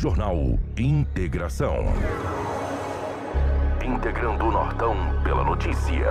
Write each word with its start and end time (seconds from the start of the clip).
Jornal 0.00 0.58
Integração. 0.78 1.76
Integrando 3.84 4.46
o 4.46 4.50
Nortão 4.50 4.96
pela 5.22 5.44
notícia. 5.44 6.06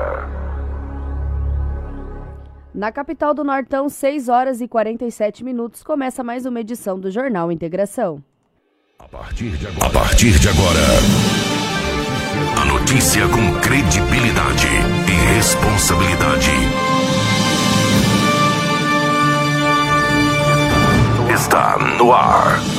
Na 2.71 2.91
capital 2.91 3.33
do 3.33 3.43
Nortão, 3.43 3.89
6 3.89 4.29
horas 4.29 4.61
e 4.61 4.67
47 4.67 5.43
minutos, 5.43 5.81
começa 5.81 6.23
mais 6.23 6.45
uma 6.45 6.59
edição 6.59 6.99
do 6.99 7.09
Jornal 7.09 7.51
Integração. 7.51 8.23
A 8.99 9.07
partir 9.07 9.57
de 9.57 9.65
agora. 9.65 9.87
A 9.87 9.89
partir 9.89 10.39
de 10.39 10.49
agora. 10.49 10.85
A 12.61 12.65
notícia 12.65 13.27
com 13.27 13.59
credibilidade 13.59 14.67
e 15.07 15.33
responsabilidade. 15.33 16.51
Está 21.33 21.79
no 21.97 22.13
ar. 22.13 22.78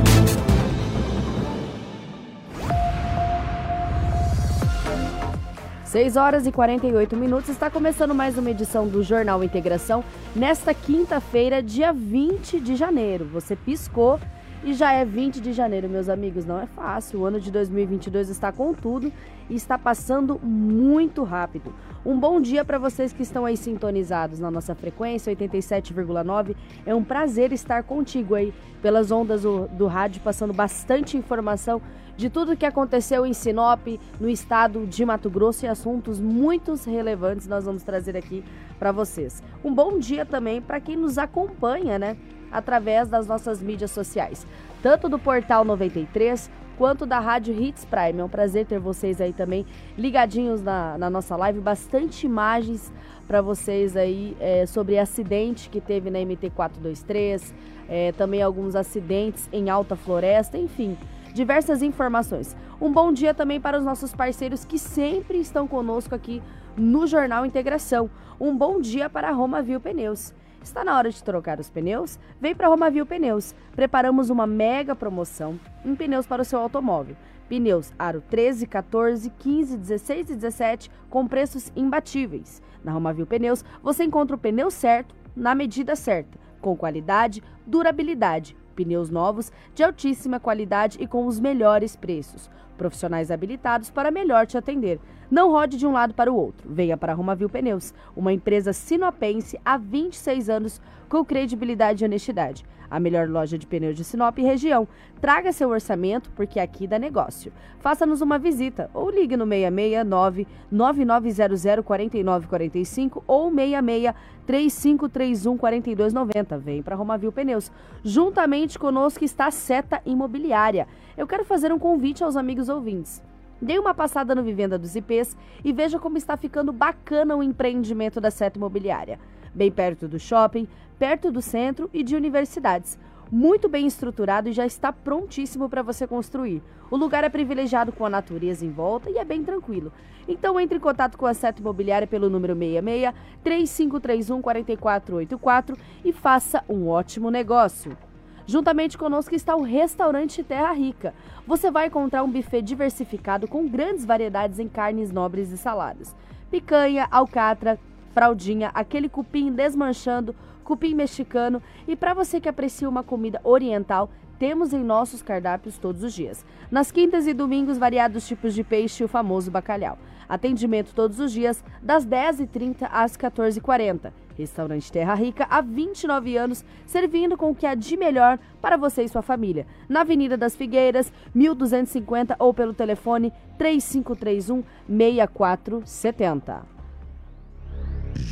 6 5.91 6.15
horas 6.15 6.47
e 6.47 6.53
48 6.53 7.17
minutos, 7.17 7.49
está 7.49 7.69
começando 7.69 8.15
mais 8.15 8.37
uma 8.37 8.49
edição 8.49 8.87
do 8.87 9.03
Jornal 9.03 9.43
Integração 9.43 10.05
nesta 10.33 10.73
quinta-feira, 10.73 11.61
dia 11.61 11.91
20 11.91 12.61
de 12.61 12.77
janeiro. 12.77 13.25
Você 13.25 13.57
piscou 13.57 14.17
e 14.63 14.73
já 14.73 14.93
é 14.93 15.03
20 15.03 15.41
de 15.41 15.51
janeiro, 15.51 15.89
meus 15.89 16.07
amigos. 16.07 16.45
Não 16.45 16.61
é 16.61 16.65
fácil. 16.65 17.19
O 17.19 17.25
ano 17.25 17.41
de 17.41 17.51
2022 17.51 18.29
está 18.29 18.53
com 18.53 18.73
tudo 18.73 19.11
e 19.49 19.53
está 19.53 19.77
passando 19.77 20.39
muito 20.41 21.25
rápido. 21.25 21.75
Um 22.05 22.17
bom 22.17 22.39
dia 22.39 22.63
para 22.63 22.77
vocês 22.77 23.11
que 23.11 23.23
estão 23.23 23.45
aí 23.45 23.57
sintonizados 23.57 24.39
na 24.39 24.49
nossa 24.49 24.73
frequência 24.73 25.35
87,9. 25.35 26.55
É 26.85 26.95
um 26.95 27.03
prazer 27.03 27.51
estar 27.51 27.83
contigo 27.83 28.33
aí 28.33 28.53
pelas 28.81 29.11
ondas 29.11 29.41
do, 29.41 29.67
do 29.67 29.87
rádio, 29.87 30.21
passando 30.21 30.53
bastante 30.53 31.17
informação 31.17 31.81
de 32.17 32.29
tudo 32.29 32.55
que 32.55 32.65
aconteceu 32.65 33.25
em 33.25 33.33
Sinop, 33.33 33.87
no 34.19 34.29
estado 34.29 34.85
de 34.85 35.03
Mato 35.05 35.29
Grosso 35.29 35.65
e 35.65 35.67
assuntos 35.67 36.19
muito 36.19 36.75
relevantes 36.85 37.47
nós 37.47 37.65
vamos 37.65 37.83
trazer 37.83 38.15
aqui 38.15 38.43
para 38.77 38.91
vocês. 38.91 39.41
Um 39.63 39.73
bom 39.73 39.97
dia 39.97 40.25
também 40.25 40.61
para 40.61 40.79
quem 40.79 40.95
nos 40.95 41.17
acompanha, 41.17 41.97
né, 41.97 42.17
através 42.51 43.07
das 43.07 43.27
nossas 43.27 43.61
mídias 43.61 43.91
sociais, 43.91 44.45
tanto 44.81 45.07
do 45.07 45.17
Portal 45.17 45.63
93 45.63 46.49
quanto 46.77 47.05
da 47.05 47.19
Rádio 47.19 47.53
Hits 47.53 47.85
Prime. 47.85 48.19
É 48.19 48.23
um 48.23 48.29
prazer 48.29 48.65
ter 48.65 48.79
vocês 48.79 49.21
aí 49.21 49.33
também 49.33 49.65
ligadinhos 49.97 50.61
na, 50.61 50.97
na 50.97 51.09
nossa 51.09 51.35
live, 51.35 51.59
bastante 51.59 52.25
imagens 52.25 52.91
para 53.27 53.41
vocês 53.41 53.95
aí 53.95 54.35
é, 54.39 54.65
sobre 54.65 54.97
acidente 54.97 55.69
que 55.69 55.79
teve 55.79 56.09
na 56.09 56.19
MT-423, 56.19 57.53
é, 57.87 58.11
também 58.13 58.41
alguns 58.41 58.75
acidentes 58.75 59.47
em 59.53 59.69
Alta 59.69 59.95
Floresta, 59.95 60.57
enfim 60.57 60.97
diversas 61.33 61.81
informações. 61.81 62.55
Um 62.79 62.91
bom 62.91 63.11
dia 63.11 63.33
também 63.33 63.59
para 63.59 63.77
os 63.77 63.85
nossos 63.85 64.13
parceiros 64.13 64.65
que 64.65 64.77
sempre 64.77 65.39
estão 65.39 65.67
conosco 65.67 66.15
aqui 66.15 66.41
no 66.75 67.07
Jornal 67.07 67.45
Integração. 67.45 68.09
Um 68.39 68.55
bom 68.55 68.79
dia 68.79 69.09
para 69.09 69.29
a 69.29 69.31
Roma 69.31 69.61
Viu 69.61 69.79
Pneus. 69.79 70.33
Está 70.61 70.83
na 70.83 70.95
hora 70.95 71.09
de 71.09 71.23
trocar 71.23 71.59
os 71.59 71.71
pneus? 71.71 72.19
Vem 72.39 72.53
para 72.53 72.67
a 72.67 72.69
Roma 72.69 72.89
Viu 72.89 73.05
Pneus. 73.05 73.55
Preparamos 73.75 74.29
uma 74.29 74.45
mega 74.45 74.95
promoção 74.95 75.59
em 75.83 75.95
pneus 75.95 76.27
para 76.27 76.43
o 76.43 76.45
seu 76.45 76.59
automóvel. 76.59 77.15
Pneus 77.49 77.91
Aro 77.97 78.21
13, 78.29 78.67
14, 78.67 79.29
15, 79.29 79.77
16 79.77 80.29
e 80.29 80.35
17 80.35 80.91
com 81.09 81.27
preços 81.27 81.71
imbatíveis. 81.75 82.61
Na 82.83 82.91
Roma 82.91 83.11
Viu 83.11 83.25
Pneus 83.25 83.65
você 83.81 84.03
encontra 84.03 84.35
o 84.35 84.39
pneu 84.39 84.69
certo 84.69 85.15
na 85.35 85.55
medida 85.55 85.95
certa, 85.95 86.37
com 86.61 86.75
qualidade, 86.75 87.41
durabilidade 87.65 88.55
Pneus 88.83 89.09
novos, 89.09 89.51
de 89.73 89.83
altíssima 89.83 90.39
qualidade 90.39 90.97
e 90.99 91.07
com 91.07 91.25
os 91.25 91.39
melhores 91.39 91.95
preços. 91.95 92.49
Profissionais 92.77 93.29
habilitados 93.29 93.89
para 93.89 94.11
melhor 94.11 94.47
te 94.47 94.57
atender. 94.57 94.99
Não 95.29 95.51
rode 95.51 95.77
de 95.77 95.85
um 95.85 95.91
lado 95.91 96.13
para 96.13 96.31
o 96.31 96.35
outro. 96.35 96.69
Venha 96.69 96.97
para 96.97 97.13
a 97.13 97.15
Romavil 97.15 97.49
Pneus, 97.49 97.93
uma 98.15 98.33
empresa 98.33 98.73
sinopense 98.73 99.59
há 99.63 99.77
26 99.77 100.49
anos 100.49 100.81
com 101.07 101.23
credibilidade 101.23 102.03
e 102.03 102.07
honestidade 102.07 102.65
a 102.91 102.99
melhor 102.99 103.29
loja 103.29 103.57
de 103.57 103.65
pneus 103.65 103.95
de 103.95 104.03
Sinop 104.03 104.37
e 104.37 104.43
região. 104.43 104.85
Traga 105.21 105.53
seu 105.53 105.69
orçamento, 105.69 106.29
porque 106.35 106.59
aqui 106.59 106.85
dá 106.85 106.99
negócio. 106.99 107.53
Faça-nos 107.79 108.19
uma 108.19 108.37
visita 108.37 108.89
ou 108.93 109.09
ligue 109.09 109.37
no 109.37 109.47
669 109.47 110.45
9900 110.69 111.85
4945 111.85 113.23
ou 113.25 113.49
66 113.49 114.13
3531 114.45 115.57
4290. 115.57 116.57
Vem 116.57 116.83
para 116.83 116.95
Romavil 116.95 117.31
Pneus. 117.31 117.71
Juntamente 118.03 118.77
conosco 118.77 119.23
está 119.23 119.45
a 119.45 119.51
Seta 119.51 120.01
Imobiliária. 120.05 120.87
Eu 121.15 121.25
quero 121.25 121.45
fazer 121.45 121.71
um 121.71 121.79
convite 121.79 122.23
aos 122.23 122.35
amigos 122.35 122.67
ouvintes. 122.67 123.23
Dê 123.61 123.77
uma 123.77 123.93
passada 123.93 124.33
no 124.35 124.43
Vivenda 124.43 124.77
dos 124.77 124.95
IPs 124.95 125.37
e 125.63 125.71
veja 125.71 125.99
como 125.99 126.17
está 126.17 126.35
ficando 126.35 126.73
bacana 126.73 127.35
o 127.35 127.43
empreendimento 127.43 128.19
da 128.19 128.31
Seta 128.31 128.57
Imobiliária 128.57 129.19
bem 129.53 129.71
perto 129.71 130.07
do 130.07 130.19
shopping, 130.19 130.67
perto 130.97 131.31
do 131.31 131.41
centro 131.41 131.89
e 131.93 132.03
de 132.03 132.15
universidades. 132.15 132.97
Muito 133.31 133.69
bem 133.69 133.87
estruturado 133.87 134.49
e 134.49 134.53
já 134.53 134.65
está 134.65 134.91
prontíssimo 134.91 135.69
para 135.69 135.81
você 135.81 136.05
construir. 136.05 136.61
O 136.89 136.97
lugar 136.97 137.23
é 137.23 137.29
privilegiado 137.29 137.91
com 137.91 138.05
a 138.05 138.09
natureza 138.09 138.65
em 138.65 138.69
volta 138.69 139.09
e 139.09 139.17
é 139.17 139.23
bem 139.23 139.41
tranquilo. 139.41 139.93
Então 140.27 140.59
entre 140.59 140.77
em 140.77 140.81
contato 140.81 141.17
com 141.17 141.25
a 141.25 141.33
Seta 141.33 141.61
Imobiliária 141.61 142.05
pelo 142.05 142.29
número 142.29 142.53
66 142.53 143.13
3531 143.41 144.41
4484 144.41 145.77
e 146.03 146.11
faça 146.11 146.63
um 146.67 146.89
ótimo 146.89 147.31
negócio. 147.31 147.97
Juntamente 148.45 148.97
conosco 148.97 149.33
está 149.33 149.55
o 149.55 149.61
restaurante 149.61 150.43
Terra 150.43 150.73
Rica. 150.73 151.13
Você 151.47 151.71
vai 151.71 151.87
encontrar 151.87 152.23
um 152.23 152.29
buffet 152.29 152.61
diversificado 152.61 153.47
com 153.47 153.65
grandes 153.65 154.03
variedades 154.03 154.59
em 154.59 154.67
carnes 154.67 155.09
nobres 155.09 155.51
e 155.51 155.57
saladas. 155.57 156.13
Picanha, 156.49 157.07
alcatra, 157.09 157.79
fraldinha, 158.13 158.71
aquele 158.73 159.09
cupim 159.09 159.51
desmanchando, 159.51 160.35
cupim 160.63 160.93
mexicano 160.93 161.61
e 161.87 161.95
para 161.95 162.13
você 162.13 162.39
que 162.39 162.49
aprecia 162.49 162.87
uma 162.87 163.03
comida 163.03 163.41
oriental, 163.43 164.09
temos 164.41 164.73
em 164.73 164.83
nossos 164.83 165.21
cardápios 165.21 165.77
todos 165.77 166.03
os 166.03 166.13
dias. 166.13 166.43
Nas 166.71 166.91
quintas 166.91 167.27
e 167.27 167.33
domingos, 167.33 167.77
variados 167.77 168.27
tipos 168.27 168.55
de 168.55 168.63
peixe 168.63 169.03
e 169.03 169.05
o 169.05 169.07
famoso 169.07 169.51
bacalhau. 169.51 169.99
Atendimento 170.27 170.95
todos 170.95 171.19
os 171.19 171.31
dias, 171.31 171.63
das 171.79 172.07
10h30 172.07 172.89
às 172.91 173.15
14h40. 173.15 174.11
Restaurante 174.35 174.91
Terra 174.91 175.13
Rica, 175.13 175.45
há 175.47 175.61
29 175.61 176.37
anos, 176.37 176.65
servindo 176.87 177.37
com 177.37 177.51
o 177.51 177.55
que 177.55 177.67
há 177.67 177.75
de 177.75 177.95
melhor 177.95 178.39
para 178.59 178.77
você 178.77 179.03
e 179.03 179.09
sua 179.09 179.21
família. 179.21 179.67
Na 179.87 180.01
Avenida 180.01 180.35
das 180.35 180.55
Figueiras, 180.55 181.13
1250 181.35 182.35
ou 182.39 182.51
pelo 182.51 182.73
telefone 182.73 183.31
3531 183.59 184.63
6470. 184.87 186.80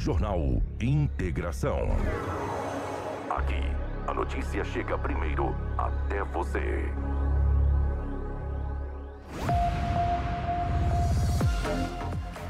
Jornal 0.02 0.62
Integração. 0.82 1.78
Aqui, 3.30 3.62
a 4.08 4.14
notícia 4.14 4.64
chega 4.64 4.98
primeiro 4.98 5.54
até 5.78 6.24
você. 6.24 6.86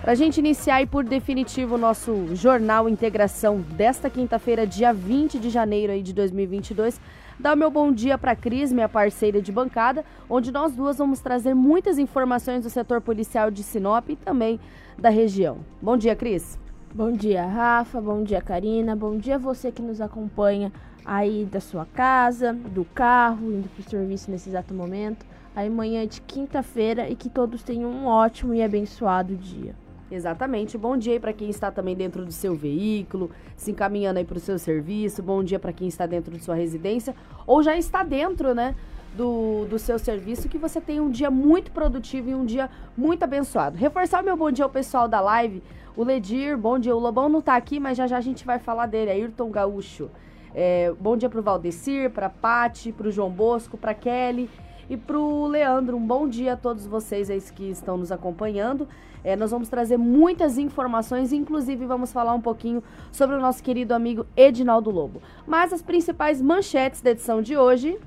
Para 0.04 0.12
a 0.12 0.16
gente 0.16 0.38
iniciar 0.38 0.84
e 0.84 0.86
por 0.86 1.04
definitivo 1.04 1.74
o 1.74 1.78
nosso 1.80 2.36
Jornal 2.36 2.88
Integração 2.88 3.62
desta 3.62 4.12
quinta-feira, 4.12 4.68
dia 4.68 4.94
20 4.94 5.40
de 5.40 5.50
janeiro 5.50 5.92
aí 5.92 6.04
de 6.04 6.14
2022, 6.14 7.02
dá 7.40 7.54
o 7.54 7.58
meu 7.58 7.72
bom 7.72 7.92
dia 7.92 8.16
para 8.16 8.36
Cris, 8.36 8.72
minha 8.72 8.88
parceira 8.88 9.42
de 9.42 9.52
bancada, 9.52 10.06
onde 10.30 10.52
nós 10.52 10.74
duas 10.74 11.00
vamos 11.00 11.20
trazer 11.20 11.56
muitas 11.56 11.98
informações 11.98 12.64
do 12.64 12.70
setor 12.70 13.02
policial 13.02 13.50
de 13.50 13.64
Sinop 13.64 14.08
e 14.08 14.16
também 14.16 14.60
da 15.00 15.10
região. 15.10 15.58
Bom 15.82 15.98
dia, 15.98 16.16
Cris. 16.16 16.60
Bom 16.92 17.12
dia, 17.12 17.46
Rafa. 17.46 18.02
Bom 18.02 18.24
dia, 18.24 18.42
Karina. 18.42 18.96
Bom 18.96 19.16
dia 19.16 19.38
você 19.38 19.72
que 19.72 19.80
nos 19.80 20.02
acompanha 20.02 20.72
aí 21.06 21.46
da 21.46 21.60
sua 21.60 21.86
casa, 21.86 22.52
do 22.52 22.84
carro, 22.84 23.52
indo 23.52 23.70
para 23.70 23.82
o 23.82 23.90
serviço 23.90 24.32
nesse 24.32 24.50
exato 24.50 24.74
momento. 24.74 25.24
Aí 25.56 25.70
manhã 25.70 26.08
de 26.08 26.20
quinta-feira 26.20 27.08
e 27.08 27.16
que 27.16 27.30
todos 27.30 27.62
tenham 27.62 27.92
um 27.92 28.08
ótimo 28.08 28.56
e 28.56 28.64
abençoado 28.64 29.36
dia. 29.36 29.76
Exatamente. 30.10 30.80
Bom 30.80 30.98
dia 30.98 31.20
para 31.20 31.32
quem 31.32 31.52
está 31.52 31.70
também 31.70 31.96
dentro 31.96 32.26
do 32.26 32.32
seu 32.32 32.56
veículo, 32.56 33.30
se 33.56 33.70
encaminhando 33.70 34.18
aí 34.18 34.26
para 34.26 34.38
o 34.38 34.42
seu 34.42 34.58
serviço. 34.58 35.22
Bom 35.22 35.44
dia 35.44 35.60
para 35.60 35.72
quem 35.72 35.88
está 35.88 36.08
dentro 36.08 36.36
de 36.36 36.44
sua 36.44 36.56
residência 36.56 37.16
ou 37.46 37.62
já 37.62 37.78
está 37.78 38.02
dentro, 38.02 38.56
né, 38.56 38.74
do, 39.20 39.66
do 39.66 39.78
seu 39.78 40.00
serviço, 40.00 40.48
que 40.48 40.58
você 40.58 40.80
tenha 40.80 41.04
um 41.04 41.10
dia 41.10 41.30
muito 41.30 41.72
produtivo 41.72 42.30
e 42.30 42.34
um 42.34 42.46
dia 42.46 42.70
muito 42.96 43.22
abençoado. 43.22 43.78
Reforçar 43.78 44.22
o 44.22 44.26
meu 44.26 44.38
bom 44.38 44.50
dia 44.50 44.64
ao 44.64 44.70
pessoal 44.70 45.10
da 45.10 45.20
live, 45.20 45.62
o 45.98 46.06
Ledir, 46.06 46.56
bom 46.56 46.80
dia. 46.80 46.96
O 46.96 47.00
Lobão 47.00 47.28
não 47.28 47.42
tá 47.42 47.58
aqui, 47.58 47.82
mas 47.82 47.98
já 47.98 48.08
já 48.08 48.16
a 48.16 48.22
gente 48.22 48.46
vai 48.46 48.60
falar 48.60 48.86
dele, 48.86 49.12
Ayrton 49.12 49.52
Gaúcho. 49.52 50.10
É, 50.56 50.94
bom 50.98 51.18
dia 51.18 51.30
pro 51.30 51.42
Valdecir, 51.42 52.10
pra 52.12 52.30
Pati, 52.30 52.94
pro 52.94 53.12
João 53.12 53.30
Bosco, 53.30 53.78
pra 53.78 53.94
Kelly 53.94 54.50
e 54.90 54.96
pro 54.96 55.48
Leandro. 55.48 55.98
Um 55.98 56.08
bom 56.08 56.26
dia 56.26 56.54
a 56.54 56.58
todos 56.58 56.88
vocês 56.88 57.30
aí 57.30 57.42
que 57.42 57.70
estão 57.70 57.98
nos 57.98 58.14
acompanhando. 58.14 58.88
É, 59.22 59.36
nós 59.36 59.52
vamos 59.52 59.68
trazer 59.68 59.98
muitas 59.98 60.58
informações, 60.58 61.34
inclusive 61.34 61.86
vamos 61.86 62.14
falar 62.14 62.34
um 62.34 62.40
pouquinho 62.40 62.82
sobre 63.12 63.36
o 63.36 63.42
nosso 63.42 63.62
querido 63.62 63.94
amigo 63.94 64.26
Edinaldo 64.38 64.90
Lobo. 64.90 65.22
Mas 65.46 65.74
as 65.74 65.82
principais 65.82 66.42
manchetes 66.42 67.02
da 67.02 67.12
edição 67.12 67.42
de 67.42 67.58
hoje. 67.58 68.00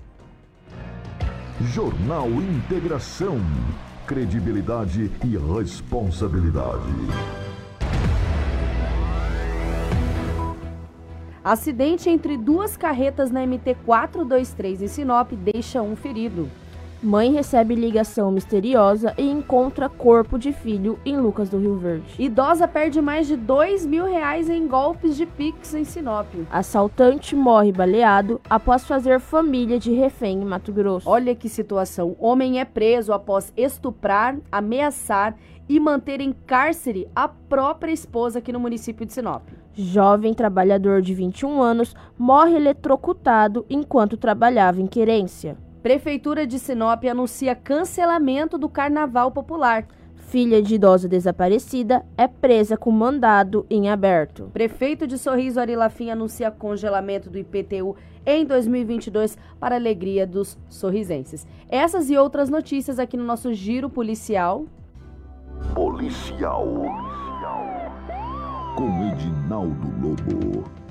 Jornal 1.60 2.28
Integração. 2.28 3.38
Credibilidade 4.06 5.10
e 5.22 5.36
responsabilidade. 5.36 6.80
Acidente 11.44 12.08
entre 12.08 12.36
duas 12.36 12.76
carretas 12.76 13.30
na 13.30 13.46
MT 13.46 13.76
423 13.84 14.82
em 14.82 14.88
Sinop 14.88 15.32
deixa 15.32 15.82
um 15.82 15.94
ferido. 15.94 16.48
Mãe 17.02 17.32
recebe 17.32 17.74
ligação 17.74 18.30
misteriosa 18.30 19.12
e 19.18 19.28
encontra 19.28 19.88
corpo 19.88 20.38
de 20.38 20.52
filho 20.52 21.00
em 21.04 21.16
Lucas 21.16 21.50
do 21.50 21.58
Rio 21.58 21.74
Verde. 21.74 22.14
Idosa 22.16 22.68
perde 22.68 23.00
mais 23.00 23.26
de 23.26 23.36
dois 23.36 23.84
mil 23.84 24.04
reais 24.04 24.48
em 24.48 24.68
golpes 24.68 25.16
de 25.16 25.26
Pix 25.26 25.74
em 25.74 25.82
Sinop. 25.82 26.28
Assaltante 26.48 27.34
morre 27.34 27.72
baleado 27.72 28.40
após 28.48 28.84
fazer 28.84 29.18
família 29.18 29.80
de 29.80 29.92
refém 29.92 30.42
em 30.42 30.44
Mato 30.44 30.72
Grosso. 30.72 31.10
Olha 31.10 31.34
que 31.34 31.48
situação. 31.48 32.14
Homem 32.20 32.60
é 32.60 32.64
preso 32.64 33.12
após 33.12 33.52
estuprar, 33.56 34.36
ameaçar 34.52 35.34
e 35.68 35.80
manter 35.80 36.20
em 36.20 36.32
cárcere 36.32 37.08
a 37.16 37.26
própria 37.26 37.90
esposa 37.90 38.38
aqui 38.38 38.52
no 38.52 38.60
município 38.60 39.04
de 39.04 39.12
Sinop. 39.12 39.42
Jovem 39.74 40.34
trabalhador 40.34 41.02
de 41.02 41.14
21 41.14 41.60
anos 41.60 41.96
morre 42.16 42.54
eletrocutado 42.54 43.66
enquanto 43.68 44.16
trabalhava 44.16 44.80
em 44.80 44.86
querência. 44.86 45.56
Prefeitura 45.82 46.46
de 46.46 46.60
Sinop 46.60 47.02
anuncia 47.04 47.56
cancelamento 47.56 48.56
do 48.56 48.68
Carnaval 48.68 49.32
Popular. 49.32 49.84
Filha 50.14 50.62
de 50.62 50.76
idosa 50.76 51.08
desaparecida 51.08 52.06
é 52.16 52.28
presa 52.28 52.76
com 52.76 52.92
mandado 52.92 53.66
em 53.68 53.90
aberto. 53.90 54.48
Prefeito 54.52 55.08
de 55.08 55.18
Sorriso 55.18 55.58
Arilafim 55.58 56.08
anuncia 56.08 56.52
congelamento 56.52 57.28
do 57.28 57.36
IPTU 57.36 57.96
em 58.24 58.46
2022 58.46 59.36
para 59.58 59.74
alegria 59.74 60.24
dos 60.24 60.56
sorrisenses. 60.68 61.44
Essas 61.68 62.08
e 62.08 62.16
outras 62.16 62.48
notícias 62.48 63.00
aqui 63.00 63.16
no 63.16 63.24
nosso 63.24 63.52
giro 63.52 63.90
policial. 63.90 64.64
Policial. 65.74 66.64
Com 68.76 69.10
Edinaldo 69.10 69.92
Lobo. 70.00 70.81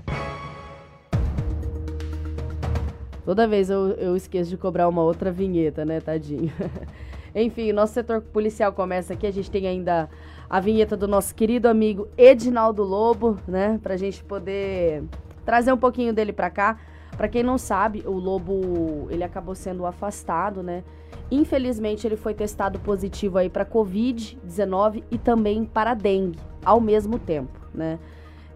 Toda 3.23 3.47
vez 3.47 3.69
eu, 3.69 3.91
eu 3.91 4.15
esqueço 4.15 4.49
de 4.49 4.57
cobrar 4.57 4.87
uma 4.87 5.03
outra 5.03 5.31
vinheta, 5.31 5.85
né, 5.85 5.99
tadinho? 5.99 6.51
Enfim, 7.33 7.71
nosso 7.71 7.93
setor 7.93 8.21
policial 8.21 8.73
começa 8.73 9.13
aqui. 9.13 9.25
A 9.25 9.31
gente 9.31 9.49
tem 9.49 9.67
ainda 9.67 10.09
a 10.49 10.59
vinheta 10.59 10.97
do 10.97 11.07
nosso 11.07 11.33
querido 11.33 11.67
amigo 11.67 12.07
Edinaldo 12.17 12.83
Lobo, 12.83 13.37
né? 13.47 13.79
Pra 13.81 13.95
gente 13.95 14.23
poder 14.23 15.03
trazer 15.45 15.71
um 15.71 15.77
pouquinho 15.77 16.13
dele 16.13 16.33
pra 16.33 16.49
cá. 16.49 16.77
Pra 17.15 17.27
quem 17.27 17.43
não 17.43 17.57
sabe, 17.57 18.03
o 18.05 18.11
Lobo, 18.11 19.07
ele 19.09 19.23
acabou 19.23 19.53
sendo 19.53 19.85
afastado, 19.85 20.63
né? 20.63 20.83
Infelizmente, 21.29 22.05
ele 22.05 22.17
foi 22.17 22.33
testado 22.33 22.79
positivo 22.79 23.37
aí 23.37 23.49
para 23.49 23.65
Covid-19 23.65 25.03
e 25.09 25.17
também 25.17 25.63
para 25.63 25.93
dengue 25.93 26.39
ao 26.65 26.81
mesmo 26.81 27.17
tempo, 27.17 27.59
né? 27.73 27.99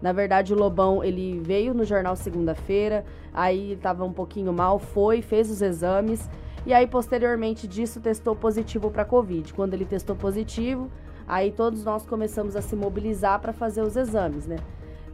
Na 0.00 0.12
verdade, 0.12 0.52
o 0.52 0.56
Lobão, 0.56 1.02
ele 1.02 1.40
veio 1.42 1.72
no 1.72 1.84
jornal 1.84 2.16
segunda-feira, 2.16 3.04
aí 3.32 3.72
estava 3.72 4.04
um 4.04 4.12
pouquinho 4.12 4.52
mal, 4.52 4.78
foi, 4.78 5.22
fez 5.22 5.50
os 5.50 5.62
exames 5.62 6.28
e 6.66 6.74
aí 6.74 6.86
posteriormente 6.86 7.66
disso 7.66 8.00
testou 8.00 8.34
positivo 8.34 8.90
para 8.90 9.04
Covid. 9.04 9.54
Quando 9.54 9.74
ele 9.74 9.84
testou 9.84 10.16
positivo, 10.16 10.90
aí 11.26 11.50
todos 11.50 11.84
nós 11.84 12.04
começamos 12.04 12.56
a 12.56 12.60
se 12.60 12.74
mobilizar 12.74 13.40
para 13.40 13.52
fazer 13.52 13.82
os 13.82 13.96
exames, 13.96 14.46
né? 14.46 14.56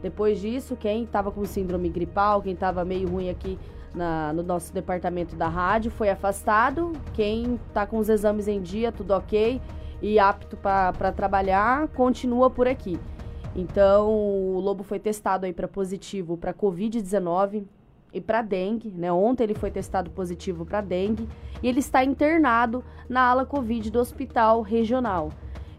Depois 0.01 0.41
disso, 0.41 0.75
quem 0.75 1.03
estava 1.03 1.31
com 1.31 1.45
síndrome 1.45 1.87
gripal, 1.89 2.41
quem 2.41 2.53
estava 2.53 2.83
meio 2.83 3.07
ruim 3.07 3.29
aqui 3.29 3.57
na, 3.95 4.33
no 4.33 4.43
nosso 4.43 4.73
departamento 4.73 5.35
da 5.35 5.47
rádio 5.47 5.91
foi 5.91 6.09
afastado. 6.09 6.91
Quem 7.13 7.59
está 7.67 7.85
com 7.85 7.97
os 7.99 8.09
exames 8.09 8.47
em 8.47 8.61
dia, 8.61 8.91
tudo 8.91 9.11
ok 9.11 9.61
e 10.01 10.19
apto 10.19 10.57
para 10.57 11.11
trabalhar, 11.13 11.87
continua 11.89 12.49
por 12.49 12.67
aqui. 12.67 12.99
Então, 13.55 14.09
o 14.09 14.59
Lobo 14.59 14.83
foi 14.83 14.99
testado 14.99 15.45
aí 15.45 15.53
para 15.53 15.67
positivo 15.67 16.37
para 16.37 16.53
Covid-19 16.53 17.65
e 18.11 18.21
para 18.21 18.41
dengue, 18.41 18.89
né? 18.89 19.11
Ontem 19.11 19.43
ele 19.43 19.53
foi 19.53 19.71
testado 19.71 20.09
positivo 20.11 20.65
para 20.65 20.81
dengue 20.81 21.27
e 21.61 21.67
ele 21.67 21.79
está 21.79 22.03
internado 22.03 22.83
na 23.07 23.21
ala 23.21 23.45
Covid 23.45 23.89
do 23.91 23.99
Hospital 23.99 24.61
Regional. 24.61 25.29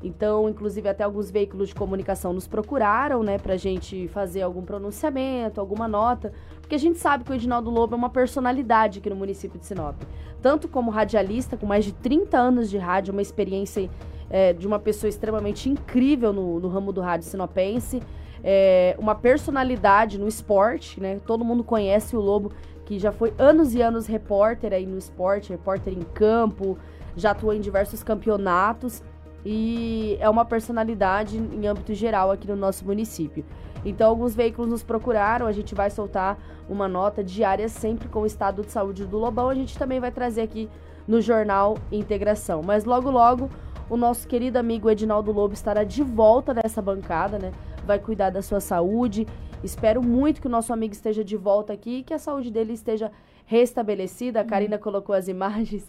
Então, 0.05 0.51
inclusive, 0.51 0.87
até 0.87 1.03
alguns 1.03 1.31
veículos 1.31 1.69
de 1.69 1.75
comunicação 1.75 2.35
nos 2.35 2.47
procuraram, 2.47 3.23
né, 3.23 3.39
a 3.43 3.57
gente 3.57 4.07
fazer 4.09 4.43
algum 4.43 4.63
pronunciamento, 4.63 5.59
alguma 5.59 5.89
nota, 5.89 6.31
porque 6.61 6.75
a 6.75 6.79
gente 6.79 6.99
sabe 6.99 7.25
que 7.25 7.31
o 7.31 7.35
Edinaldo 7.35 7.71
Lobo 7.71 7.95
é 7.95 7.97
uma 7.97 8.11
personalidade 8.11 8.99
aqui 8.99 9.09
no 9.09 9.17
município 9.17 9.59
de 9.59 9.65
Sinop. 9.65 9.97
Tanto 10.43 10.69
como 10.69 10.91
radialista, 10.91 11.57
com 11.57 11.65
mais 11.65 11.87
de 11.87 11.93
30 11.93 12.37
anos 12.37 12.69
de 12.69 12.77
rádio, 12.77 13.13
uma 13.13 13.23
experiência 13.23 13.89
é, 14.31 14.53
de 14.53 14.67
uma 14.67 14.79
pessoa 14.79 15.09
extremamente 15.09 15.69
incrível 15.69 16.33
no, 16.33 16.61
no 16.61 16.69
ramo 16.69 16.93
do 16.93 17.01
rádio 17.01 17.29
sinopense, 17.29 18.03
é, 18.43 18.95
uma 18.99 19.15
personalidade 19.15 20.19
no 20.19 20.29
esporte, 20.29 21.01
né? 21.01 21.21
Todo 21.27 21.45
mundo 21.45 21.65
conhece 21.65 22.17
o 22.17 22.21
Lobo, 22.21 22.53
que 22.85 22.99
já 22.99 23.11
foi 23.11 23.33
anos 23.39 23.75
e 23.75 23.81
anos 23.81 24.07
repórter 24.07 24.73
aí 24.73 24.87
no 24.87 24.99
esporte, 24.99 25.51
repórter 25.51 25.93
em 25.93 26.03
campo, 26.03 26.77
já 27.17 27.31
atuou 27.31 27.55
em 27.55 27.61
diversos 27.61 28.03
campeonatos 28.03 29.03
e 29.45 30.17
é 30.21 30.29
uma 30.29 30.45
personalidade 30.45 31.37
em 31.37 31.67
âmbito 31.67 31.95
geral 31.95 32.31
aqui 32.31 32.47
no 32.47 32.57
nosso 32.57 32.85
município. 32.85 33.45
Então, 33.85 34.09
alguns 34.09 34.35
veículos 34.35 34.71
nos 34.71 34.83
procuraram, 34.83 35.47
a 35.47 35.53
gente 35.53 35.75
vai 35.75 35.91
soltar 35.91 36.39
uma 36.69 36.89
nota 36.89 37.23
diária 37.23 37.69
sempre 37.69 38.09
com 38.09 38.21
o 38.21 38.27
estado 38.27 38.63
de 38.63 38.73
saúde 38.73 39.05
do 39.05 39.19
Lobão. 39.19 39.51
A 39.51 39.55
gente 39.55 39.79
também 39.79 40.01
vai 40.01 40.11
trazer 40.11 40.41
aqui 40.41 40.71
no 41.07 41.21
jornal 41.21 41.77
Integração. 41.93 42.63
Mas 42.63 42.87
logo, 42.87 43.11
logo, 43.11 43.51
o 43.89 43.97
nosso 43.97 44.27
querido 44.27 44.59
amigo 44.59 44.91
Edinaldo 44.91 45.31
Lobo 45.33 45.55
estará 45.55 45.85
de 45.85 46.03
volta 46.03 46.55
nessa 46.55 46.81
bancada, 46.81 47.39
né? 47.39 47.53
Vai 47.87 47.99
cuidar 47.99 48.31
da 48.31 48.43
sua 48.43 48.61
saúde. 48.61 49.27
Espero 49.63 50.03
muito 50.03 50.41
que 50.41 50.47
o 50.47 50.51
nosso 50.51 50.73
amigo 50.73 50.93
esteja 50.93 51.25
de 51.25 51.37
volta 51.37 51.73
aqui 51.73 51.99
e 51.99 52.03
que 52.03 52.15
a 52.15 52.19
saúde 52.19 52.51
dele 52.51 52.73
esteja 52.73 53.11
restabelecida. 53.47 54.41
A 54.41 54.45
Karina 54.45 54.79
colocou 54.79 55.15
as 55.15 55.29
imagens 55.29 55.87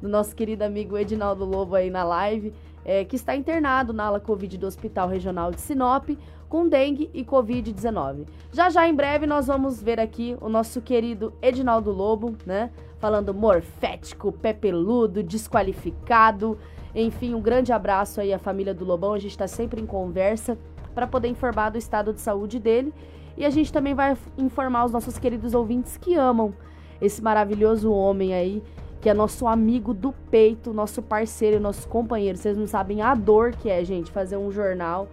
do 0.00 0.08
nosso 0.08 0.34
querido 0.34 0.62
amigo 0.62 0.96
Edinaldo 0.96 1.44
Lobo 1.44 1.74
aí 1.74 1.90
na 1.90 2.04
live, 2.04 2.52
é, 2.84 3.04
que 3.04 3.16
está 3.16 3.34
internado 3.34 3.92
na 3.92 4.04
ala 4.04 4.20
Covid 4.20 4.56
do 4.56 4.66
Hospital 4.66 5.08
Regional 5.08 5.50
de 5.50 5.60
Sinop 5.60 6.10
com 6.48 6.66
dengue 6.66 7.10
e 7.12 7.24
Covid-19. 7.24 8.26
Já 8.52 8.70
já 8.70 8.88
em 8.88 8.94
breve 8.94 9.26
nós 9.26 9.46
vamos 9.46 9.82
ver 9.82 10.00
aqui 10.00 10.36
o 10.40 10.48
nosso 10.48 10.80
querido 10.80 11.34
Edinaldo 11.42 11.92
Lobo, 11.92 12.36
né? 12.46 12.70
Falando 12.98 13.34
morfético, 13.34 14.32
pé 14.32 14.52
peludo, 14.52 15.22
desqualificado. 15.22 16.58
Enfim, 16.94 17.34
um 17.34 17.40
grande 17.40 17.72
abraço 17.72 18.20
aí 18.20 18.32
à 18.32 18.38
família 18.38 18.74
do 18.74 18.84
Lobão. 18.84 19.12
A 19.12 19.18
gente 19.18 19.32
está 19.32 19.46
sempre 19.46 19.80
em 19.80 19.86
conversa 19.86 20.58
para 20.94 21.06
poder 21.06 21.28
informar 21.28 21.70
do 21.70 21.78
estado 21.78 22.12
de 22.12 22.20
saúde 22.20 22.58
dele. 22.58 22.92
E 23.36 23.44
a 23.44 23.50
gente 23.50 23.72
também 23.72 23.94
vai 23.94 24.16
informar 24.36 24.84
os 24.84 24.92
nossos 24.92 25.18
queridos 25.18 25.54
ouvintes 25.54 25.96
que 25.96 26.14
amam 26.14 26.52
esse 27.00 27.22
maravilhoso 27.22 27.92
homem 27.92 28.34
aí, 28.34 28.62
que 29.00 29.08
é 29.08 29.14
nosso 29.14 29.46
amigo 29.46 29.94
do 29.94 30.12
peito, 30.12 30.72
nosso 30.72 31.00
parceiro, 31.00 31.60
nosso 31.60 31.86
companheiro. 31.86 32.36
Vocês 32.36 32.56
não 32.56 32.66
sabem 32.66 33.00
a 33.00 33.14
dor 33.14 33.52
que 33.52 33.70
é, 33.70 33.84
gente, 33.84 34.10
fazer 34.10 34.36
um 34.36 34.50
jornal 34.50 35.08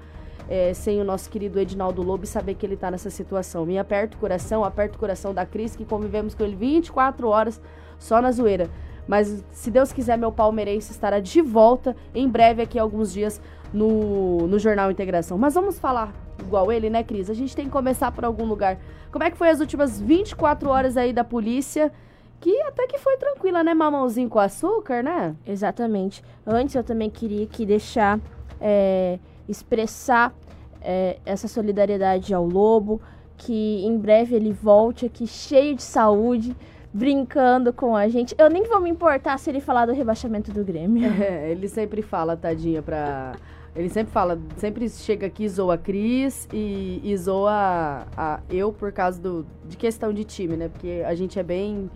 é, 0.50 0.74
sem 0.74 1.00
o 1.00 1.04
nosso 1.04 1.30
querido 1.30 1.60
Edinaldo 1.60 2.02
Lobo 2.02 2.24
e 2.24 2.28
saber 2.28 2.56
que 2.56 2.66
ele 2.66 2.76
está 2.76 2.90
nessa 2.90 3.10
situação. 3.10 3.66
Me 3.66 3.78
aperta 3.78 4.16
o 4.16 4.20
coração, 4.20 4.64
aperta 4.64 4.96
o 4.96 5.00
coração 5.00 5.34
da 5.34 5.46
Cris, 5.46 5.76
que 5.76 5.86
convivemos 5.86 6.34
com 6.34 6.44
ele 6.44 6.56
24 6.56 7.28
horas 7.28 7.62
só 8.00 8.22
na 8.22 8.32
zoeira. 8.32 8.70
Mas 9.08 9.44
se 9.52 9.70
Deus 9.70 9.92
quiser, 9.92 10.18
meu 10.18 10.32
palmeirense 10.32 10.92
estará 10.92 11.20
de 11.20 11.42
volta 11.42 11.96
em 12.14 12.28
breve 12.28 12.62
aqui 12.62 12.80
alguns 12.80 13.14
dias 13.14 13.42
no, 13.74 14.48
no 14.48 14.58
Jornal 14.58 14.90
Integração. 14.90 15.38
Mas 15.38 15.54
vamos 15.54 15.78
falar 15.78 16.14
igual 16.40 16.72
ele, 16.72 16.90
né, 16.90 17.04
Cris? 17.04 17.30
A 17.30 17.34
gente 17.34 17.56
tem 17.56 17.66
que 17.66 17.72
começar 17.72 18.12
por 18.12 18.26
algum 18.26 18.46
lugar. 18.46 18.78
Como 19.12 19.24
é 19.24 19.32
que 19.32 19.38
foi 19.38 19.50
as 19.50 19.60
últimas 19.60 20.00
24 20.00 20.70
horas 20.70 20.98
aí 20.98 21.14
da 21.14 21.24
polícia? 21.24 21.92
Que 22.40 22.62
até 22.64 22.88
que 22.88 22.98
foi 22.98 23.18
tranquila, 23.18 23.64
né? 23.64 23.74
Mamãozinho 23.74 24.30
com 24.30 24.40
açúcar, 24.40 25.04
né? 25.04 25.36
Exatamente. 25.46 26.24
Antes 26.46 26.76
eu 26.76 26.84
também 26.84 27.10
queria 27.10 27.46
que 27.48 27.66
deixar, 27.66 28.20
é, 28.60 29.20
expressar 29.48 30.34
é, 30.82 31.18
essa 31.26 31.48
solidariedade 31.48 32.34
ao 32.34 32.46
Lobo, 32.46 33.02
que 33.38 33.84
em 33.86 33.98
breve 33.98 34.36
ele 34.36 34.52
volte 34.52 35.06
aqui 35.06 35.26
cheio 35.26 35.76
de 35.76 35.84
saúde, 35.84 36.56
brincando 36.96 37.74
com 37.74 37.94
a 37.94 38.08
gente. 38.08 38.34
Eu 38.38 38.50
nem 38.50 38.64
vou 38.64 38.80
me 38.80 38.90
importar 38.90 39.38
se 39.38 39.50
ele 39.50 39.60
falar 39.60 39.86
do 39.86 39.92
rebaixamento 39.92 40.52
do 40.52 40.64
Grêmio. 40.64 41.12
É, 41.26 41.52
ele 41.52 41.68
sempre 41.68 42.02
fala, 42.02 42.38
tadinha, 42.38 42.82
pra. 42.82 43.34
Ele 43.76 43.90
sempre 43.90 44.14
fala, 44.14 44.40
sempre 44.58 44.88
chega 44.88 45.28
aqui 45.28 45.50
zoa 45.50 45.74
a 45.74 45.78
Cris 45.78 46.48
e, 46.54 47.02
e 47.04 47.18
zoa 47.18 48.06
a, 48.16 48.40
eu 48.50 48.72
por 48.72 48.92
causa 48.92 49.20
do, 49.20 49.46
de 49.68 49.76
questão 49.76 50.14
de 50.14 50.24
time, 50.24 50.56
né? 50.56 50.70
Porque 50.70 51.04
a 51.06 51.14
gente 51.16 51.38
é 51.38 51.44
bem, 51.44 51.90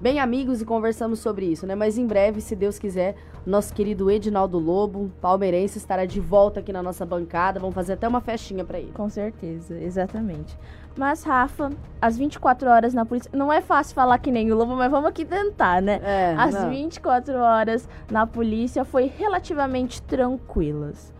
bem 0.00 0.20
amigos 0.20 0.60
e 0.60 0.64
conversamos 0.64 1.18
sobre 1.18 1.46
isso, 1.46 1.66
né? 1.66 1.74
Mas 1.74 1.98
em 1.98 2.06
breve, 2.06 2.40
se 2.40 2.54
Deus 2.54 2.78
quiser, 2.78 3.16
nosso 3.44 3.74
querido 3.74 4.10
Edinaldo 4.10 4.58
Lobo, 4.58 5.10
palmeirense, 5.20 5.78
estará 5.78 6.04
de 6.04 6.20
volta 6.20 6.60
aqui 6.60 6.72
na 6.72 6.82
nossa 6.82 7.04
bancada. 7.04 7.58
Vamos 7.58 7.74
fazer 7.74 7.94
até 7.94 8.06
uma 8.06 8.20
festinha 8.20 8.64
para 8.64 8.78
ele. 8.78 8.92
Com 8.92 9.08
certeza, 9.08 9.76
exatamente. 9.80 10.56
Mas, 10.96 11.24
Rafa, 11.24 11.70
às 12.00 12.16
24 12.16 12.68
horas 12.68 12.94
na 12.94 13.04
polícia. 13.04 13.30
Não 13.34 13.52
é 13.52 13.60
fácil 13.60 13.94
falar 13.94 14.18
que 14.18 14.30
nem 14.30 14.52
o 14.52 14.56
Lobo, 14.56 14.76
mas 14.76 14.90
vamos 14.90 15.08
aqui 15.08 15.24
tentar, 15.24 15.82
né? 15.82 16.00
É, 16.02 16.34
não. 16.52 16.70
24 16.70 17.34
horas 17.34 17.88
na 18.10 18.26
polícia 18.26 18.84
foi 18.84 19.06
relativamente 19.06 20.00
tranquilas. 20.02 21.12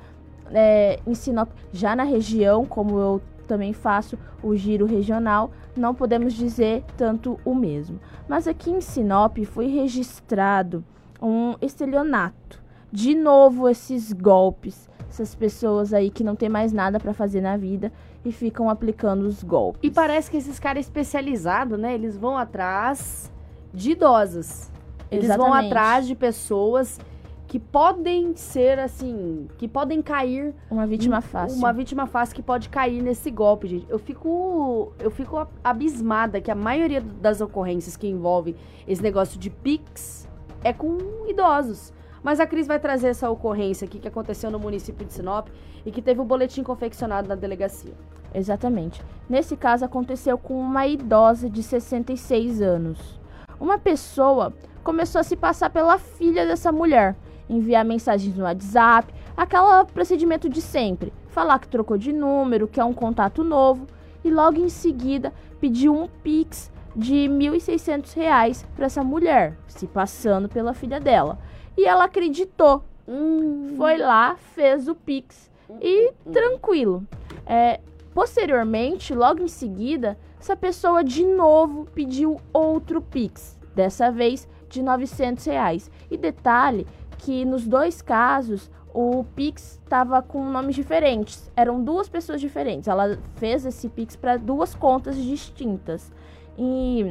É, 0.52 1.00
em 1.06 1.14
Sinop, 1.14 1.50
já 1.72 1.96
na 1.96 2.04
região, 2.04 2.64
como 2.64 2.98
eu 2.98 3.22
também 3.48 3.72
faço 3.72 4.18
o 4.42 4.54
giro 4.54 4.86
regional, 4.86 5.50
não 5.76 5.94
podemos 5.94 6.34
dizer 6.34 6.84
tanto 6.96 7.38
o 7.44 7.54
mesmo. 7.54 7.98
Mas 8.28 8.46
aqui 8.46 8.70
em 8.70 8.80
Sinop 8.80 9.38
foi 9.44 9.66
registrado 9.66 10.84
um 11.20 11.54
estelionato. 11.60 12.62
De 12.92 13.14
novo, 13.14 13.68
esses 13.68 14.12
golpes. 14.12 14.88
Essas 15.08 15.34
pessoas 15.34 15.92
aí 15.92 16.10
que 16.10 16.24
não 16.24 16.34
tem 16.34 16.48
mais 16.48 16.72
nada 16.72 16.98
para 16.98 17.12
fazer 17.12 17.40
na 17.40 17.56
vida 17.56 17.92
e 18.24 18.32
ficam 18.32 18.70
aplicando 18.70 19.22
os 19.26 19.42
golpes. 19.42 19.80
E 19.82 19.90
parece 19.90 20.30
que 20.30 20.36
esses 20.36 20.58
caras 20.58 20.86
especializados, 20.86 21.78
né? 21.78 21.94
Eles 21.94 22.16
vão 22.16 22.36
atrás 22.36 23.32
de 23.72 23.92
idosas. 23.92 24.72
Eles 25.10 25.28
vão 25.28 25.46
Exatamente. 25.46 25.66
atrás 25.66 26.06
de 26.06 26.14
pessoas 26.14 26.98
que 27.46 27.60
podem 27.60 28.34
ser 28.34 28.78
assim, 28.78 29.46
que 29.58 29.68
podem 29.68 30.02
cair 30.02 30.54
Uma 30.70 30.86
vítima 30.86 31.20
fácil. 31.20 31.58
Uma 31.58 31.72
vítima 31.72 32.06
fácil 32.06 32.34
que 32.34 32.42
pode 32.42 32.68
cair 32.68 33.00
nesse 33.00 33.30
golpe, 33.30 33.68
gente. 33.68 33.86
Eu 33.88 33.98
fico, 33.98 34.92
eu 34.98 35.10
fico 35.10 35.46
abismada 35.62 36.40
que 36.40 36.50
a 36.50 36.54
maioria 36.54 37.00
das 37.00 37.40
ocorrências 37.40 37.96
que 37.96 38.08
envolve 38.08 38.56
esse 38.88 39.02
negócio 39.02 39.38
de 39.38 39.50
Pix 39.50 40.28
é 40.64 40.72
com 40.72 40.98
idosos. 41.28 41.92
Mas 42.24 42.40
a 42.40 42.46
Cris 42.46 42.66
vai 42.66 42.80
trazer 42.80 43.08
essa 43.08 43.28
ocorrência 43.28 43.84
aqui 43.84 43.98
que 43.98 44.08
aconteceu 44.08 44.50
no 44.50 44.58
município 44.58 45.04
de 45.06 45.12
Sinop 45.12 45.48
e 45.84 45.92
que 45.92 46.00
teve 46.00 46.22
o 46.22 46.24
boletim 46.24 46.62
confeccionado 46.62 47.28
na 47.28 47.34
delegacia. 47.34 47.92
Exatamente. 48.34 49.02
Nesse 49.28 49.58
caso 49.58 49.84
aconteceu 49.84 50.38
com 50.38 50.58
uma 50.58 50.86
idosa 50.86 51.50
de 51.50 51.62
66 51.62 52.62
anos. 52.62 53.20
Uma 53.60 53.78
pessoa 53.78 54.54
começou 54.82 55.20
a 55.20 55.24
se 55.24 55.36
passar 55.36 55.68
pela 55.68 55.98
filha 55.98 56.46
dessa 56.46 56.72
mulher, 56.72 57.14
enviar 57.48 57.84
mensagens 57.84 58.34
no 58.34 58.44
WhatsApp, 58.44 59.12
aquele 59.36 59.84
procedimento 59.92 60.48
de 60.48 60.62
sempre, 60.62 61.12
falar 61.28 61.58
que 61.58 61.68
trocou 61.68 61.98
de 61.98 62.10
número, 62.10 62.66
que 62.66 62.80
é 62.80 62.84
um 62.84 62.94
contato 62.94 63.44
novo, 63.44 63.86
e 64.24 64.30
logo 64.30 64.58
em 64.58 64.70
seguida 64.70 65.30
pediu 65.60 65.94
um 65.94 66.08
Pix 66.08 66.72
de 66.96 67.28
1.600 67.28 68.14
reais 68.14 68.66
para 68.74 68.86
essa 68.86 69.04
mulher, 69.04 69.58
se 69.66 69.86
passando 69.86 70.48
pela 70.48 70.72
filha 70.72 70.98
dela. 70.98 71.38
E 71.76 71.84
ela 71.84 72.04
acreditou, 72.04 72.82
Hum, 73.06 73.74
foi 73.76 73.98
lá, 73.98 74.36
fez 74.36 74.88
o 74.88 74.94
Pix 74.94 75.50
e 75.80 76.12
tranquilo. 76.32 77.06
É, 77.46 77.80
posteriormente, 78.14 79.14
logo 79.14 79.42
em 79.42 79.48
seguida, 79.48 80.18
essa 80.40 80.56
pessoa 80.56 81.04
de 81.04 81.24
novo 81.24 81.86
pediu 81.94 82.40
outro 82.52 83.02
Pix, 83.02 83.58
dessa 83.74 84.10
vez 84.10 84.48
de 84.68 84.82
900 84.82 85.44
reais. 85.44 85.90
E 86.10 86.16
detalhe 86.16 86.86
que 87.18 87.44
nos 87.44 87.66
dois 87.66 88.00
casos 88.00 88.70
o 88.92 89.24
Pix 89.34 89.80
estava 89.82 90.22
com 90.22 90.48
nomes 90.48 90.74
diferentes, 90.74 91.50
eram 91.56 91.82
duas 91.82 92.08
pessoas 92.08 92.40
diferentes. 92.40 92.88
Ela 92.88 93.18
fez 93.36 93.66
esse 93.66 93.88
Pix 93.88 94.16
para 94.16 94.36
duas 94.38 94.74
contas 94.74 95.16
distintas. 95.16 96.12
E 96.56 97.10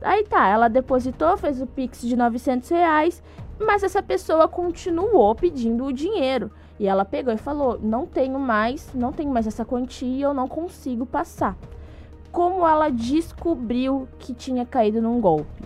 aí 0.00 0.24
tá, 0.24 0.48
ela 0.48 0.66
depositou, 0.66 1.36
fez 1.36 1.60
o 1.60 1.66
Pix 1.66 2.00
de 2.00 2.16
900 2.16 2.68
reais 2.70 3.22
mas 3.64 3.82
essa 3.82 4.02
pessoa 4.02 4.48
continuou 4.48 5.34
pedindo 5.34 5.84
o 5.84 5.92
dinheiro. 5.92 6.50
E 6.78 6.86
ela 6.86 7.04
pegou 7.04 7.32
e 7.32 7.36
falou: 7.36 7.78
"Não 7.80 8.06
tenho 8.06 8.38
mais, 8.38 8.90
não 8.94 9.12
tenho 9.12 9.30
mais 9.30 9.46
essa 9.46 9.64
quantia, 9.64 10.26
eu 10.26 10.34
não 10.34 10.48
consigo 10.48 11.04
passar". 11.04 11.56
Como 12.32 12.66
ela 12.66 12.88
descobriu 12.88 14.08
que 14.18 14.32
tinha 14.32 14.64
caído 14.64 15.02
num 15.02 15.20
golpe? 15.20 15.62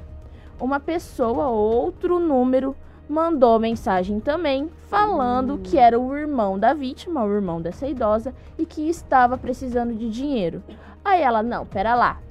Uma 0.60 0.80
pessoa, 0.80 1.48
outro 1.48 2.18
número, 2.18 2.74
mandou 3.08 3.58
mensagem 3.58 4.18
também 4.18 4.70
falando 4.88 5.58
que 5.58 5.78
era 5.78 6.00
o 6.00 6.16
irmão 6.16 6.58
da 6.58 6.72
vítima, 6.72 7.22
o 7.22 7.32
irmão 7.32 7.60
dessa 7.60 7.86
idosa, 7.86 8.34
e 8.58 8.64
que 8.64 8.88
estava 8.88 9.36
precisando 9.36 9.94
de 9.94 10.10
dinheiro. 10.10 10.62
Aí 11.04 11.20
ela: 11.20 11.42
"Não, 11.42 11.64
pera 11.66 11.94
lá. 11.94 12.23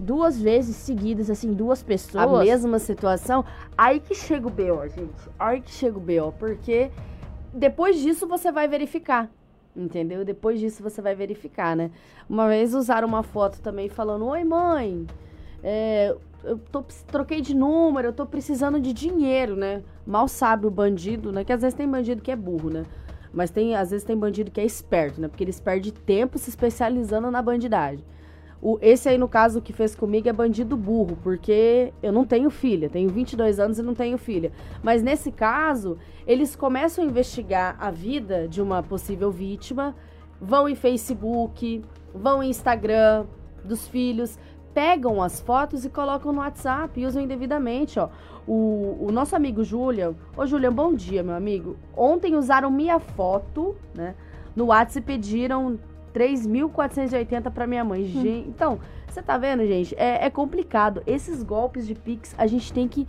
Duas 0.00 0.40
vezes 0.40 0.76
seguidas, 0.76 1.28
assim, 1.28 1.52
duas 1.52 1.82
a 1.82 1.84
pessoas. 1.84 2.44
mesma 2.44 2.78
situação. 2.78 3.44
Aí 3.76 4.00
que 4.00 4.14
chega 4.14 4.46
o 4.46 4.50
BO, 4.50 4.88
gente. 4.88 5.28
Aí 5.38 5.60
que 5.60 5.70
chega 5.70 5.98
o 5.98 6.00
BO, 6.00 6.32
porque 6.38 6.90
depois 7.52 8.00
disso 8.00 8.26
você 8.26 8.50
vai 8.50 8.66
verificar. 8.66 9.30
Entendeu? 9.76 10.24
Depois 10.24 10.58
disso 10.58 10.82
você 10.82 11.00
vai 11.00 11.14
verificar, 11.14 11.76
né? 11.76 11.90
Uma 12.28 12.48
vez 12.48 12.74
usaram 12.74 13.06
uma 13.06 13.22
foto 13.22 13.60
também 13.60 13.88
falando: 13.88 14.26
Oi, 14.26 14.42
mãe, 14.42 15.06
é, 15.62 16.16
eu 16.42 16.58
tô, 16.58 16.82
troquei 17.06 17.40
de 17.40 17.54
número, 17.54 18.08
eu 18.08 18.12
tô 18.12 18.26
precisando 18.26 18.80
de 18.80 18.92
dinheiro, 18.92 19.54
né? 19.54 19.82
Mal 20.06 20.26
sabe 20.26 20.66
o 20.66 20.70
bandido, 20.70 21.30
né? 21.30 21.44
Que 21.44 21.52
às 21.52 21.60
vezes 21.60 21.76
tem 21.76 21.88
bandido 21.88 22.22
que 22.22 22.30
é 22.30 22.36
burro, 22.36 22.70
né? 22.70 22.84
Mas 23.32 23.50
tem, 23.50 23.76
às 23.76 23.90
vezes 23.90 24.04
tem 24.04 24.16
bandido 24.16 24.50
que 24.50 24.60
é 24.60 24.64
esperto, 24.64 25.20
né? 25.20 25.28
Porque 25.28 25.44
eles 25.44 25.60
perdem 25.60 25.92
tempo 25.92 26.36
se 26.36 26.50
especializando 26.50 27.30
na 27.30 27.40
bandidagem. 27.40 28.04
O, 28.62 28.78
esse 28.82 29.08
aí, 29.08 29.16
no 29.16 29.28
caso, 29.28 29.62
que 29.62 29.72
fez 29.72 29.94
comigo 29.94 30.28
é 30.28 30.32
bandido 30.32 30.76
burro, 30.76 31.16
porque 31.22 31.92
eu 32.02 32.12
não 32.12 32.26
tenho 32.26 32.50
filha, 32.50 32.90
tenho 32.90 33.08
22 33.08 33.58
anos 33.58 33.78
e 33.78 33.82
não 33.82 33.94
tenho 33.94 34.18
filha. 34.18 34.52
Mas 34.82 35.02
nesse 35.02 35.32
caso, 35.32 35.96
eles 36.26 36.54
começam 36.54 37.02
a 37.02 37.06
investigar 37.06 37.76
a 37.80 37.90
vida 37.90 38.46
de 38.46 38.60
uma 38.60 38.82
possível 38.82 39.30
vítima, 39.30 39.96
vão 40.38 40.68
em 40.68 40.74
Facebook, 40.74 41.82
vão 42.14 42.42
em 42.42 42.50
Instagram 42.50 43.24
dos 43.64 43.88
filhos, 43.88 44.38
pegam 44.74 45.22
as 45.22 45.40
fotos 45.40 45.84
e 45.84 45.90
colocam 45.90 46.32
no 46.32 46.40
WhatsApp 46.40 47.00
e 47.00 47.06
usam 47.06 47.22
indevidamente, 47.22 47.98
ó. 47.98 48.08
O, 48.46 48.96
o 49.00 49.12
nosso 49.12 49.36
amigo 49.36 49.62
Julian, 49.62 50.14
ô 50.36 50.44
Julian, 50.44 50.72
bom 50.72 50.92
dia, 50.94 51.22
meu 51.22 51.34
amigo. 51.34 51.76
Ontem 51.96 52.34
usaram 52.34 52.70
minha 52.70 52.98
foto, 52.98 53.76
né, 53.94 54.14
no 54.56 54.66
WhatsApp 54.66 54.98
e 54.98 55.02
pediram 55.02 55.78
3.480 56.14 57.50
para 57.50 57.66
minha 57.66 57.84
mãe. 57.84 58.04
Gente, 58.04 58.48
então, 58.48 58.78
você 59.06 59.22
tá 59.22 59.36
vendo, 59.38 59.66
gente? 59.66 59.94
É, 59.96 60.26
é 60.26 60.30
complicado. 60.30 61.02
Esses 61.06 61.42
golpes 61.42 61.86
de 61.86 61.94
Pix, 61.94 62.34
a 62.38 62.46
gente 62.46 62.72
tem 62.72 62.88
que 62.88 63.06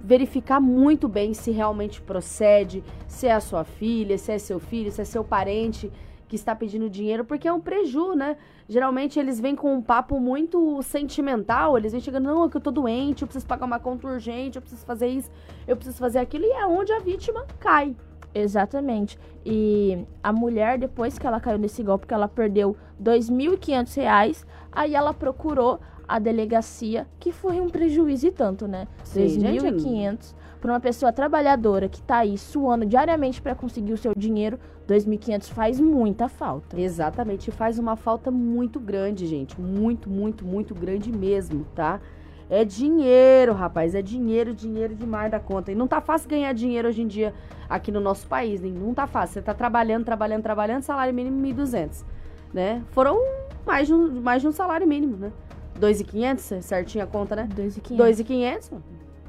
verificar 0.00 0.60
muito 0.60 1.08
bem 1.08 1.34
se 1.34 1.50
realmente 1.50 2.00
procede, 2.00 2.82
se 3.06 3.26
é 3.26 3.34
a 3.34 3.40
sua 3.40 3.64
filha, 3.64 4.16
se 4.16 4.32
é 4.32 4.38
seu 4.38 4.58
filho, 4.58 4.90
se 4.90 5.00
é 5.00 5.04
seu 5.04 5.22
parente 5.22 5.92
que 6.26 6.36
está 6.36 6.54
pedindo 6.54 6.88
dinheiro, 6.88 7.24
porque 7.24 7.48
é 7.48 7.52
um 7.52 7.60
preju, 7.60 8.14
né? 8.14 8.36
Geralmente 8.68 9.18
eles 9.18 9.40
vêm 9.40 9.56
com 9.56 9.74
um 9.74 9.82
papo 9.82 10.20
muito 10.20 10.80
sentimental, 10.80 11.76
eles 11.76 11.90
vêm 11.90 12.00
chegando, 12.00 12.26
não, 12.26 12.44
é 12.44 12.48
que 12.48 12.56
eu 12.56 12.60
tô 12.60 12.70
doente, 12.70 13.22
eu 13.22 13.26
preciso 13.26 13.46
pagar 13.46 13.66
uma 13.66 13.80
conta 13.80 14.06
urgente, 14.06 14.56
eu 14.56 14.62
preciso 14.62 14.86
fazer 14.86 15.08
isso, 15.08 15.28
eu 15.66 15.76
preciso 15.76 15.98
fazer 15.98 16.20
aquilo, 16.20 16.44
e 16.44 16.52
é 16.52 16.64
onde 16.64 16.92
a 16.92 17.00
vítima 17.00 17.44
cai. 17.58 17.96
Exatamente. 18.34 19.18
E 19.44 20.06
a 20.22 20.32
mulher, 20.32 20.78
depois 20.78 21.18
que 21.18 21.26
ela 21.26 21.40
caiu 21.40 21.58
nesse 21.58 21.82
golpe, 21.82 22.06
que 22.06 22.14
ela 22.14 22.28
perdeu 22.28 22.76
2.500 23.02 23.96
reais, 23.96 24.46
aí 24.70 24.94
ela 24.94 25.12
procurou 25.12 25.80
a 26.06 26.18
delegacia, 26.18 27.06
que 27.20 27.30
foi 27.30 27.60
um 27.60 27.68
prejuízo 27.68 28.26
e 28.26 28.32
tanto, 28.32 28.66
né? 28.66 28.88
Gente, 29.04 29.44
2.500 29.44 30.34
para 30.60 30.72
uma 30.72 30.80
pessoa 30.80 31.12
trabalhadora 31.12 31.88
que 31.88 32.02
tá 32.02 32.18
aí 32.18 32.36
suando 32.36 32.84
diariamente 32.84 33.40
para 33.40 33.54
conseguir 33.54 33.92
o 33.92 33.96
seu 33.96 34.12
dinheiro, 34.14 34.58
2.500 34.86 35.48
faz 35.50 35.80
muita 35.80 36.28
falta. 36.28 36.78
Exatamente, 36.78 37.50
faz 37.50 37.78
uma 37.78 37.96
falta 37.96 38.30
muito 38.30 38.78
grande, 38.78 39.26
gente. 39.26 39.58
Muito, 39.60 40.10
muito, 40.10 40.44
muito 40.44 40.74
grande 40.74 41.10
mesmo, 41.10 41.64
tá? 41.74 42.00
É 42.50 42.64
dinheiro, 42.64 43.54
rapaz. 43.54 43.94
É 43.94 44.02
dinheiro, 44.02 44.52
dinheiro 44.52 44.92
demais 44.94 45.30
da 45.30 45.38
conta. 45.38 45.70
E 45.70 45.74
não 45.74 45.86
tá 45.86 46.00
fácil 46.00 46.28
ganhar 46.28 46.52
dinheiro 46.52 46.88
hoje 46.88 47.00
em 47.00 47.06
dia 47.06 47.32
aqui 47.68 47.92
no 47.92 48.00
nosso 48.00 48.26
país, 48.26 48.60
né? 48.60 48.68
Não 48.68 48.92
tá 48.92 49.06
fácil. 49.06 49.34
Você 49.34 49.42
tá 49.42 49.54
trabalhando, 49.54 50.04
trabalhando, 50.04 50.42
trabalhando, 50.42 50.82
salário 50.82 51.14
mínimo 51.14 51.40
1.200, 51.40 52.04
né? 52.52 52.82
Foram 52.90 53.16
mais 53.64 53.86
de 53.86 53.94
um, 53.94 54.20
mais 54.20 54.42
de 54.42 54.48
um 54.48 54.52
salário 54.52 54.86
mínimo, 54.86 55.16
né? 55.16 55.32
2.500, 55.78 56.60
certinho 56.60 57.04
a 57.04 57.06
conta, 57.06 57.36
né? 57.36 57.48
2.500. 57.54 57.96
2.500, 57.96 58.72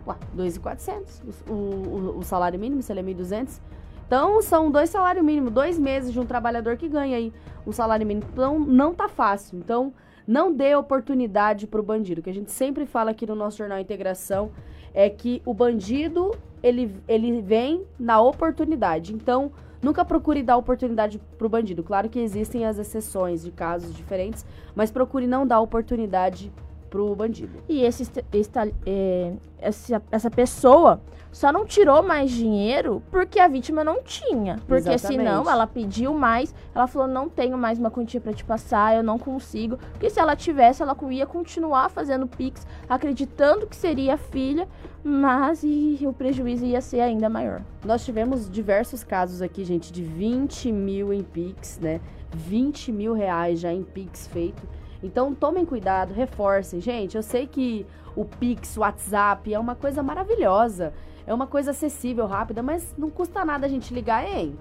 ué, 0.07 0.15
2.400 0.35 1.21
o, 1.47 1.53
o, 1.53 2.17
o 2.17 2.23
salário 2.23 2.59
mínimo, 2.59 2.81
se 2.81 2.91
ele 2.91 3.01
é 3.01 3.03
1.200. 3.03 3.61
Então, 4.07 4.41
são 4.41 4.69
dois 4.69 4.89
salários 4.89 5.23
mínimos, 5.23 5.53
dois 5.53 5.79
meses 5.79 6.11
de 6.11 6.19
um 6.19 6.25
trabalhador 6.25 6.75
que 6.75 6.89
ganha 6.89 7.15
aí 7.15 7.31
um 7.65 7.71
salário 7.71 8.05
mínimo. 8.05 8.27
Então, 8.33 8.59
não 8.59 8.93
tá 8.93 9.07
fácil. 9.07 9.57
Então, 9.57 9.93
Não 10.27 10.53
dê 10.53 10.75
oportunidade 10.75 11.67
pro 11.67 11.83
bandido. 11.83 12.21
O 12.21 12.23
que 12.23 12.29
a 12.29 12.33
gente 12.33 12.51
sempre 12.51 12.85
fala 12.85 13.11
aqui 13.11 13.25
no 13.25 13.35
nosso 13.35 13.57
Jornal 13.57 13.79
Integração 13.79 14.51
é 14.93 15.09
que 15.09 15.41
o 15.45 15.53
bandido, 15.53 16.31
ele, 16.61 16.95
ele 17.07 17.41
vem 17.41 17.85
na 17.99 18.21
oportunidade. 18.21 19.13
Então, 19.13 19.51
nunca 19.81 20.05
procure 20.05 20.43
dar 20.43 20.57
oportunidade 20.57 21.19
pro 21.37 21.49
bandido. 21.49 21.83
Claro 21.83 22.09
que 22.09 22.19
existem 22.19 22.65
as 22.65 22.77
exceções 22.77 23.43
de 23.43 23.51
casos 23.51 23.93
diferentes, 23.95 24.45
mas 24.75 24.91
procure 24.91 25.25
não 25.25 25.45
dar 25.45 25.59
oportunidade 25.59 26.51
pro 26.89 27.15
bandido. 27.15 27.63
E 27.69 27.81
esse, 27.81 28.03
esta, 28.33 28.69
é, 28.85 29.33
essa, 29.57 30.03
essa 30.11 30.29
pessoa 30.29 31.01
só 31.31 31.51
não 31.51 31.65
tirou 31.65 32.03
mais 32.03 32.29
dinheiro 32.29 33.01
porque 33.09 33.39
a 33.39 33.47
vítima 33.47 33.83
não 33.83 34.03
tinha. 34.03 34.57
Porque 34.67 34.89
Exatamente. 34.89 35.19
senão 35.19 35.49
ela 35.49 35.65
pediu 35.65 36.13
mais, 36.13 36.53
ela 36.75 36.87
falou: 36.87 37.07
não 37.07 37.29
tenho 37.29 37.57
mais 37.57 37.79
uma 37.79 37.89
quantia 37.89 38.19
para 38.19 38.33
te 38.33 38.43
passar, 38.43 38.95
eu 38.95 39.03
não 39.03 39.17
consigo. 39.17 39.77
Porque 39.77 40.09
se 40.09 40.19
ela 40.19 40.35
tivesse, 40.35 40.83
ela 40.83 40.95
ia 41.09 41.25
continuar 41.25 41.89
fazendo 41.89 42.27
Pix, 42.27 42.67
acreditando 42.87 43.65
que 43.65 43.75
seria 43.75 44.15
a 44.15 44.17
filha, 44.17 44.67
mas 45.03 45.63
e, 45.63 45.99
o 46.05 46.13
prejuízo 46.13 46.65
ia 46.65 46.81
ser 46.81 46.99
ainda 46.99 47.29
maior. 47.29 47.61
Nós 47.85 48.03
tivemos 48.03 48.49
diversos 48.49 49.03
casos 49.03 49.41
aqui, 49.41 49.63
gente, 49.63 49.91
de 49.91 50.03
20 50.03 50.71
mil 50.71 51.13
em 51.13 51.23
Pix, 51.23 51.79
né? 51.79 52.01
20 52.33 52.91
mil 52.91 53.13
reais 53.13 53.59
já 53.59 53.71
em 53.73 53.83
Pix 53.83 54.27
feito. 54.27 54.61
Então 55.03 55.33
tomem 55.33 55.65
cuidado, 55.65 56.13
reforcem. 56.13 56.79
Gente, 56.79 57.15
eu 57.15 57.23
sei 57.23 57.47
que 57.47 57.85
o 58.15 58.25
Pix, 58.25 58.77
o 58.77 58.81
WhatsApp 58.81 59.53
é 59.53 59.59
uma 59.59 59.75
coisa 59.75 60.03
maravilhosa. 60.03 60.93
É 61.31 61.33
uma 61.33 61.47
coisa 61.47 61.71
acessível, 61.71 62.25
rápida, 62.27 62.61
mas 62.61 62.93
não 62.97 63.09
custa 63.09 63.45
nada 63.45 63.65
a 63.65 63.69
gente 63.69 63.93
ligar, 63.93 64.27
hein? 64.27 64.59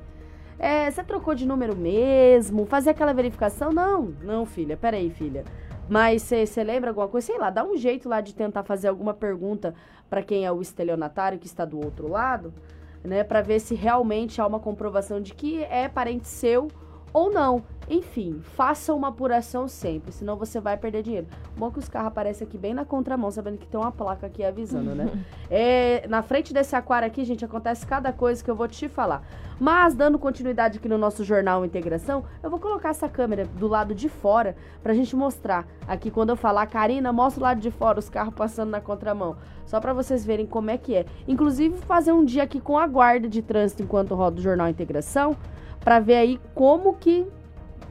É, 0.57 0.89
você 0.89 1.03
trocou 1.03 1.35
de 1.35 1.45
número 1.45 1.75
mesmo? 1.75 2.65
Fazer 2.65 2.91
aquela 2.91 3.13
verificação? 3.13 3.73
Não, 3.73 4.15
não, 4.23 4.47
filha. 4.47 4.77
Peraí, 4.77 5.11
filha. 5.11 5.43
Mas 5.89 6.23
você 6.23 6.63
lembra 6.63 6.91
alguma 6.91 7.09
coisa? 7.09 7.27
Sei 7.27 7.37
lá, 7.37 7.51
dá 7.51 7.65
um 7.65 7.77
jeito 7.77 8.09
lá 8.09 8.21
de 8.21 8.37
tentar 8.37 8.63
fazer 8.63 8.87
alguma 8.87 9.13
pergunta 9.13 9.75
para 10.09 10.23
quem 10.23 10.47
é 10.47 10.53
o 10.53 10.63
estelionatário 10.63 11.41
que 11.41 11.47
está 11.49 11.65
do 11.65 11.85
outro 11.85 12.07
lado, 12.07 12.55
né? 13.03 13.25
Para 13.25 13.43
ver 13.43 13.59
se 13.59 13.75
realmente 13.75 14.41
há 14.41 14.47
uma 14.47 14.61
comprovação 14.61 15.21
de 15.21 15.35
que 15.35 15.65
é 15.65 15.89
parente 15.89 16.29
seu 16.29 16.69
ou 17.13 17.33
não. 17.33 17.65
Enfim, 17.91 18.41
faça 18.55 18.95
uma 18.95 19.09
apuração 19.09 19.67
sempre, 19.67 20.13
senão 20.13 20.37
você 20.37 20.61
vai 20.61 20.77
perder 20.77 21.03
dinheiro. 21.03 21.27
Bom 21.57 21.73
que 21.73 21.81
os 21.81 21.89
carros 21.89 22.07
aparecem 22.07 22.47
aqui 22.47 22.57
bem 22.57 22.73
na 22.73 22.85
contramão, 22.85 23.33
sabendo 23.33 23.59
que 23.59 23.67
tem 23.67 23.81
uma 23.81 23.91
placa 23.91 24.29
aqui 24.29 24.45
avisando, 24.45 24.95
né? 24.95 25.11
é, 25.51 26.07
na 26.07 26.23
frente 26.23 26.55
desse 26.55 26.77
aquário 26.77 27.09
aqui, 27.09 27.25
gente, 27.25 27.45
acontece 27.45 27.85
cada 27.85 28.13
coisa 28.13 28.45
que 28.45 28.49
eu 28.49 28.55
vou 28.55 28.69
te 28.69 28.89
falar. 28.89 29.27
Mas, 29.59 29.93
dando 29.93 30.21
continuidade 30.21 30.79
aqui 30.79 30.89
no 30.89 30.97
nosso 30.97 31.25
jornal 31.25 31.65
Integração, 31.65 32.25
eu 32.41 32.49
vou 32.49 32.61
colocar 32.61 32.91
essa 32.91 33.09
câmera 33.09 33.45
do 33.45 33.67
lado 33.67 33.93
de 33.93 34.09
fora 34.09 34.55
pra 34.85 34.95
gente 34.95 35.17
mostrar. 35.17 35.67
Aqui, 35.89 36.13
quando 36.13 36.31
eu 36.31 36.37
falar, 36.37 36.67
Karina, 36.69 37.13
mostra 37.13 37.41
o 37.41 37.43
lado 37.43 37.61
de 37.61 37.73
fora, 37.73 37.99
os 37.99 38.09
carros 38.09 38.33
passando 38.33 38.71
na 38.71 38.81
contramão. 38.81 39.37
Só 39.67 39.81
pra 39.81 39.93
vocês 39.93 40.25
verem 40.25 40.47
como 40.47 40.71
é 40.71 40.79
que 40.79 40.95
é. 40.95 41.07
Inclusive, 41.27 41.77
fazer 41.79 42.13
um 42.13 42.25
dia 42.25 42.45
aqui 42.45 42.61
com 42.61 42.79
a 42.79 42.87
guarda 42.87 43.29
de 43.29 43.43
trânsito 43.43 43.83
enquanto 43.83 44.15
roda 44.15 44.39
o 44.39 44.43
jornal 44.43 44.69
Integração, 44.69 45.37
pra 45.81 45.99
ver 45.99 46.15
aí 46.15 46.41
como 46.55 46.95
que 46.95 47.27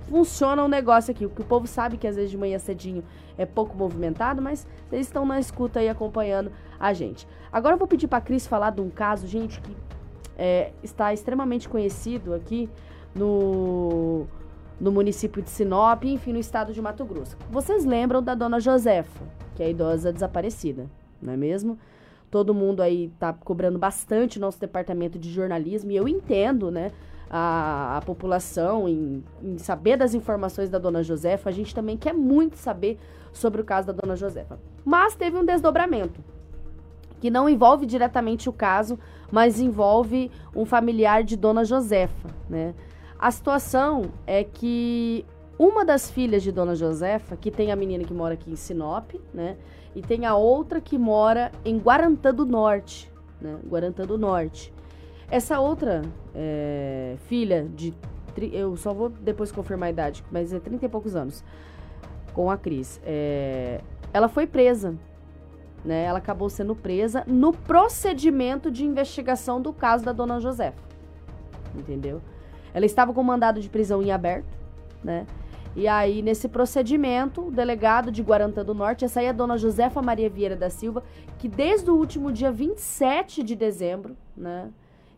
funciona 0.10 0.63
o 0.63 0.68
negócio 0.68 1.12
aqui. 1.12 1.28
Porque 1.28 1.42
o 1.42 1.46
povo 1.46 1.68
sabe 1.68 1.98
que 1.98 2.08
às 2.08 2.16
vezes 2.16 2.32
de 2.32 2.38
manhã 2.38 2.58
cedinho 2.60 3.04
é 3.38 3.46
pouco 3.46 3.78
movimentado, 3.78 4.42
mas 4.42 4.68
vocês 4.89 5.06
estão 5.08 5.25
na 5.25 5.39
escuta 5.39 5.80
aí 5.80 5.88
acompanhando 5.88 6.51
a 6.80 6.92
gente. 6.94 7.28
Agora 7.51 7.75
eu 7.75 7.80
vou 7.80 7.88
pedir 7.88 8.08
pra 8.08 8.20
Cris 8.20 8.46
falar 8.46 8.72
de 8.72 8.82
um 8.82 8.89
caso, 8.89 9.28
gente, 9.28 9.62
que 9.62 9.75
é, 10.38 10.72
está 10.84 11.13
extremamente 11.13 11.70
conhecido 11.70 12.34
aqui 12.34 12.70
no, 13.16 14.25
no 14.80 14.92
município 14.92 15.42
de 15.42 15.50
Sinop, 15.50 16.04
enfim, 16.04 16.34
no 16.34 16.39
estado 16.39 16.74
de 16.74 16.82
Mato 16.82 17.06
Grosso. 17.06 17.38
Vocês 17.50 17.86
lembram 17.86 18.22
da 18.22 18.36
dona 18.36 18.60
Josefa, 18.60 19.24
que 19.56 19.63
é 19.63 19.68
a 19.68 19.70
idosa 19.70 20.12
desaparecida, 20.12 20.88
não 21.22 21.34
é 21.34 21.38
mesmo? 21.38 21.78
Todo 22.32 22.54
mundo 22.54 22.82
aí 22.82 23.12
tá 23.20 23.34
cobrando 23.34 23.80
bastante 23.80 24.38
o 24.38 24.42
nosso 24.42 24.60
departamento 24.60 25.18
de 25.18 25.32
jornalismo, 25.32 25.92
e 25.92 25.96
eu 25.96 26.08
entendo, 26.08 26.70
né? 26.70 26.92
A, 27.29 27.98
a 27.98 28.01
população 28.01 28.89
em, 28.89 29.24
em, 29.41 29.57
saber 29.57 29.98
das 29.98 30.13
informações 30.13 30.69
da 30.69 30.79
dona 30.79 31.03
Josefa, 31.03 31.50
a 31.50 31.53
gente 31.53 31.75
também 31.75 31.95
quer 31.95 32.13
muito 32.13 32.57
saber 32.57 32.98
sobre 33.31 33.62
o 33.62 33.63
caso 33.63 33.88
da 33.88 33.93
dona 33.93 34.15
Josefa. 34.15 34.59
Mas 34.83 35.15
teve 35.15 35.37
um 35.37 35.46
desdobramento 35.46 36.20
que 37.20 37.29
não 37.29 37.48
envolve 37.48 37.85
diretamente 37.85 38.50
o 38.50 38.53
caso, 38.53 38.98
mas 39.31 39.59
envolve 39.59 40.31
um 40.55 40.65
familiar 40.65 41.24
de 41.24 41.35
dona 41.35 41.63
Josefa, 41.63 42.29
né? 42.50 42.74
A 43.20 43.29
situação 43.29 44.05
é 44.25 44.44
que 44.44 45.25
uma 45.57 45.83
das 45.83 46.09
filhas 46.09 46.42
de 46.42 46.53
dona 46.53 46.74
Josefa, 46.74 47.35
que 47.35 47.51
tem 47.51 47.72
a 47.72 47.75
menina 47.75 48.05
que 48.05 48.13
mora 48.13 48.35
aqui 48.35 48.50
em 48.50 48.55
Sinop, 48.55 49.11
né? 49.33 49.57
E 49.94 50.01
tem 50.01 50.25
a 50.25 50.35
outra 50.35 50.79
que 50.79 50.98
mora 50.98 51.51
em 51.65 51.77
Guarantã 51.77 52.33
do 52.33 52.46
Norte, 52.46 53.11
né? 53.42 53.57
Guarantã 53.68 54.05
do 54.05 54.18
Norte. 54.18 54.74
Essa 55.31 55.59
outra 55.59 56.01
é, 56.33 57.15
filha 57.27 57.68
de. 57.74 57.94
Eu 58.51 58.75
só 58.77 58.94
vou 58.94 59.09
depois 59.09 59.51
confirmar 59.51 59.87
a 59.87 59.92
idade, 59.92 60.24
mas 60.31 60.53
é 60.53 60.59
30 60.59 60.85
e 60.85 60.89
poucos 60.89 61.15
anos. 61.15 61.44
Com 62.33 62.50
a 62.50 62.57
Cris. 62.57 63.00
É, 63.03 63.81
ela 64.13 64.27
foi 64.27 64.48
presa. 64.48 64.96
Né? 65.83 66.03
Ela 66.03 66.20
acabou 66.20 66.50
sendo 66.50 66.75
presa 66.75 67.24
no 67.27 67.53
procedimento 67.53 68.70
de 68.72 68.85
investigação 68.85 69.61
do 69.61 69.72
caso 69.72 70.03
da 70.03 70.11
dona 70.11 70.39
Josefa. 70.39 70.81
Entendeu? 71.75 72.22
Ela 72.74 72.85
estava 72.85 73.13
com 73.13 73.24
mandado 73.24 73.61
de 73.61 73.70
prisão 73.70 74.01
em 74.01 74.11
aberto, 74.11 74.57
né? 75.03 75.25
E 75.75 75.87
aí, 75.87 76.22
nesse 76.22 76.50
procedimento, 76.50 77.48
o 77.48 77.51
delegado 77.51 78.11
de 78.11 78.22
Guarantã 78.24 78.65
do 78.65 78.74
Norte, 78.74 79.05
essa 79.05 79.20
aí 79.20 79.27
é 79.27 79.29
a 79.29 79.33
dona 79.33 79.57
Josefa 79.57 80.01
Maria 80.01 80.29
Vieira 80.29 80.55
da 80.55 80.70
Silva, 80.70 81.03
que 81.37 81.48
desde 81.48 81.89
o 81.89 81.96
último 81.96 82.31
dia 82.31 82.51
27 82.51 83.44
de 83.44 83.55
dezembro, 83.55 84.18
né? 84.35 84.70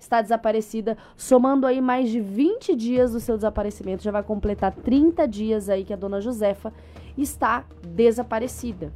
Está 0.02 0.22
desaparecida, 0.22 0.98
somando 1.16 1.68
aí 1.68 1.80
mais 1.80 2.10
de 2.10 2.20
20 2.20 2.76
dias 2.76 3.12
do 3.14 3.20
seu 3.20 3.36
desaparecimento, 3.36 4.04
já 4.04 4.12
vai 4.12 4.24
completar 4.24 4.74
30 4.74 5.28
dias 5.28 5.70
aí 5.70 5.86
que 5.86 5.94
a 5.94 5.96
dona 5.96 6.20
Josefa 6.20 6.74
está 7.16 7.64
desaparecida. 7.88 8.92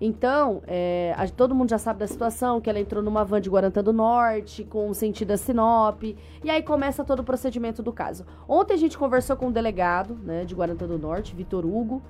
Então, 0.00 0.62
é, 0.66 1.14
a, 1.16 1.28
todo 1.28 1.54
mundo 1.54 1.70
já 1.70 1.78
sabe 1.78 2.00
da 2.00 2.06
situação, 2.06 2.60
que 2.60 2.68
ela 2.68 2.80
entrou 2.80 3.02
numa 3.02 3.24
van 3.24 3.40
de 3.40 3.48
Guarantã 3.48 3.82
do 3.82 3.92
Norte, 3.92 4.64
com 4.64 4.92
sentido 4.94 5.32
a 5.32 5.36
Sinop, 5.36 6.02
e 6.02 6.50
aí 6.50 6.62
começa 6.62 7.04
todo 7.04 7.20
o 7.20 7.24
procedimento 7.24 7.82
do 7.82 7.92
caso. 7.92 8.24
Ontem 8.48 8.74
a 8.74 8.76
gente 8.76 8.98
conversou 8.98 9.36
com 9.36 9.48
o 9.48 9.52
delegado 9.52 10.14
né, 10.14 10.44
de 10.44 10.54
Guarantã 10.54 10.86
do 10.86 10.98
Norte, 10.98 11.36
Vitor 11.36 11.64
Hugo, 11.64 12.02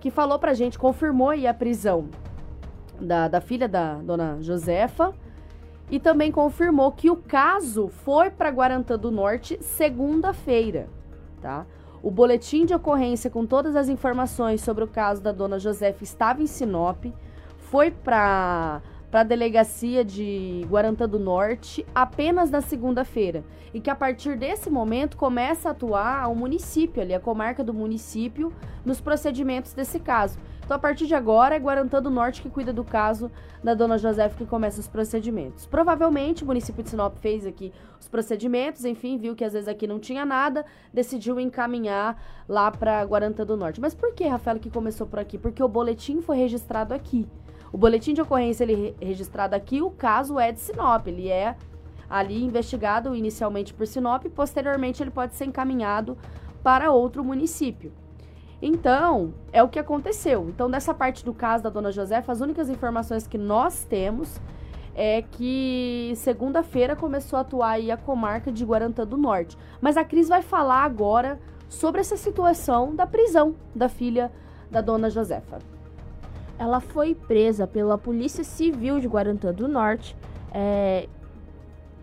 que 0.00 0.10
falou 0.10 0.38
pra 0.38 0.52
gente, 0.52 0.78
confirmou 0.78 1.30
aí 1.30 1.46
a 1.46 1.54
prisão 1.54 2.08
da, 3.00 3.28
da 3.28 3.40
filha 3.40 3.68
da 3.68 3.94
dona 3.94 4.36
Josefa, 4.40 5.14
e 5.90 5.98
também 5.98 6.30
confirmou 6.30 6.92
que 6.92 7.10
o 7.10 7.16
caso 7.16 7.88
foi 7.88 8.30
para 8.30 8.50
Guarantã 8.50 8.98
do 8.98 9.10
Norte 9.10 9.58
segunda-feira, 9.62 10.88
tá? 11.40 11.66
O 12.02 12.10
boletim 12.10 12.64
de 12.64 12.74
ocorrência 12.74 13.30
com 13.30 13.44
todas 13.44 13.74
as 13.74 13.88
informações 13.88 14.60
sobre 14.60 14.84
o 14.84 14.88
caso 14.88 15.22
da 15.22 15.32
dona 15.32 15.58
Josefa 15.58 16.04
estava 16.04 16.42
em 16.42 16.46
Sinop, 16.46 17.06
foi 17.58 17.90
para 17.90 18.80
para 19.10 19.20
a 19.20 19.24
delegacia 19.24 20.04
de 20.04 20.66
Guarantã 20.68 21.08
do 21.08 21.18
Norte 21.18 21.84
apenas 21.94 22.50
na 22.50 22.60
segunda-feira. 22.60 23.42
E 23.72 23.80
que 23.80 23.90
a 23.90 23.94
partir 23.94 24.36
desse 24.36 24.70
momento 24.70 25.16
começa 25.16 25.68
a 25.68 25.72
atuar 25.72 26.30
o 26.30 26.34
município 26.34 27.02
ali, 27.02 27.14
a 27.14 27.20
comarca 27.20 27.64
do 27.64 27.72
município, 27.72 28.52
nos 28.84 29.00
procedimentos 29.00 29.72
desse 29.72 29.98
caso. 29.98 30.38
Então, 30.68 30.76
a 30.76 30.80
partir 30.80 31.06
de 31.06 31.14
agora, 31.14 31.54
é 31.54 31.58
Guarantã 31.58 32.02
do 32.02 32.10
Norte 32.10 32.42
que 32.42 32.50
cuida 32.50 32.74
do 32.74 32.84
caso 32.84 33.30
da 33.64 33.72
dona 33.72 33.96
Josefa 33.96 34.36
que 34.36 34.44
começa 34.44 34.78
os 34.78 34.86
procedimentos. 34.86 35.64
Provavelmente, 35.64 36.44
o 36.44 36.46
município 36.46 36.82
de 36.82 36.90
Sinop 36.90 37.16
fez 37.16 37.46
aqui 37.46 37.72
os 37.98 38.06
procedimentos, 38.06 38.84
enfim, 38.84 39.16
viu 39.16 39.34
que 39.34 39.42
às 39.42 39.54
vezes 39.54 39.66
aqui 39.66 39.86
não 39.86 39.98
tinha 39.98 40.26
nada, 40.26 40.66
decidiu 40.92 41.40
encaminhar 41.40 42.22
lá 42.46 42.70
para 42.70 43.02
Guarantã 43.02 43.46
do 43.46 43.56
Norte. 43.56 43.80
Mas 43.80 43.94
por 43.94 44.12
que, 44.12 44.26
Rafael, 44.26 44.58
que 44.58 44.68
começou 44.68 45.06
por 45.06 45.18
aqui? 45.18 45.38
Porque 45.38 45.62
o 45.62 45.68
boletim 45.68 46.20
foi 46.20 46.36
registrado 46.36 46.92
aqui. 46.92 47.26
O 47.72 47.78
boletim 47.78 48.12
de 48.12 48.20
ocorrência 48.20 48.64
ele 48.64 48.94
é 49.00 49.06
registrado 49.06 49.56
aqui, 49.56 49.80
o 49.80 49.90
caso 49.90 50.38
é 50.38 50.52
de 50.52 50.60
Sinop, 50.60 51.06
ele 51.06 51.30
é 51.30 51.56
ali 52.10 52.44
investigado 52.44 53.14
inicialmente 53.14 53.72
por 53.72 53.86
Sinop 53.86 54.26
posteriormente 54.26 55.02
ele 55.02 55.10
pode 55.10 55.34
ser 55.34 55.46
encaminhado 55.46 56.18
para 56.62 56.92
outro 56.92 57.24
município. 57.24 57.90
Então, 58.60 59.32
é 59.52 59.62
o 59.62 59.68
que 59.68 59.78
aconteceu. 59.78 60.48
Então, 60.48 60.70
dessa 60.70 60.92
parte 60.92 61.24
do 61.24 61.32
caso 61.32 61.62
da 61.62 61.70
dona 61.70 61.92
Josefa, 61.92 62.32
as 62.32 62.40
únicas 62.40 62.68
informações 62.68 63.26
que 63.26 63.38
nós 63.38 63.84
temos 63.84 64.40
é 64.94 65.22
que 65.22 66.12
segunda-feira 66.16 66.96
começou 66.96 67.36
a 67.36 67.42
atuar 67.42 67.70
aí 67.70 67.90
a 67.90 67.96
comarca 67.96 68.50
de 68.50 68.64
Guarantã 68.64 69.06
do 69.06 69.16
Norte. 69.16 69.56
Mas 69.80 69.96
a 69.96 70.04
Cris 70.04 70.28
vai 70.28 70.42
falar 70.42 70.82
agora 70.82 71.38
sobre 71.68 72.00
essa 72.00 72.16
situação 72.16 72.96
da 72.96 73.06
prisão 73.06 73.54
da 73.74 73.88
filha 73.88 74.32
da 74.68 74.80
dona 74.80 75.08
Josefa. 75.08 75.58
Ela 76.58 76.80
foi 76.80 77.14
presa 77.14 77.64
pela 77.64 77.96
Polícia 77.96 78.42
Civil 78.42 78.98
de 78.98 79.06
Guarantã 79.06 79.52
do 79.52 79.68
Norte 79.68 80.16
é, 80.52 81.08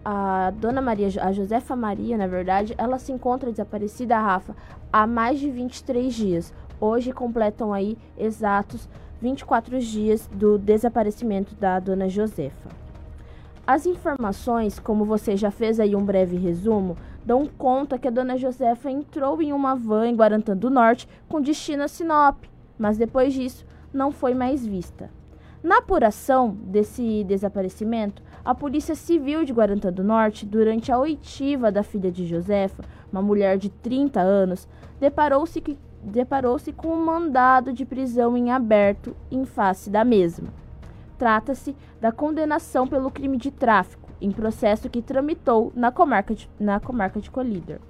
a 0.03 0.51
dona 0.51 0.81
Maria, 0.81 1.09
a 1.21 1.31
Josefa 1.31 1.75
Maria, 1.75 2.15
na 2.15 2.27
verdade, 2.27 2.75
ela 2.77 2.99
se 2.99 3.11
encontra 3.11 3.49
desaparecida, 3.49 4.19
Rafa, 4.19 4.55
há 4.95 5.05
mais 5.05 5.41
de 5.41 5.51
23 5.51 6.13
dias. 6.13 6.53
Hoje 6.79 7.11
completam 7.11 7.73
aí 7.73 7.97
exatos 8.17 8.87
24 9.21 9.77
dias 9.81 10.25
do 10.31 10.57
desaparecimento 10.57 11.53
da 11.55 11.81
dona 11.81 12.07
Josefa. 12.07 12.69
As 13.67 13.85
informações, 13.85 14.79
como 14.79 15.03
você 15.03 15.35
já 15.35 15.51
fez 15.51 15.81
aí 15.81 15.97
um 15.97 16.05
breve 16.05 16.37
resumo, 16.37 16.95
dão 17.25 17.45
conta 17.45 17.99
que 17.99 18.07
a 18.07 18.11
dona 18.11 18.37
Josefa 18.37 18.89
entrou 18.89 19.41
em 19.41 19.51
uma 19.51 19.75
van 19.75 20.07
em 20.07 20.15
Guarantã 20.15 20.55
do 20.55 20.69
Norte 20.69 21.09
com 21.27 21.41
destino 21.41 21.83
a 21.83 21.89
Sinop, 21.89 22.45
mas 22.79 22.97
depois 22.97 23.33
disso 23.33 23.65
não 23.93 24.13
foi 24.13 24.33
mais 24.33 24.65
vista. 24.65 25.09
Na 25.65 25.79
apuração 25.79 26.55
desse 26.61 27.23
desaparecimento, 27.23 28.21
a 28.45 28.53
Polícia 28.53 28.93
Civil 28.93 29.43
de 29.43 29.51
Guarantã 29.51 29.91
do 29.91 30.03
Norte, 30.03 30.45
durante 30.45 30.91
a 30.91 30.99
oitiva 30.99 31.71
da 31.71 31.81
filha 31.81 32.11
de 32.11 32.23
Josefa, 32.23 32.83
uma 33.11 33.19
mulher 33.19 33.57
de 33.57 33.71
30 33.71 34.21
anos, 34.21 34.67
deparou-se 34.99 35.63
deparou 36.03 36.57
com 36.77 36.89
um 36.89 37.03
mandado 37.03 37.73
de 37.73 37.83
prisão 37.83 38.37
em 38.37 38.51
aberto 38.51 39.15
em 39.31 39.43
face 39.43 39.89
da 39.89 40.05
mesma. 40.05 40.49
Trata-se 41.17 41.75
da 41.99 42.11
condenação 42.11 42.87
pelo 42.87 43.09
crime 43.09 43.35
de 43.35 43.49
tráfico, 43.49 44.11
em 44.21 44.29
processo 44.29 44.87
que 44.87 45.01
tramitou 45.01 45.73
na 45.75 45.91
comarca 45.91 46.35
de, 46.35 46.47
na 46.59 46.79
comarca 46.79 47.19
de 47.19 47.31
Colíder. 47.31 47.81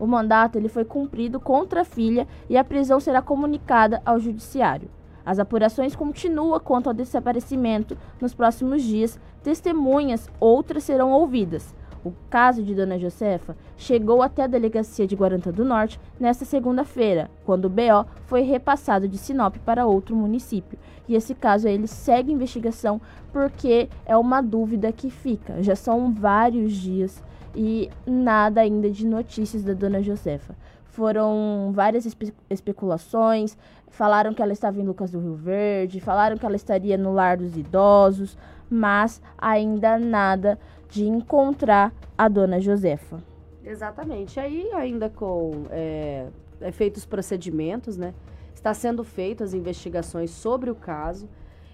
O 0.00 0.08
mandato 0.08 0.58
ele 0.58 0.68
foi 0.68 0.84
cumprido 0.84 1.38
contra 1.38 1.82
a 1.82 1.84
filha 1.84 2.26
e 2.50 2.56
a 2.56 2.64
prisão 2.64 2.98
será 2.98 3.22
comunicada 3.22 4.02
ao 4.04 4.18
judiciário. 4.18 4.90
As 5.24 5.38
apurações 5.38 5.96
continuam 5.96 6.58
quanto 6.60 6.88
ao 6.88 6.94
desaparecimento. 6.94 7.96
Nos 8.20 8.34
próximos 8.34 8.82
dias, 8.82 9.18
testemunhas 9.42 10.28
outras 10.38 10.84
serão 10.84 11.12
ouvidas. 11.12 11.74
O 12.04 12.12
caso 12.28 12.62
de 12.62 12.74
Dona 12.74 12.98
Josefa 12.98 13.56
chegou 13.78 14.20
até 14.20 14.42
a 14.42 14.46
delegacia 14.46 15.06
de 15.06 15.16
Guarantã 15.16 15.50
do 15.50 15.64
Norte 15.64 15.98
nesta 16.20 16.44
segunda-feira, 16.44 17.30
quando 17.46 17.64
o 17.64 17.70
BO 17.70 18.04
foi 18.26 18.42
repassado 18.42 19.08
de 19.08 19.16
Sinop 19.16 19.56
para 19.64 19.86
outro 19.86 20.14
município. 20.14 20.78
E 21.08 21.14
esse 21.14 21.34
caso 21.34 21.66
ele 21.66 21.86
segue 21.86 22.30
investigação 22.30 23.00
porque 23.32 23.88
é 24.04 24.14
uma 24.16 24.42
dúvida 24.42 24.92
que 24.92 25.08
fica. 25.08 25.62
Já 25.62 25.74
são 25.74 26.12
vários 26.12 26.74
dias 26.74 27.22
e 27.54 27.88
nada 28.06 28.60
ainda 28.60 28.90
de 28.90 29.06
notícias 29.06 29.62
da 29.62 29.72
Dona 29.72 30.02
Josefa. 30.02 30.54
Foram 30.84 31.72
várias 31.72 32.04
espe 32.06 32.32
especulações, 32.50 33.56
falaram 33.94 34.34
que 34.34 34.42
ela 34.42 34.52
estava 34.52 34.80
em 34.80 34.84
Lucas 34.84 35.10
do 35.10 35.20
Rio 35.20 35.34
Verde, 35.34 36.00
falaram 36.00 36.36
que 36.36 36.44
ela 36.44 36.56
estaria 36.56 36.98
no 36.98 37.12
lar 37.12 37.36
dos 37.36 37.56
idosos, 37.56 38.36
mas 38.68 39.22
ainda 39.38 39.98
nada 39.98 40.58
de 40.88 41.06
encontrar 41.06 41.92
a 42.18 42.28
dona 42.28 42.60
Josefa. 42.60 43.18
Exatamente. 43.64 44.38
Aí, 44.38 44.70
ainda 44.72 45.08
com 45.08 45.66
é, 45.70 46.26
é 46.60 46.72
feitos 46.72 47.06
procedimentos, 47.06 47.96
né? 47.96 48.12
Está 48.54 48.74
sendo 48.74 49.04
feitas 49.04 49.50
as 49.50 49.54
investigações 49.54 50.30
sobre 50.30 50.70
o 50.70 50.74
caso. 50.74 51.28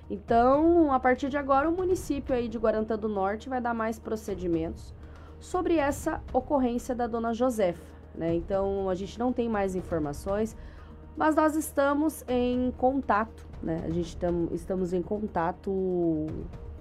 Então, 0.08 0.92
a 0.92 1.00
partir 1.00 1.28
de 1.28 1.36
agora, 1.36 1.68
o 1.68 1.72
município 1.72 2.34
aí 2.34 2.48
de 2.48 2.58
Guarantã 2.58 2.98
do 2.98 3.08
Norte 3.08 3.48
vai 3.48 3.60
dar 3.60 3.74
mais 3.74 3.98
procedimentos 3.98 4.94
sobre 5.38 5.76
essa 5.76 6.20
ocorrência 6.32 6.94
da 6.94 7.06
dona 7.06 7.32
Josefa. 7.32 7.90
Né? 8.14 8.34
Então 8.34 8.88
a 8.88 8.94
gente 8.94 9.18
não 9.18 9.32
tem 9.32 9.48
mais 9.48 9.74
informações, 9.74 10.56
mas 11.16 11.34
nós 11.34 11.54
estamos 11.56 12.24
em 12.28 12.72
contato, 12.78 13.46
né? 13.62 13.82
A 13.84 13.90
gente 13.90 14.16
tam, 14.16 14.48
estamos 14.52 14.92
em 14.92 15.02
contato 15.02 16.26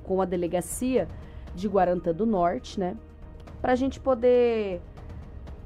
com 0.03 0.21
a 0.21 0.25
delegacia 0.25 1.07
de 1.53 1.67
Guarantã 1.67 2.13
do 2.13 2.25
Norte, 2.25 2.79
né? 2.79 2.95
Para 3.61 3.73
a 3.73 3.75
gente 3.75 3.99
poder 3.99 4.81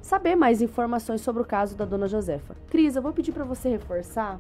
saber 0.02 0.36
mais 0.36 0.62
informações 0.62 1.22
sobre 1.22 1.42
o 1.42 1.46
caso 1.46 1.78
da 1.78 1.86
dona 1.86 2.08
Josefa. 2.08 2.56
Cris, 2.70 2.96
eu 2.96 3.02
vou 3.02 3.14
pedir 3.14 3.32
para 3.32 3.46
você 3.46 3.70
reforçar 3.70 4.40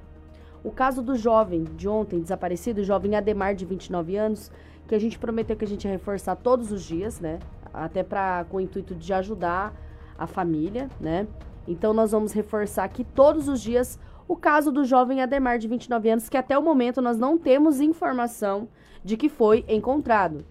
o 0.63 0.71
caso 0.71 1.01
do 1.01 1.15
jovem 1.15 1.63
de 1.63 1.87
ontem 1.87 2.19
desaparecido, 2.19 2.81
o 2.81 2.83
jovem 2.83 3.15
Ademar 3.15 3.53
de 3.53 3.65
29 3.65 4.15
anos, 4.15 4.51
que 4.87 4.95
a 4.95 4.99
gente 4.99 5.19
prometeu 5.19 5.55
que 5.55 5.65
a 5.65 5.67
gente 5.67 5.85
ia 5.85 5.91
reforçar 5.91 6.35
todos 6.35 6.71
os 6.71 6.83
dias, 6.83 7.19
né? 7.19 7.39
Até 7.73 8.03
para 8.03 8.45
com 8.49 8.57
o 8.57 8.61
intuito 8.61 8.95
de 8.95 9.13
ajudar 9.13 9.73
a 10.17 10.27
família, 10.27 10.89
né? 10.99 11.27
Então 11.67 11.93
nós 11.93 12.11
vamos 12.11 12.33
reforçar 12.33 12.83
aqui 12.83 13.03
todos 13.03 13.47
os 13.47 13.61
dias 13.61 13.99
o 14.27 14.35
caso 14.35 14.71
do 14.71 14.85
jovem 14.85 15.21
Ademar 15.21 15.59
de 15.59 15.67
29 15.67 16.09
anos, 16.09 16.29
que 16.29 16.37
até 16.37 16.57
o 16.57 16.63
momento 16.63 17.01
nós 17.01 17.17
não 17.17 17.37
temos 17.37 17.81
informação 17.81 18.67
de 19.03 19.17
que 19.17 19.29
foi 19.29 19.65
encontrado. 19.67 20.45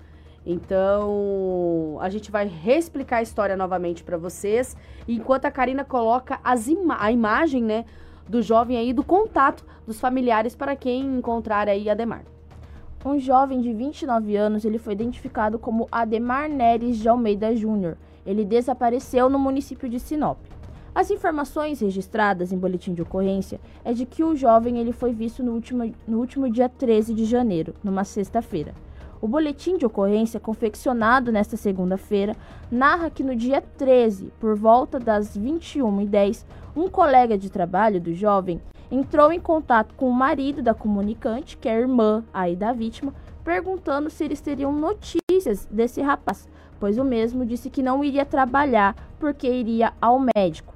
Então, 0.45 1.99
a 2.01 2.09
gente 2.09 2.31
vai 2.31 2.47
reexplicar 2.47 3.21
a 3.21 3.23
história 3.23 3.57
novamente 3.57 4.03
para 4.03 4.17
vocês, 4.17 4.77
enquanto 5.07 5.45
a 5.45 5.51
Karina 5.51 5.85
coloca 5.85 6.41
ima 6.67 6.97
a 6.99 7.13
imagem, 7.13 7.63
né, 7.63 7.85
do 8.29 8.43
jovem 8.43 8.77
aí, 8.77 8.93
do 8.93 9.05
contato 9.05 9.65
dos 9.87 10.01
familiares 10.01 10.55
para 10.55 10.75
quem 10.77 11.03
encontrar 11.17 11.69
aí 11.69 11.89
Ademar. 11.89 12.25
Um 13.05 13.19
jovem 13.19 13.61
de 13.61 13.73
29 13.73 14.37
anos, 14.37 14.65
ele 14.65 14.79
foi 14.79 14.93
identificado 14.93 15.59
como 15.59 15.89
Ademar 15.91 16.49
Neres 16.49 16.99
de 16.99 17.09
Almeida 17.09 17.55
Júnior. 17.55 17.97
Ele 18.25 18.45
desapareceu 18.45 19.29
no 19.29 19.41
município 19.41 19.89
de 19.89 19.99
Sinop. 19.99 20.39
As 20.95 21.11
informações 21.11 21.81
registradas 21.81 22.53
em 22.53 22.59
boletim 22.59 22.93
de 22.93 23.01
ocorrência 23.01 23.59
é 23.83 23.95
de 23.95 24.05
que 24.05 24.23
o 24.23 24.37
jovem 24.37 24.77
ele 24.77 24.93
foi 24.93 25.15
visto 25.15 25.43
no 25.43 25.53
último, 25.53 25.91
no 26.07 26.19
último 26.19 26.51
dia 26.51 26.69
13 26.69 27.15
de 27.15 27.25
janeiro, 27.25 27.75
numa 27.83 28.05
sexta-feira. 28.05 28.75
O 29.19 29.27
boletim 29.27 29.79
de 29.79 29.87
ocorrência, 29.87 30.39
confeccionado 30.39 31.33
nesta 31.33 31.57
segunda-feira, 31.57 32.37
narra 32.71 33.09
que 33.09 33.23
no 33.23 33.35
dia 33.35 33.63
13, 33.63 34.33
por 34.39 34.55
volta 34.55 34.99
das 34.99 35.39
21h10, 35.39 36.45
um 36.77 36.89
colega 36.91 37.39
de 37.39 37.49
trabalho 37.49 37.99
do 37.99 38.13
jovem 38.13 38.61
entrou 38.91 39.33
em 39.33 39.41
contato 39.41 39.95
com 39.95 40.11
o 40.11 40.13
marido 40.13 40.63
da 40.63 40.75
comunicante, 40.75 41.57
que 41.57 41.71
é 41.71 41.77
a 41.77 41.81
irmã 41.81 42.23
aí 42.35 42.55
da 42.55 42.73
vítima, 42.75 43.15
perguntando 43.43 44.11
se 44.11 44.25
eles 44.25 44.43
teriam 44.43 44.73
notícias 44.73 45.67
desse 45.71 46.03
rapaz, 46.03 46.47
pois 46.79 46.99
o 46.99 47.05
mesmo 47.05 47.47
disse 47.47 47.71
que 47.71 47.83
não 47.83 48.05
iria 48.05 48.27
trabalhar 48.27 48.95
porque 49.19 49.49
iria 49.49 49.93
ao 50.01 50.19
médico, 50.19 50.72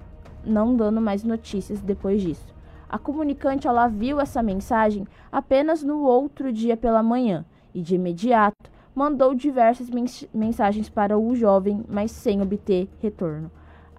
não 0.47 0.77
dando 0.77 1.01
mais 1.01 1.25
notícias 1.25 1.81
depois 1.81 2.23
disso. 2.23 2.55
A 2.89 2.99
comunicante 2.99 3.67
ela 3.67 3.89
viu 3.89 4.21
essa 4.21 4.43
mensagem 4.43 5.07
apenas 5.31 5.83
no 5.83 6.03
outro 6.03 6.53
dia 6.53 6.77
pela 6.77 7.03
manhã 7.03 7.45
e 7.75 7.83
de 7.83 7.97
imediato 7.97 8.71
mandou 8.95 9.35
diversas 9.35 9.91
mens 9.91 10.27
mensagens 10.33 10.89
para 10.89 11.19
o 11.19 11.35
jovem, 11.35 11.85
mas 11.87 12.11
sem 12.11 12.41
obter 12.41 12.89
retorno. 13.03 13.51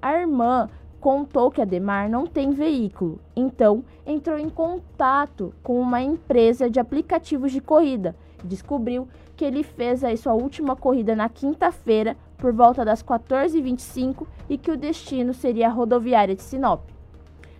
A 0.02 0.18
irmã 0.18 0.68
contou 1.00 1.52
que 1.52 1.62
Ademar 1.62 2.10
não 2.10 2.26
tem 2.26 2.52
veículo, 2.52 3.20
então 3.36 3.84
entrou 4.06 4.40
em 4.40 4.50
contato 4.50 5.54
com 5.62 5.80
uma 5.80 6.02
empresa 6.02 6.70
de 6.70 6.80
aplicativos 6.80 7.52
de 7.52 7.62
corrida. 7.62 8.16
Descobriu 8.44 9.08
que 9.38 9.46
ele 9.46 9.62
fez 9.62 10.04
a 10.04 10.18
sua 10.18 10.34
última 10.34 10.76
corrida 10.76 11.16
na 11.16 11.30
quinta-feira 11.30 12.18
por 12.38 12.52
volta 12.52 12.84
das 12.84 13.04
14h25 13.04 14.26
e 14.50 14.58
que 14.58 14.72
o 14.72 14.76
destino 14.76 15.32
seria 15.32 15.68
a 15.68 15.72
rodoviária 15.72 16.36
de 16.36 16.42
Sinop. 16.42 16.82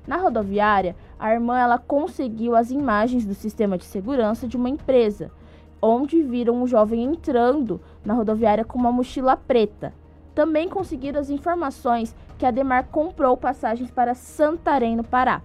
Na 0.08 0.18
rodoviária, 0.18 0.96
a 1.20 1.32
irmã 1.32 1.60
ela 1.60 1.78
conseguiu 1.78 2.56
as 2.56 2.72
imagens 2.72 3.26
do 3.26 3.36
sistema 3.36 3.78
de 3.78 3.86
segurança 3.86 4.48
de 4.48 4.58
uma 4.58 4.70
empresa, 4.70 5.32
onde 5.80 6.24
viram 6.24 6.56
um 6.56 6.66
jovem 6.66 7.04
entrando 7.04 7.80
na 8.04 8.16
rodoviária 8.16 8.66
com 8.66 8.80
uma 8.80 8.92
mochila 8.92 9.38
preta. 9.38 9.94
Também 10.34 10.68
conseguiram 10.68 11.20
as 11.20 11.30
informações 11.30 12.16
que 12.40 12.46
Ademar 12.46 12.88
comprou 12.88 13.38
passagens 13.38 13.92
para 13.92 14.16
Santarém, 14.16 14.96
no 14.96 15.04
Pará, 15.04 15.44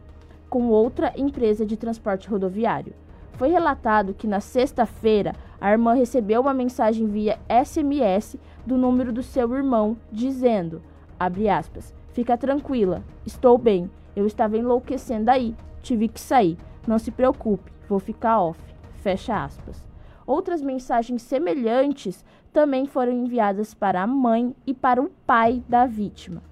com 0.49 0.69
outra 0.69 1.13
empresa 1.17 1.67
de 1.67 1.77
transporte 1.77 2.29
rodoviário. 2.29 2.95
Foi 3.33 3.49
relatado 3.49 4.15
que 4.15 4.27
na 4.27 4.41
sexta-feira 4.41 5.35
a 5.63 5.71
irmã 5.71 5.95
recebeu 5.95 6.41
uma 6.41 6.53
mensagem 6.53 7.07
via 7.07 7.39
SMS 7.49 8.37
do 8.67 8.77
número 8.77 9.13
do 9.13 9.23
seu 9.23 9.55
irmão 9.55 9.97
dizendo, 10.11 10.83
aspas, 11.21 11.95
fica 12.13 12.37
tranquila, 12.37 13.05
estou 13.25 13.57
bem, 13.57 13.89
eu 14.17 14.27
estava 14.27 14.59
enlouquecendo 14.59 15.31
aí, 15.31 15.55
tive 15.81 16.09
que 16.09 16.21
sair, 16.21 16.59
não 16.85 16.99
se 16.99 17.13
preocupe, 17.13 17.71
vou 17.89 18.01
ficar 18.01 18.41
off, 18.43 18.59
fecha 18.95 19.45
aspas. 19.45 19.89
Outras 20.27 20.61
mensagens 20.61 21.23
semelhantes 21.23 22.25
também 22.53 22.85
foram 22.85 23.13
enviadas 23.13 23.73
para 23.73 24.03
a 24.03 24.07
mãe 24.07 24.57
e 24.67 24.75
para 24.75 25.01
o 25.01 25.13
pai 25.25 25.63
da 25.69 25.87
vítima. 25.87 26.43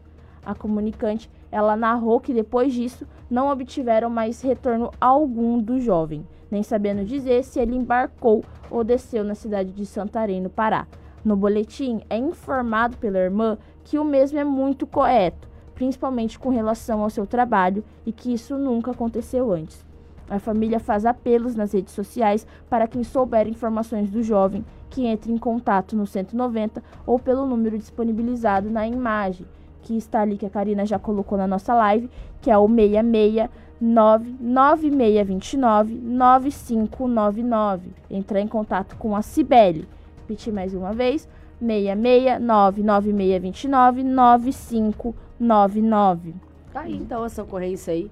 A 0.46 0.54
comunicante, 0.54 1.28
ela 1.50 1.74
narrou 1.74 2.20
que 2.20 2.32
depois 2.32 2.72
disso 2.72 3.04
não 3.28 3.50
obtiveram 3.50 4.08
mais 4.08 4.40
retorno 4.40 4.92
algum 5.00 5.58
do 5.60 5.80
jovem, 5.80 6.24
nem 6.50 6.62
sabendo 6.62 7.04
dizer 7.04 7.44
se 7.44 7.60
ele 7.60 7.76
embarcou 7.76 8.44
ou 8.70 8.82
desceu 8.82 9.22
na 9.24 9.34
cidade 9.34 9.72
de 9.72 9.86
Santarém, 9.86 10.40
no 10.40 10.50
Pará. 10.50 10.86
No 11.24 11.36
boletim 11.36 12.02
é 12.08 12.16
informado 12.16 12.96
pela 12.96 13.18
irmã 13.18 13.58
que 13.84 13.98
o 13.98 14.04
mesmo 14.04 14.38
é 14.38 14.44
muito 14.44 14.86
correto, 14.86 15.48
principalmente 15.74 16.38
com 16.38 16.48
relação 16.48 17.02
ao 17.02 17.10
seu 17.10 17.26
trabalho 17.26 17.84
e 18.04 18.12
que 18.12 18.32
isso 18.32 18.56
nunca 18.56 18.90
aconteceu 18.90 19.52
antes. 19.52 19.84
A 20.30 20.38
família 20.38 20.78
faz 20.78 21.04
apelos 21.04 21.56
nas 21.56 21.72
redes 21.72 21.92
sociais 21.92 22.46
para 22.68 22.86
quem 22.86 23.02
souber 23.02 23.48
informações 23.48 24.08
do 24.08 24.22
jovem 24.22 24.64
que 24.88 25.04
entre 25.04 25.32
em 25.32 25.38
contato 25.38 25.96
no 25.96 26.06
190 26.06 26.82
ou 27.06 27.18
pelo 27.18 27.46
número 27.46 27.76
disponibilizado 27.76 28.70
na 28.70 28.86
imagem, 28.86 29.46
que 29.82 29.96
está 29.96 30.20
ali 30.20 30.36
que 30.36 30.46
a 30.46 30.50
Karina 30.50 30.86
já 30.86 30.98
colocou 30.98 31.36
na 31.36 31.46
nossa 31.46 31.74
live, 31.74 32.10
que 32.40 32.50
é 32.50 32.56
o 32.56 32.68
66 32.68 33.48
99629 33.80 35.94
9599. 35.94 37.90
Entrar 38.10 38.40
em 38.40 38.48
contato 38.48 38.96
com 38.96 39.16
a 39.16 39.22
Cibele. 39.22 39.88
Repetir 40.18 40.52
mais 40.52 40.74
uma 40.74 40.92
vez: 40.92 41.26
669 41.58 42.82
9629 42.82 44.02
9599. 44.02 46.34
Tá 46.72 46.80
aí 46.80 46.96
então 46.96 47.24
essa 47.24 47.42
ocorrência 47.42 47.92
aí. 47.92 48.10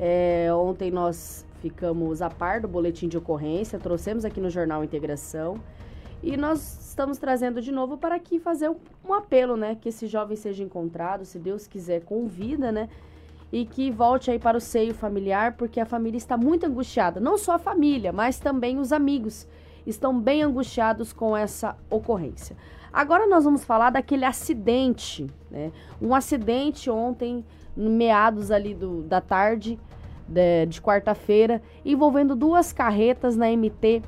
É, 0.00 0.48
ontem 0.54 0.90
nós 0.90 1.46
ficamos 1.60 2.22
a 2.22 2.30
par 2.30 2.60
do 2.60 2.68
boletim 2.68 3.08
de 3.08 3.18
ocorrência, 3.18 3.78
trouxemos 3.78 4.24
aqui 4.24 4.40
no 4.40 4.48
Jornal 4.48 4.84
Integração. 4.84 5.60
E 6.22 6.36
nós 6.36 6.88
estamos 6.88 7.18
trazendo 7.18 7.60
de 7.60 7.70
novo 7.70 7.96
para 7.96 8.16
aqui 8.16 8.40
fazer 8.40 8.70
um 9.04 9.14
apelo, 9.14 9.56
né? 9.56 9.76
Que 9.80 9.90
esse 9.90 10.06
jovem 10.06 10.36
seja 10.36 10.64
encontrado, 10.64 11.24
se 11.24 11.38
Deus 11.38 11.66
quiser, 11.66 12.02
com 12.02 12.26
vida, 12.26 12.72
né? 12.72 12.88
E 13.50 13.64
que 13.64 13.90
volte 13.90 14.30
aí 14.30 14.38
para 14.38 14.58
o 14.58 14.60
seio 14.60 14.92
familiar, 14.92 15.54
porque 15.56 15.80
a 15.80 15.86
família 15.86 16.18
está 16.18 16.36
muito 16.36 16.66
angustiada. 16.66 17.18
Não 17.18 17.38
só 17.38 17.52
a 17.52 17.58
família, 17.58 18.12
mas 18.12 18.38
também 18.38 18.78
os 18.78 18.92
amigos 18.92 19.48
estão 19.86 20.20
bem 20.20 20.42
angustiados 20.42 21.12
com 21.12 21.36
essa 21.36 21.76
ocorrência. 21.88 22.56
Agora 22.92 23.26
nós 23.26 23.44
vamos 23.44 23.64
falar 23.64 23.90
daquele 23.90 24.24
acidente, 24.24 25.26
né? 25.50 25.72
Um 26.00 26.14
acidente 26.14 26.90
ontem, 26.90 27.44
meados 27.76 28.50
ali 28.50 28.74
do, 28.74 29.02
da 29.02 29.20
tarde 29.20 29.78
de, 30.26 30.66
de 30.66 30.80
quarta-feira, 30.82 31.62
envolvendo 31.84 32.34
duas 32.34 32.72
carretas 32.72 33.36
na 33.36 33.46
MT 33.50 34.02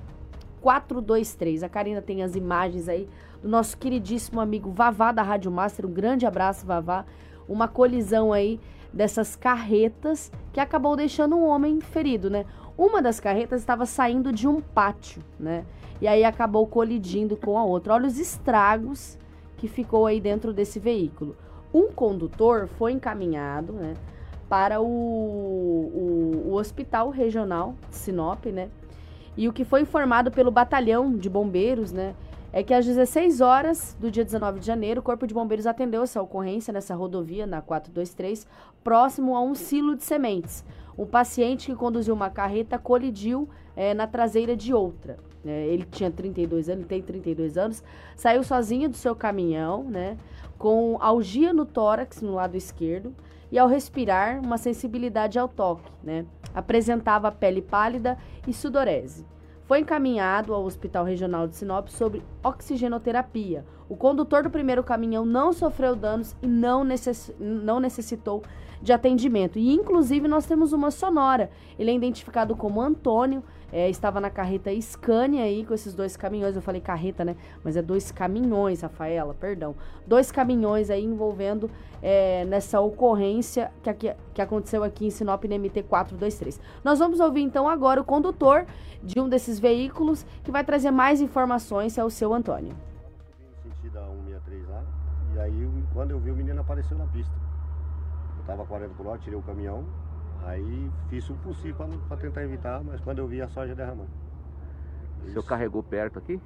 423. 0.61 1.63
A 1.63 1.69
Karina 1.69 2.03
tem 2.03 2.23
as 2.23 2.35
imagens 2.35 2.89
aí 2.89 3.09
do 3.43 3.49
nosso 3.49 3.77
queridíssimo 3.79 4.41
amigo 4.41 4.71
Vavá 4.71 5.13
da 5.13 5.23
Rádio 5.23 5.51
Master. 5.51 5.87
Um 5.87 5.93
grande 5.93 6.27
abraço, 6.27 6.67
Vavá. 6.67 7.05
Uma 7.49 7.69
colisão 7.69 8.33
aí 8.33 8.61
dessas 8.93 9.37
carretas 9.37 10.31
que 10.53 10.61
acabou 10.61 10.97
deixando 10.97 11.37
um 11.37 11.47
homem 11.47 11.81
ferido, 11.81 12.29
né? 12.29 12.45
Uma 12.77 13.03
das 13.03 13.21
carretas 13.21 13.61
estava 13.61 13.87
saindo 13.87 14.33
de 14.33 14.49
um 14.49 14.61
pátio, 14.61 15.23
né? 15.39 15.65
E 16.01 16.09
aí 16.09 16.25
acabou 16.25 16.67
colidindo 16.67 17.37
com 17.37 17.59
a 17.59 17.65
outra. 17.65 17.95
Olha 17.95 18.07
os 18.07 18.19
estragos 18.19 19.19
que 19.57 19.69
ficou 19.69 20.07
aí 20.07 20.21
dentro 20.21 20.53
desse 20.53 20.79
veículo. 20.79 21.37
Um 21.73 21.89
condutor 21.93 22.67
foi 22.67 22.93
encaminhado, 22.93 23.75
né, 23.75 23.95
para 24.49 24.81
o, 24.81 24.87
o, 24.87 26.43
o 26.49 26.55
Hospital 26.55 27.11
Regional 27.11 27.75
Sinop, 27.91 28.47
né? 28.47 28.69
E 29.37 29.49
o 29.49 29.53
que 29.53 29.65
foi 29.65 29.83
informado 29.83 30.31
pelo 30.31 30.51
batalhão 30.51 31.17
de 31.17 31.31
bombeiros, 31.31 31.93
né, 31.93 32.15
é 32.53 32.63
que 32.63 32.75
às 32.75 32.85
16 32.85 33.41
horas 33.41 33.97
do 34.01 34.11
dia 34.11 34.25
19 34.25 34.61
de 34.61 34.67
janeiro, 34.67 35.01
o 35.01 35.03
Corpo 35.03 35.27
de 35.27 35.35
Bombeiros 35.35 35.67
atendeu 35.67 36.03
essa 36.03 36.21
ocorrência 36.21 36.73
nessa 36.73 36.95
rodovia, 36.95 37.47
na 37.47 37.61
423, 37.61 38.47
próximo 38.83 39.37
a 39.37 39.43
um 39.43 39.55
silo 39.55 39.95
de 39.95 40.03
sementes. 40.03 40.65
Um 40.99 41.07
paciente 41.07 41.67
que 41.67 41.77
conduziu 41.77 42.15
uma 42.15 42.29
carreta 42.29 42.79
colidiu 42.79 43.49
é, 43.77 43.95
na 43.95 44.07
traseira 44.07 44.57
de 44.57 44.75
outra. 44.75 45.19
É, 45.45 45.67
ele 45.69 45.85
tinha 45.85 46.11
32 46.11 46.69
anos, 46.69 46.81
ele 46.81 46.89
tem 46.89 47.03
32 47.03 47.57
anos, 47.57 47.83
saiu 48.15 48.43
sozinho 48.43 48.89
do 48.89 48.97
seu 48.97 49.15
caminhão, 49.15 49.85
né, 49.85 50.19
com 50.59 50.99
algia 51.01 51.53
no 51.53 51.65
tórax 51.65 52.21
no 52.21 52.35
lado 52.35 52.57
esquerdo 52.57 53.15
e 53.51 53.59
ao 53.59 53.67
respirar 53.67 54.39
uma 54.45 54.59
sensibilidade 54.59 55.39
ao 55.39 55.49
toque, 55.49 55.91
né, 56.03 56.27
apresentava 56.55 57.33
pele 57.33 57.63
pálida 57.63 58.19
e 58.47 58.53
sudorese. 58.53 59.25
Foi 59.71 59.79
encaminhado 59.79 60.53
ao 60.53 60.65
Hospital 60.65 61.05
Regional 61.05 61.47
de 61.47 61.55
Sinop 61.55 61.87
sobre 61.91 62.25
oxigenoterapia. 62.43 63.65
O 63.89 63.97
condutor 63.97 64.43
do 64.43 64.51
primeiro 64.51 64.83
caminhão 64.83 65.25
não 65.25 65.53
sofreu 65.53 65.95
danos 65.95 66.35
e 66.43 66.47
não, 66.49 66.83
necess... 66.83 67.33
não 67.39 67.79
necessitou 67.79 68.43
de 68.83 68.93
atendimento. 68.93 69.59
E 69.59 69.73
inclusive 69.73 70.27
nós 70.27 70.47
temos 70.47 70.73
uma 70.73 70.91
sonora. 70.91 71.51
Ele 71.79 71.91
é 71.91 71.95
identificado 71.95 72.57
como 72.57 72.81
Antônio, 72.81 73.43
é, 73.73 73.89
estava 73.89 74.21
na 74.21 74.31
carreta 74.31 74.71
Scania 74.81 75.45
aí 75.45 75.65
com 75.65 75.73
esses 75.73 75.95
dois 75.95 76.17
caminhões. 76.17 76.57
Eu 76.57 76.63
falei 76.63 76.81
carreta, 76.81 77.25
né? 77.25 77.37
Mas 77.63 77.77
é 77.77 77.83
dois 77.83 78.11
caminhões, 78.11 78.81
Rafaela, 78.81 79.35
perdão. 79.35 79.75
Dois 80.07 80.33
caminhões 80.33 80.91
aí 80.91 81.05
envolvendo 81.05 81.71
é, 82.03 82.45
nessa 82.47 82.81
ocorrência 82.81 83.71
que, 83.83 83.91
aqui, 83.91 84.13
que 84.35 84.43
aconteceu 84.43 84.83
aqui 84.83 85.07
em 85.07 85.11
Sinop 85.11 85.45
no 85.45 85.55
MT 85.55 85.85
423. 85.85 86.61
Nós 86.83 86.99
vamos 86.99 87.21
ouvir 87.21 87.43
então 87.43 87.69
agora 87.69 88.01
o 88.01 88.05
condutor 88.05 88.67
de 89.03 89.21
um 89.21 89.29
desses 89.29 89.59
veículos 89.59 90.27
que 90.43 90.51
vai 90.51 90.65
trazer 90.65 90.91
mais 90.91 91.21
informações, 91.21 91.97
é 91.97 92.05
o 92.05 92.11
seu 92.11 92.35
Antônio. 92.35 92.75
Sentido 93.63 93.99
a 93.99 94.07
163 94.07 94.69
lá, 94.69 94.83
e 95.35 95.39
aí 95.39 95.69
quando 95.93 96.11
eu 96.11 96.19
vi 96.19 96.31
o 96.31 96.37
menino 96.37 96.61
apareceu 96.61 96.99
na 96.99 97.07
pista. 97.07 97.50
Eu 98.51 98.57
tava 98.57 98.67
40 98.67 98.95
por 98.95 99.07
hora, 99.07 99.19
tirei 99.19 99.39
o 99.39 99.43
caminhão, 99.43 99.87
Aí 100.45 100.91
fiz 101.09 101.29
o 101.29 101.35
possível 101.35 101.87
para 102.09 102.17
tentar 102.17 102.43
evitar, 102.43 102.83
mas 102.83 103.01
quando 103.01 103.19
eu 103.19 103.27
vi 103.27 103.43
a 103.43 103.49
soja 103.49 103.75
derramando. 103.75 104.11
O 105.23 105.29
senhor 105.29 105.43
carregou 105.43 105.83
perto 105.83 106.19
aqui? 106.19 106.41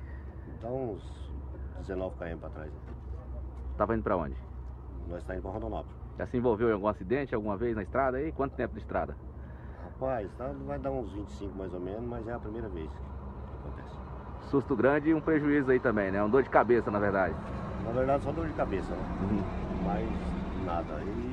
Então 0.48 0.92
uns 0.92 1.32
19 1.80 2.16
km 2.16 2.38
para 2.38 2.50
trás. 2.50 2.72
Tava 3.76 3.94
indo 3.94 4.02
para 4.02 4.16
onde? 4.16 4.36
Nós 5.08 5.18
estamos 5.18 5.38
indo 5.38 5.42
para 5.42 5.52
Rondonópolis. 5.52 5.96
Já 6.18 6.26
se 6.26 6.36
envolveu 6.36 6.70
em 6.70 6.72
algum 6.72 6.88
acidente 6.88 7.34
alguma 7.34 7.56
vez 7.56 7.76
na 7.76 7.82
estrada 7.82 8.16
aí? 8.16 8.32
Quanto 8.32 8.54
tempo 8.56 8.74
de 8.74 8.80
estrada? 8.80 9.16
Rapaz, 9.84 10.30
tá, 10.36 10.52
vai 10.66 10.78
dar 10.78 10.90
uns 10.90 11.12
25 11.12 11.56
mais 11.56 11.72
ou 11.72 11.80
menos, 11.80 12.04
mas 12.04 12.26
é 12.26 12.32
a 12.32 12.38
primeira 12.38 12.68
vez 12.68 12.90
que 12.90 13.68
acontece. 13.68 13.96
Susto 14.50 14.76
grande 14.76 15.10
e 15.10 15.14
um 15.14 15.20
prejuízo 15.20 15.70
aí 15.70 15.78
também, 15.78 16.10
né? 16.10 16.22
Um 16.22 16.28
dor 16.28 16.42
de 16.42 16.50
cabeça, 16.50 16.90
na 16.90 16.98
verdade. 16.98 17.34
Na 17.84 17.92
verdade, 17.92 18.22
só 18.24 18.32
dor 18.32 18.46
de 18.46 18.54
cabeça, 18.54 18.92
né? 18.92 19.02
Uhum. 19.22 19.42
Mas 19.84 20.64
nada. 20.64 21.02
E 21.02 21.23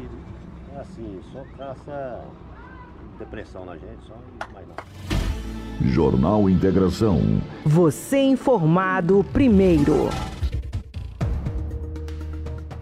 assim, 0.77 1.19
só 1.31 1.43
caça 1.57 2.21
depressão 3.19 3.65
na 3.65 3.73
gente, 3.73 4.03
só 4.07 4.15
mais 4.53 4.67
nada. 4.67 4.84
Jornal 5.81 6.49
Integração. 6.49 7.19
Você 7.65 8.19
informado 8.19 9.23
primeiro. 9.31 10.10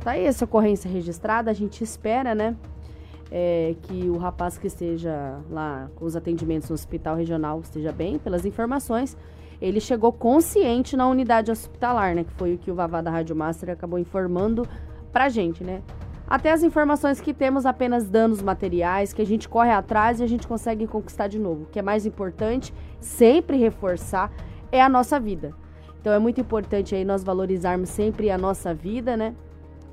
Tá 0.03 0.11
aí 0.11 0.25
essa 0.25 0.45
ocorrência 0.45 0.89
registrada, 0.89 1.51
a 1.51 1.53
gente 1.53 1.83
espera, 1.83 2.33
né? 2.33 2.55
É, 3.31 3.75
que 3.83 4.09
o 4.09 4.17
rapaz 4.17 4.57
que 4.57 4.67
esteja 4.67 5.39
lá 5.51 5.89
com 5.95 6.05
os 6.05 6.15
atendimentos 6.15 6.69
no 6.69 6.73
hospital 6.73 7.15
regional 7.15 7.59
esteja 7.61 7.91
bem, 7.91 8.17
pelas 8.17 8.45
informações. 8.45 9.15
Ele 9.61 9.79
chegou 9.79 10.11
consciente 10.11 10.95
na 10.95 11.07
unidade 11.07 11.51
hospitalar, 11.51 12.15
né? 12.15 12.23
Que 12.23 12.31
foi 12.33 12.55
o 12.55 12.57
que 12.57 12.71
o 12.71 12.75
Vavá 12.75 13.01
da 13.01 13.11
Rádio 13.11 13.35
Master 13.35 13.69
acabou 13.69 13.99
informando 13.99 14.67
pra 15.11 15.29
gente, 15.29 15.63
né? 15.63 15.81
Até 16.29 16.51
as 16.51 16.61
informações 16.61 17.19
que 17.19 17.33
temos 17.33 17.65
apenas 17.65 18.07
danos 18.07 18.39
materiais, 18.39 19.11
que 19.11 19.21
a 19.21 19.25
gente 19.25 19.49
corre 19.49 19.71
atrás 19.71 20.19
e 20.19 20.23
a 20.23 20.27
gente 20.27 20.47
consegue 20.47 20.85
conquistar 20.85 21.27
de 21.27 21.39
novo. 21.39 21.63
O 21.63 21.65
que 21.65 21.79
é 21.79 21.81
mais 21.81 22.05
importante, 22.05 22.71
sempre 22.99 23.57
reforçar, 23.57 24.31
é 24.71 24.79
a 24.79 24.87
nossa 24.87 25.19
vida. 25.19 25.55
Então 25.99 26.13
é 26.13 26.19
muito 26.19 26.39
importante 26.39 26.93
aí 26.93 27.03
nós 27.03 27.23
valorizarmos 27.23 27.89
sempre 27.89 28.29
a 28.29 28.37
nossa 28.37 28.75
vida, 28.75 29.17
né? 29.17 29.33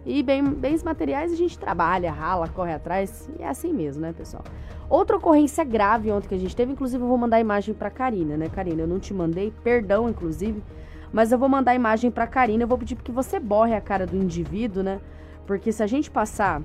E 0.04 0.22
bem, 0.22 0.44
bens 0.44 0.82
materiais 0.84 1.32
a 1.32 1.36
gente 1.36 1.58
trabalha, 1.58 2.12
rala, 2.12 2.46
corre 2.48 2.74
atrás, 2.74 3.30
e 3.38 3.42
é 3.42 3.48
assim 3.48 3.72
mesmo, 3.72 4.02
né, 4.02 4.12
pessoal? 4.12 4.44
Outra 4.90 5.16
ocorrência 5.16 5.64
grave 5.64 6.12
ontem 6.12 6.28
que 6.28 6.34
a 6.34 6.38
gente 6.38 6.54
teve, 6.54 6.70
inclusive 6.70 7.02
eu 7.02 7.08
vou 7.08 7.16
mandar 7.16 7.38
a 7.38 7.40
imagem 7.40 7.74
para 7.74 7.88
Karina, 7.88 8.36
né, 8.36 8.50
Karina? 8.50 8.82
Eu 8.82 8.86
não 8.86 9.00
te 9.00 9.14
mandei, 9.14 9.52
perdão, 9.64 10.06
inclusive, 10.06 10.62
mas 11.10 11.32
eu 11.32 11.38
vou 11.38 11.48
mandar 11.48 11.72
a 11.72 11.74
imagem 11.74 12.10
para 12.10 12.26
Karina, 12.26 12.64
eu 12.64 12.68
vou 12.68 12.76
pedir 12.76 12.94
que 12.96 13.10
você 13.10 13.40
borre 13.40 13.74
a 13.74 13.80
cara 13.80 14.06
do 14.06 14.16
indivíduo, 14.16 14.82
né? 14.82 15.00
Porque 15.46 15.72
se 15.72 15.82
a 15.82 15.86
gente 15.86 16.10
passar 16.10 16.62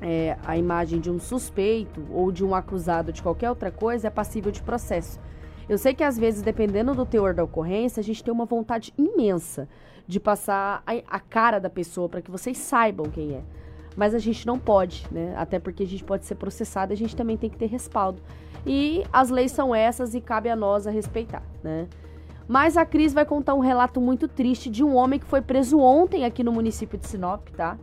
é, 0.00 0.36
a 0.44 0.56
imagem 0.56 1.00
de 1.00 1.10
um 1.10 1.18
suspeito 1.18 2.04
ou 2.10 2.32
de 2.32 2.44
um 2.44 2.54
acusado 2.54 3.12
de 3.12 3.22
qualquer 3.22 3.48
outra 3.48 3.70
coisa, 3.70 4.08
é 4.08 4.10
passível 4.10 4.50
de 4.50 4.62
processo. 4.62 5.20
Eu 5.68 5.78
sei 5.78 5.94
que 5.94 6.04
às 6.04 6.18
vezes, 6.18 6.42
dependendo 6.42 6.94
do 6.94 7.06
teor 7.06 7.32
da 7.32 7.42
ocorrência, 7.42 8.00
a 8.00 8.04
gente 8.04 8.22
tem 8.22 8.32
uma 8.32 8.44
vontade 8.44 8.92
imensa 8.98 9.68
de 10.06 10.20
passar 10.20 10.82
a, 10.86 10.92
a 11.08 11.20
cara 11.20 11.58
da 11.58 11.70
pessoa 11.70 12.08
para 12.08 12.20
que 12.20 12.30
vocês 12.30 12.58
saibam 12.58 13.06
quem 13.06 13.34
é. 13.34 13.42
Mas 13.96 14.14
a 14.14 14.18
gente 14.18 14.46
não 14.46 14.58
pode, 14.58 15.06
né? 15.10 15.32
Até 15.36 15.58
porque 15.58 15.84
a 15.84 15.86
gente 15.86 16.04
pode 16.04 16.26
ser 16.26 16.34
processado, 16.34 16.92
a 16.92 16.96
gente 16.96 17.14
também 17.14 17.36
tem 17.36 17.48
que 17.48 17.56
ter 17.56 17.66
respaldo. 17.66 18.20
E 18.66 19.04
as 19.12 19.30
leis 19.30 19.52
são 19.52 19.74
essas 19.74 20.14
e 20.14 20.20
cabe 20.20 20.50
a 20.50 20.56
nós 20.56 20.86
a 20.86 20.90
respeitar, 20.90 21.42
né? 21.62 21.86
Mas 22.46 22.76
a 22.76 22.84
Cris 22.84 23.12
vai 23.12 23.24
contar 23.24 23.54
um 23.54 23.60
relato 23.60 24.00
muito 24.00 24.28
triste 24.28 24.68
de 24.68 24.84
um 24.84 24.94
homem 24.94 25.18
que 25.18 25.26
foi 25.26 25.40
preso 25.40 25.78
ontem 25.78 26.24
aqui 26.24 26.44
no 26.44 26.52
município 26.52 26.98
de 26.98 27.06
Sinop, 27.06 27.48
tá? 27.56 27.78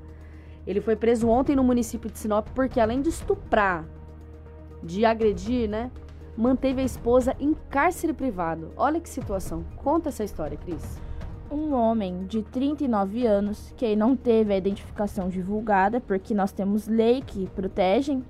Ele 0.67 0.79
foi 0.79 0.95
preso 0.95 1.27
ontem 1.27 1.55
no 1.55 1.63
município 1.63 2.11
de 2.11 2.19
Sinop 2.19 2.47
porque 2.53 2.79
além 2.79 3.01
de 3.01 3.09
estuprar, 3.09 3.83
de 4.83 5.03
agredir, 5.03 5.67
né, 5.67 5.89
manteve 6.37 6.81
a 6.81 6.85
esposa 6.85 7.35
em 7.39 7.55
cárcere 7.69 8.13
privado. 8.13 8.71
Olha 8.77 8.99
que 8.99 9.09
situação. 9.09 9.63
Conta 9.77 10.09
essa 10.09 10.23
história, 10.23 10.57
Cris. 10.57 10.99
Um 11.49 11.73
homem 11.73 12.25
de 12.27 12.43
39 12.43 13.25
anos, 13.25 13.73
que 13.75 13.95
não 13.95 14.15
teve 14.15 14.53
a 14.53 14.57
identificação 14.57 15.27
divulgada, 15.27 15.99
porque 15.99 16.33
nós 16.33 16.51
temos 16.51 16.87
lei 16.87 17.21
que 17.21 17.47
protegem, 17.47 18.23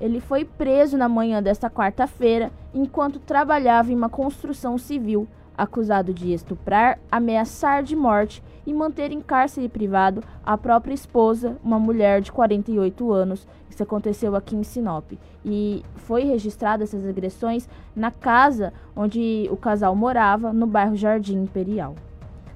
ele 0.00 0.20
foi 0.20 0.44
preso 0.44 0.98
na 0.98 1.08
manhã 1.08 1.40
desta 1.40 1.70
quarta-feira 1.70 2.50
enquanto 2.74 3.20
trabalhava 3.20 3.92
em 3.92 3.94
uma 3.94 4.08
construção 4.08 4.76
civil 4.76 5.28
acusado 5.56 6.12
de 6.12 6.32
estuprar, 6.32 6.98
ameaçar 7.10 7.82
de 7.82 7.94
morte 7.94 8.42
e 8.66 8.72
manter 8.72 9.12
em 9.12 9.20
cárcere 9.20 9.68
privado 9.68 10.22
a 10.44 10.56
própria 10.56 10.94
esposa, 10.94 11.56
uma 11.62 11.78
mulher 11.78 12.20
de 12.20 12.30
48 12.32 13.12
anos. 13.12 13.46
Isso 13.68 13.82
aconteceu 13.82 14.36
aqui 14.36 14.54
em 14.54 14.62
Sinop. 14.62 15.12
E 15.44 15.82
foi 15.96 16.24
registrada 16.24 16.84
essas 16.84 17.06
agressões 17.06 17.68
na 17.94 18.10
casa 18.10 18.72
onde 18.94 19.48
o 19.50 19.56
casal 19.56 19.94
morava, 19.96 20.52
no 20.52 20.66
bairro 20.66 20.96
Jardim 20.96 21.42
Imperial. 21.42 21.94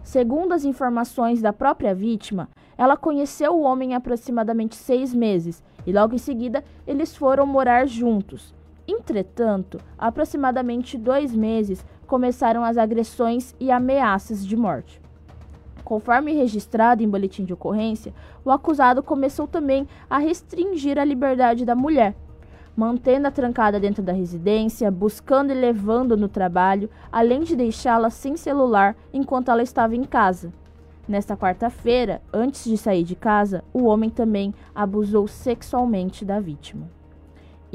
Segundo 0.02 0.52
as 0.52 0.64
informações 0.64 1.42
da 1.42 1.52
própria 1.52 1.94
vítima, 1.94 2.48
ela 2.78 2.96
conheceu 2.96 3.52
o 3.52 3.62
homem 3.62 3.94
há 3.94 3.96
aproximadamente 3.96 4.76
seis 4.76 5.12
meses 5.12 5.64
e 5.84 5.92
logo 5.92 6.14
em 6.14 6.18
seguida 6.18 6.62
eles 6.86 7.16
foram 7.16 7.44
morar 7.46 7.86
juntos. 7.86 8.54
Entretanto, 8.86 9.80
há 9.98 10.06
aproximadamente 10.06 10.96
dois 10.96 11.34
meses 11.34 11.84
começaram 12.06 12.64
as 12.64 12.78
agressões 12.78 13.54
e 13.58 13.70
ameaças 13.70 14.46
de 14.46 14.56
morte. 14.56 15.00
Conforme 15.84 16.32
registrado 16.32 17.02
em 17.02 17.08
boletim 17.08 17.44
de 17.44 17.52
ocorrência, 17.52 18.12
o 18.44 18.50
acusado 18.50 19.02
começou 19.02 19.46
também 19.46 19.86
a 20.10 20.18
restringir 20.18 20.98
a 20.98 21.04
liberdade 21.04 21.64
da 21.64 21.76
mulher, 21.76 22.16
mantendo-a 22.76 23.30
trancada 23.30 23.78
dentro 23.78 24.02
da 24.02 24.12
residência, 24.12 24.90
buscando 24.90 25.52
e 25.52 25.54
levando 25.54 26.16
no 26.16 26.28
trabalho, 26.28 26.90
além 27.10 27.42
de 27.42 27.54
deixá-la 27.54 28.10
sem 28.10 28.36
celular 28.36 28.96
enquanto 29.12 29.50
ela 29.50 29.62
estava 29.62 29.94
em 29.94 30.04
casa. 30.04 30.52
Nesta 31.08 31.36
quarta-feira, 31.36 32.20
antes 32.32 32.64
de 32.64 32.76
sair 32.76 33.04
de 33.04 33.14
casa, 33.14 33.62
o 33.72 33.84
homem 33.84 34.10
também 34.10 34.52
abusou 34.74 35.28
sexualmente 35.28 36.24
da 36.24 36.40
vítima. 36.40 36.90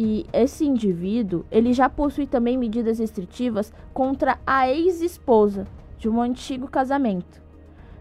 E 0.04 0.26
esse 0.34 0.66
indivíduo, 0.66 1.46
ele 1.52 1.74
já 1.74 1.88
possui 1.88 2.26
também 2.26 2.58
medidas 2.58 2.98
restritivas 2.98 3.72
contra 3.94 4.40
a 4.48 4.68
ex-esposa 4.68 5.68
de 6.00 6.10
um 6.10 6.20
antigo 6.20 6.68
casamento. 6.68 7.40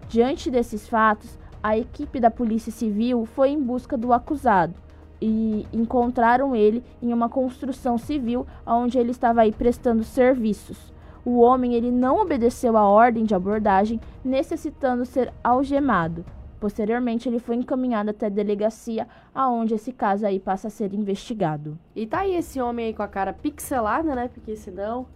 Diante 0.09 0.51
desses 0.51 0.89
fatos, 0.89 1.39
a 1.63 1.77
equipe 1.77 2.19
da 2.19 2.31
Polícia 2.31 2.73
Civil 2.73 3.27
foi 3.27 3.51
em 3.51 3.63
busca 3.63 3.99
do 3.99 4.15
acusado 4.15 4.73
e 5.21 5.67
encontraram 5.75 6.57
ele 6.57 6.83
em 7.03 7.13
uma 7.13 7.29
construção 7.29 7.99
civil 7.99 8.47
onde 8.67 8.99
ele 8.99 9.11
estava 9.11 9.43
aí 9.43 9.53
prestando 9.53 10.03
serviços. 10.03 10.95
O 11.23 11.41
homem 11.41 11.75
ele 11.75 11.91
não 11.91 12.23
obedeceu 12.23 12.79
à 12.79 12.89
ordem 12.89 13.25
de 13.25 13.35
abordagem, 13.35 14.01
necessitando 14.25 15.05
ser 15.05 15.31
algemado. 15.45 16.25
Posteriormente, 16.61 17.27
ele 17.27 17.39
foi 17.39 17.57
encaminhado 17.57 18.11
até 18.11 18.27
a 18.27 18.29
delegacia, 18.29 19.09
aonde 19.35 19.75
esse 19.75 19.93
caso 19.93 20.27
aí 20.27 20.39
passa 20.39 20.69
a 20.69 20.71
ser 20.71 20.93
investigado. 20.93 21.79
E 21.97 22.07
tá 22.07 22.21
aí 22.21 22.37
esse 22.37 22.61
homem 22.61 22.87
aí 22.87 22.95
com 22.95 23.03
a 23.03 23.09
cara 23.09 23.33
pixelada, 23.33 24.15
né? 24.15 24.29
Porque 24.29 24.55
senão, 24.55 25.07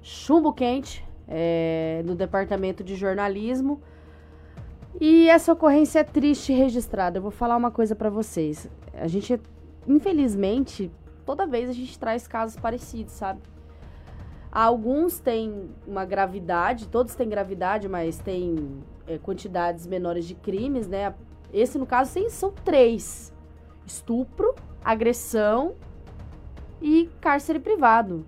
chumbo 0.00 0.50
quente 0.50 1.06
é, 1.28 2.02
no 2.06 2.14
departamento 2.14 2.82
de 2.82 2.96
jornalismo. 2.96 3.82
E 4.98 5.28
essa 5.28 5.52
ocorrência 5.52 5.98
é 5.98 6.04
triste 6.04 6.54
registrada. 6.54 7.18
Eu 7.18 7.22
vou 7.22 7.30
falar 7.30 7.56
uma 7.56 7.70
coisa 7.70 7.94
para 7.94 8.08
vocês. 8.08 8.66
A 8.94 9.06
gente, 9.06 9.38
infelizmente, 9.86 10.90
toda 11.26 11.46
vez 11.46 11.68
a 11.68 11.72
gente 11.72 11.98
traz 11.98 12.26
casos 12.26 12.56
parecidos, 12.56 13.12
sabe? 13.12 13.40
Alguns 14.50 15.18
têm 15.18 15.68
uma 15.86 16.06
gravidade, 16.06 16.88
todos 16.88 17.14
têm 17.14 17.28
gravidade, 17.28 17.88
mas 17.88 18.18
têm 18.20 18.82
é, 19.06 19.18
quantidades 19.18 19.86
menores 19.86 20.26
de 20.26 20.34
crimes, 20.34 20.86
né? 20.86 21.14
Esse, 21.52 21.78
no 21.78 21.86
caso, 21.86 22.12
sim, 22.12 22.28
são 22.28 22.50
três: 22.50 23.32
estupro, 23.86 24.54
agressão 24.84 25.74
e 26.80 27.08
cárcere 27.20 27.58
privado. 27.58 28.26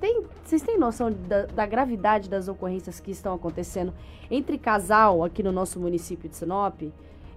Tem, 0.00 0.24
vocês 0.44 0.62
têm 0.62 0.78
noção 0.78 1.10
da, 1.10 1.46
da, 1.46 1.66
gravidade 1.66 2.28
das 2.28 2.48
ocorrências 2.48 3.00
que 3.00 3.10
estão 3.10 3.34
acontecendo 3.34 3.94
entre 4.30 4.58
casal 4.58 5.24
aqui 5.24 5.42
no 5.42 5.50
nosso 5.50 5.80
município 5.80 6.28
de 6.28 6.36
Sinop? 6.36 6.82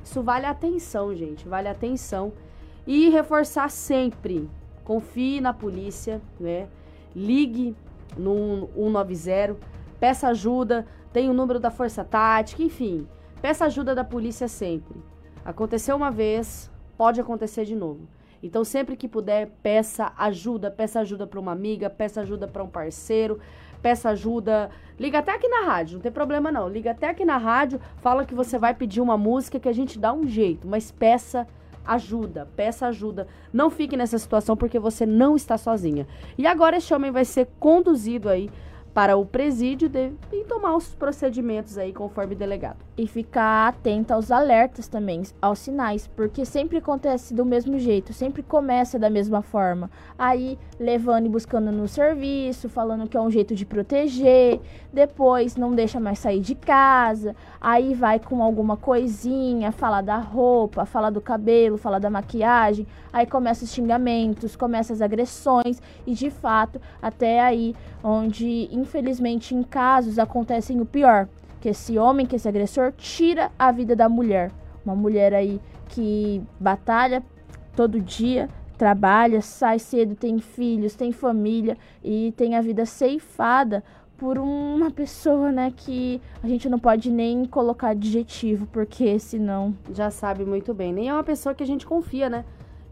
Isso 0.03 0.21
vale 0.21 0.45
atenção, 0.45 1.15
gente, 1.15 1.47
vale 1.47 1.67
atenção. 1.67 2.33
E 2.85 3.09
reforçar 3.09 3.69
sempre, 3.69 4.49
confie 4.83 5.39
na 5.39 5.53
polícia, 5.53 6.21
né? 6.39 6.67
Ligue 7.15 7.75
no 8.17 8.67
190, 8.75 9.57
peça 9.99 10.27
ajuda, 10.29 10.85
tem 11.11 11.29
o 11.29 11.33
número 11.33 11.59
da 11.59 11.71
Força 11.71 12.03
Tática, 12.03 12.63
enfim, 12.63 13.07
peça 13.41 13.65
ajuda 13.65 13.93
da 13.93 14.03
polícia 14.03 14.47
sempre. 14.47 15.01
Aconteceu 15.43 15.95
uma 15.95 16.11
vez, 16.11 16.71
pode 16.97 17.19
acontecer 17.19 17.65
de 17.65 17.75
novo. 17.75 18.07
Então, 18.41 18.63
sempre 18.63 18.95
que 18.95 19.07
puder, 19.07 19.49
peça 19.61 20.13
ajuda, 20.17 20.71
peça 20.71 21.01
ajuda 21.01 21.27
para 21.27 21.39
uma 21.39 21.51
amiga, 21.51 21.89
peça 21.89 22.21
ajuda 22.21 22.47
para 22.47 22.63
um 22.63 22.69
parceiro, 22.69 23.39
peça 23.81 24.09
ajuda. 24.09 24.69
Liga 24.97 25.19
até 25.19 25.33
aqui 25.33 25.47
na 25.47 25.61
rádio, 25.61 25.95
não 25.95 26.01
tem 26.01 26.11
problema 26.11 26.51
não. 26.51 26.69
Liga 26.69 26.91
até 26.91 27.09
aqui 27.09 27.25
na 27.25 27.37
rádio, 27.37 27.81
fala 27.97 28.25
que 28.25 28.33
você 28.33 28.57
vai 28.57 28.73
pedir 28.73 29.01
uma 29.01 29.17
música 29.17 29.59
que 29.59 29.67
a 29.67 29.73
gente 29.73 29.99
dá 29.99 30.13
um 30.13 30.25
jeito, 30.25 30.67
mas 30.67 30.91
peça 30.91 31.47
ajuda, 31.85 32.47
peça 32.55 32.87
ajuda. 32.87 33.27
Não 33.51 33.69
fique 33.69 33.97
nessa 33.97 34.17
situação 34.17 34.55
porque 34.55 34.79
você 34.79 35.05
não 35.05 35.35
está 35.35 35.57
sozinha. 35.57 36.07
E 36.37 36.45
agora 36.47 36.77
este 36.77 36.93
homem 36.93 37.11
vai 37.11 37.25
ser 37.25 37.49
conduzido 37.59 38.29
aí 38.29 38.49
para 38.99 39.15
o 39.15 39.25
presídio 39.25 39.87
de, 39.87 40.11
e 40.29 40.43
tomar 40.43 40.75
os 40.75 40.93
procedimentos 40.93 41.77
aí 41.77 41.93
conforme 41.93 42.35
delegado. 42.35 42.79
E 42.97 43.07
ficar 43.07 43.69
atento 43.69 44.13
aos 44.13 44.29
alertas 44.29 44.89
também, 44.89 45.23
aos 45.41 45.59
sinais, 45.59 46.05
porque 46.05 46.43
sempre 46.43 46.79
acontece 46.79 47.33
do 47.33 47.45
mesmo 47.45 47.79
jeito, 47.79 48.11
sempre 48.11 48.43
começa 48.43 48.99
da 48.99 49.09
mesma 49.09 49.41
forma. 49.41 49.89
Aí 50.17 50.59
levando 50.77 51.27
e 51.27 51.29
buscando 51.29 51.71
no 51.71 51.87
serviço, 51.87 52.67
falando 52.67 53.07
que 53.07 53.15
é 53.15 53.21
um 53.21 53.31
jeito 53.31 53.55
de 53.55 53.65
proteger, 53.65 54.59
depois 54.91 55.55
não 55.55 55.73
deixa 55.73 55.97
mais 55.97 56.19
sair 56.19 56.41
de 56.41 56.53
casa, 56.53 57.33
aí 57.61 57.93
vai 57.93 58.19
com 58.19 58.43
alguma 58.43 58.75
coisinha, 58.75 59.71
fala 59.71 60.01
da 60.01 60.17
roupa, 60.17 60.85
fala 60.85 61.09
do 61.09 61.21
cabelo, 61.21 61.77
fala 61.77 62.01
da 62.01 62.09
maquiagem, 62.09 62.85
aí 63.13 63.25
começa 63.25 63.63
os 63.63 63.71
xingamentos, 63.71 64.57
começa 64.57 64.91
as 64.91 65.01
agressões 65.01 65.81
e 66.05 66.13
de 66.13 66.29
fato 66.29 66.81
até 67.01 67.39
aí 67.39 67.73
onde 68.03 68.67
infelizmente, 68.89 69.53
em 69.53 69.61
casos 69.61 70.17
acontecem 70.17 70.81
o 70.81 70.85
pior, 70.85 71.29
que 71.61 71.69
esse 71.69 71.97
homem, 71.97 72.25
que 72.25 72.35
esse 72.35 72.47
agressor 72.47 72.91
tira 72.91 73.51
a 73.57 73.71
vida 73.71 73.95
da 73.95 74.09
mulher. 74.09 74.51
Uma 74.83 74.95
mulher 74.95 75.33
aí 75.33 75.61
que 75.87 76.41
batalha 76.59 77.23
todo 77.75 78.01
dia, 78.01 78.49
trabalha, 78.77 79.41
sai 79.41 79.77
cedo, 79.77 80.15
tem 80.15 80.39
filhos, 80.39 80.95
tem 80.95 81.11
família 81.11 81.77
e 82.03 82.33
tem 82.35 82.55
a 82.55 82.61
vida 82.61 82.85
ceifada 82.85 83.83
por 84.17 84.37
uma 84.37 84.91
pessoa, 84.91 85.51
né, 85.51 85.71
que 85.75 86.21
a 86.43 86.47
gente 86.47 86.67
não 86.67 86.77
pode 86.79 87.09
nem 87.09 87.45
colocar 87.45 87.89
adjetivo, 87.89 88.67
porque 88.67 89.17
senão 89.19 89.73
já 89.93 90.09
sabe 90.09 90.43
muito 90.43 90.73
bem. 90.73 90.91
Nem 90.91 91.09
é 91.09 91.13
uma 91.13 91.23
pessoa 91.23 91.55
que 91.55 91.63
a 91.63 91.67
gente 91.67 91.85
confia, 91.85 92.29
né? 92.29 92.43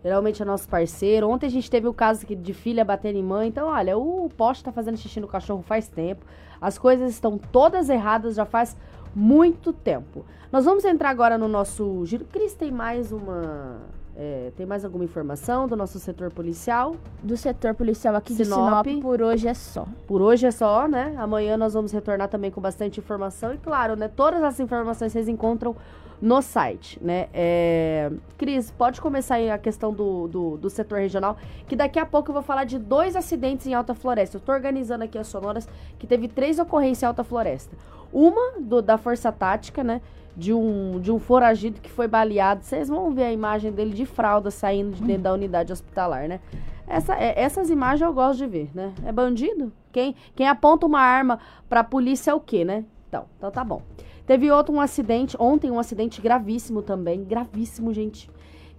Geralmente 0.03 0.41
é 0.41 0.45
nosso 0.45 0.67
parceiro. 0.67 1.27
Ontem 1.29 1.47
a 1.47 1.49
gente 1.49 1.69
teve 1.69 1.87
o 1.87 1.93
caso 1.93 2.25
de 2.25 2.53
filha 2.53 2.85
bater 2.85 3.15
em 3.15 3.23
mãe. 3.23 3.47
Então, 3.47 3.67
olha, 3.67 3.97
o 3.97 4.29
poste 4.35 4.63
tá 4.63 4.71
fazendo 4.71 4.97
xixi 4.97 5.19
no 5.19 5.27
cachorro 5.27 5.61
faz 5.61 5.87
tempo. 5.87 6.25
As 6.61 6.77
coisas 6.77 7.11
estão 7.11 7.37
todas 7.37 7.89
erradas 7.89 8.35
já 8.35 8.45
faz 8.45 8.75
muito 9.15 9.73
tempo. 9.73 10.25
Nós 10.51 10.65
vamos 10.65 10.85
entrar 10.85 11.09
agora 11.09 11.37
no 11.37 11.47
nosso 11.47 12.05
giro. 12.05 12.25
Cris, 12.25 12.53
tem 12.53 12.71
mais 12.71 13.11
uma. 13.11 13.81
É, 14.15 14.51
tem 14.55 14.65
mais 14.65 14.83
alguma 14.83 15.03
informação 15.03 15.67
do 15.67 15.75
nosso 15.75 15.99
setor 15.99 16.31
policial? 16.31 16.95
Do 17.21 17.37
setor 17.37 17.75
policial 17.75 18.15
aqui 18.15 18.33
Sinop. 18.33 18.83
de 18.83 18.89
Sinop, 18.89 19.03
por 19.03 19.21
hoje 19.21 19.47
é 19.47 19.53
só. 19.53 19.87
Por 20.07 20.21
hoje 20.21 20.47
é 20.47 20.51
só, 20.51 20.87
né? 20.87 21.15
Amanhã 21.19 21.55
nós 21.55 21.75
vamos 21.75 21.91
retornar 21.91 22.27
também 22.27 22.49
com 22.49 22.59
bastante 22.59 22.99
informação. 22.99 23.53
E 23.53 23.57
claro, 23.57 23.95
né? 23.95 24.07
Todas 24.07 24.41
as 24.41 24.59
informações 24.59 25.11
vocês 25.11 25.27
encontram 25.27 25.75
no 26.21 26.41
site, 26.41 26.97
né? 27.01 27.27
É... 27.33 28.11
Cris, 28.37 28.71
pode 28.71 28.99
começar 28.99 29.35
aí 29.35 29.49
a 29.49 29.57
questão 29.57 29.93
do, 29.93 30.27
do, 30.27 30.57
do, 30.57 30.69
setor 30.69 30.99
regional, 30.99 31.37
que 31.67 31.75
daqui 31.75 31.99
a 31.99 32.05
pouco 32.05 32.29
eu 32.29 32.33
vou 32.33 32.41
falar 32.41 32.63
de 32.63 32.79
dois 32.79 33.15
acidentes 33.15 33.67
em 33.67 33.73
Alta 33.73 33.93
Floresta. 33.93 34.37
Eu 34.37 34.41
tô 34.41 34.51
organizando 34.51 35.03
aqui 35.03 35.17
as 35.17 35.27
sonoras, 35.27 35.67
que 35.99 36.07
teve 36.07 36.27
três 36.27 36.59
ocorrências 36.59 37.03
em 37.03 37.05
Alta 37.05 37.23
Floresta. 37.23 37.75
Uma 38.11 38.59
do, 38.59 38.81
da 38.81 38.97
Força 38.97 39.31
Tática, 39.31 39.83
né? 39.83 40.01
De 40.35 40.53
um, 40.53 40.99
de 40.99 41.11
um 41.11 41.19
foragido 41.19 41.81
que 41.81 41.89
foi 41.89 42.07
baleado. 42.07 42.63
Vocês 42.63 42.89
vão 42.89 43.11
ver 43.11 43.23
a 43.23 43.31
imagem 43.31 43.71
dele 43.71 43.93
de 43.93 44.05
fralda 44.05 44.51
saindo 44.51 44.95
de 44.95 45.03
dentro 45.03 45.23
da 45.23 45.33
unidade 45.33 45.73
hospitalar, 45.73 46.27
né? 46.27 46.39
Essa, 46.87 47.15
é, 47.15 47.39
essas 47.39 47.69
imagens 47.69 48.01
eu 48.01 48.13
gosto 48.13 48.39
de 48.39 48.47
ver, 48.47 48.69
né? 48.73 48.93
É 49.03 49.11
bandido? 49.11 49.73
Quem, 49.91 50.15
quem 50.35 50.47
aponta 50.47 50.85
uma 50.85 51.01
arma 51.01 51.39
pra 51.67 51.83
polícia 51.83 52.31
é 52.31 52.33
o 52.33 52.39
quê, 52.39 52.63
né? 52.63 52.85
Então, 53.07 53.25
então 53.37 53.51
tá 53.51 53.63
bom. 53.63 53.81
Teve 54.27 54.51
outro 54.51 54.75
um 54.75 54.81
acidente, 54.81 55.37
ontem 55.39 55.71
um 55.71 55.79
acidente 55.79 56.21
gravíssimo 56.21 56.81
também, 56.81 57.23
gravíssimo, 57.23 57.93
gente, 57.93 58.29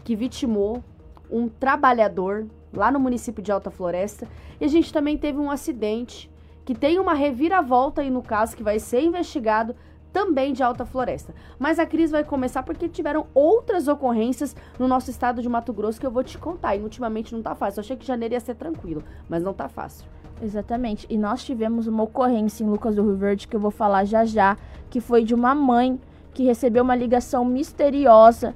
que 0.05 0.15
vitimou 0.15 0.85
um 1.31 1.49
trabalhador 1.49 2.47
lá 2.71 2.91
no 2.91 3.01
município 3.01 3.43
de 3.43 3.51
Alta 3.51 3.71
Floresta. 3.71 4.29
E 4.61 4.67
a 4.67 4.69
gente 4.69 4.93
também 4.93 5.17
teve 5.17 5.39
um 5.39 5.51
acidente 5.51 6.31
que 6.67 6.75
tem 6.75 6.99
uma 6.99 7.15
reviravolta 7.15 8.03
aí 8.03 8.11
no 8.11 8.23
caso 8.23 8.55
que 8.55 8.63
vai 8.63 8.79
ser 8.79 9.01
investigado 9.01 9.75
também 10.13 10.53
de 10.53 10.63
Alta 10.63 10.85
Floresta. 10.85 11.35
Mas 11.59 11.79
a 11.79 11.87
crise 11.87 12.13
vai 12.13 12.25
começar 12.25 12.63
porque 12.63 12.87
tiveram 12.87 13.27
outras 13.33 13.89
ocorrências 13.89 14.55
no 14.79 14.87
nosso 14.87 15.11
estado 15.11 15.41
de 15.41 15.49
Mato 15.49 15.73
Grosso 15.73 15.99
que 15.99 16.07
eu 16.07 16.11
vou 16.11 16.23
te 16.23 16.37
contar. 16.37 16.77
E 16.77 16.83
ultimamente 16.83 17.35
não 17.35 17.41
tá 17.43 17.55
fácil. 17.55 17.79
Eu 17.81 17.85
achei 17.85 17.97
que 17.97 18.07
janeiro 18.07 18.35
ia 18.35 18.41
ser 18.41 18.55
tranquilo, 18.55 19.03
mas 19.31 19.43
não 19.43 19.55
tá 19.55 19.67
fácil. 19.67 20.07
Exatamente. 20.43 21.07
E 21.11 21.19
nós 21.19 21.45
tivemos 21.45 21.87
uma 21.87 22.05
ocorrência 22.05 22.65
em 22.65 22.69
Lucas 22.69 22.95
do 22.95 23.03
Rio 23.03 23.17
Verde 23.17 23.49
que 23.49 23.57
eu 23.57 23.61
vou 23.61 23.71
falar 23.71 24.05
já 24.05 24.25
já, 24.25 24.57
que 24.89 25.01
foi 25.01 25.25
de 25.25 25.35
uma 25.35 25.55
mãe 25.55 26.01
que 26.33 26.45
recebeu 26.45 26.83
uma 26.83 26.95
ligação 26.95 27.45
misteriosa 27.45 28.55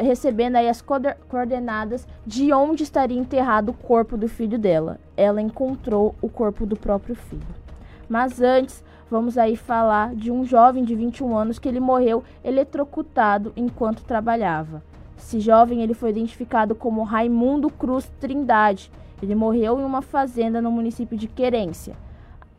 recebendo 0.00 0.56
aí 0.56 0.68
as 0.68 0.82
coordenadas 1.28 2.06
de 2.26 2.52
onde 2.52 2.82
estaria 2.82 3.18
enterrado 3.18 3.70
o 3.70 3.74
corpo 3.74 4.16
do 4.16 4.28
filho 4.28 4.58
dela. 4.58 4.98
Ela 5.16 5.42
encontrou 5.42 6.14
o 6.22 6.28
corpo 6.28 6.64
do 6.64 6.76
próprio 6.76 7.14
filho. 7.14 7.42
Mas 8.08 8.40
antes, 8.40 8.82
vamos 9.10 9.36
aí 9.36 9.56
falar 9.56 10.14
de 10.14 10.30
um 10.30 10.44
jovem 10.44 10.84
de 10.84 10.94
21 10.94 11.36
anos 11.36 11.58
que 11.58 11.68
ele 11.68 11.80
morreu 11.80 12.22
eletrocutado 12.44 13.52
enquanto 13.56 14.04
trabalhava. 14.04 14.82
Esse 15.18 15.40
jovem 15.40 15.82
ele 15.82 15.94
foi 15.94 16.10
identificado 16.10 16.74
como 16.74 17.02
Raimundo 17.04 17.70
Cruz 17.70 18.10
Trindade. 18.20 18.90
Ele 19.22 19.36
morreu 19.36 19.78
em 19.78 19.84
uma 19.84 20.02
fazenda 20.02 20.60
no 20.60 20.70
município 20.70 21.16
de 21.16 21.28
Querência. 21.28 21.94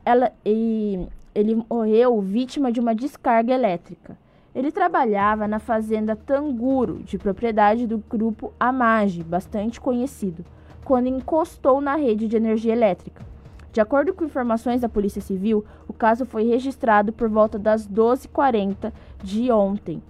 Ela, 0.05 0.31
e 0.45 1.05
ele 1.35 1.63
morreu 1.69 2.21
vítima 2.21 2.71
de 2.71 2.79
uma 2.79 2.95
descarga 2.95 3.53
elétrica. 3.53 4.17
Ele 4.55 4.71
trabalhava 4.71 5.47
na 5.47 5.59
fazenda 5.59 6.15
Tanguro, 6.15 7.03
de 7.03 7.17
propriedade 7.17 7.85
do 7.85 7.97
grupo 7.97 8.53
Amage, 8.59 9.23
bastante 9.23 9.81
conhecido, 9.81 10.45
quando 10.85 11.07
encostou 11.07 11.81
na 11.81 11.95
rede 11.95 12.27
de 12.27 12.37
energia 12.37 12.71
elétrica. 12.71 13.25
De 13.73 13.81
acordo 13.81 14.13
com 14.13 14.23
informações 14.23 14.81
da 14.81 14.87
Polícia 14.87 15.21
Civil, 15.21 15.65
o 15.87 15.93
caso 15.93 16.25
foi 16.25 16.43
registrado 16.43 17.11
por 17.11 17.27
volta 17.27 17.57
das 17.57 17.87
12h40 17.87 18.93
de 19.23 19.51
ontem, 19.51 20.01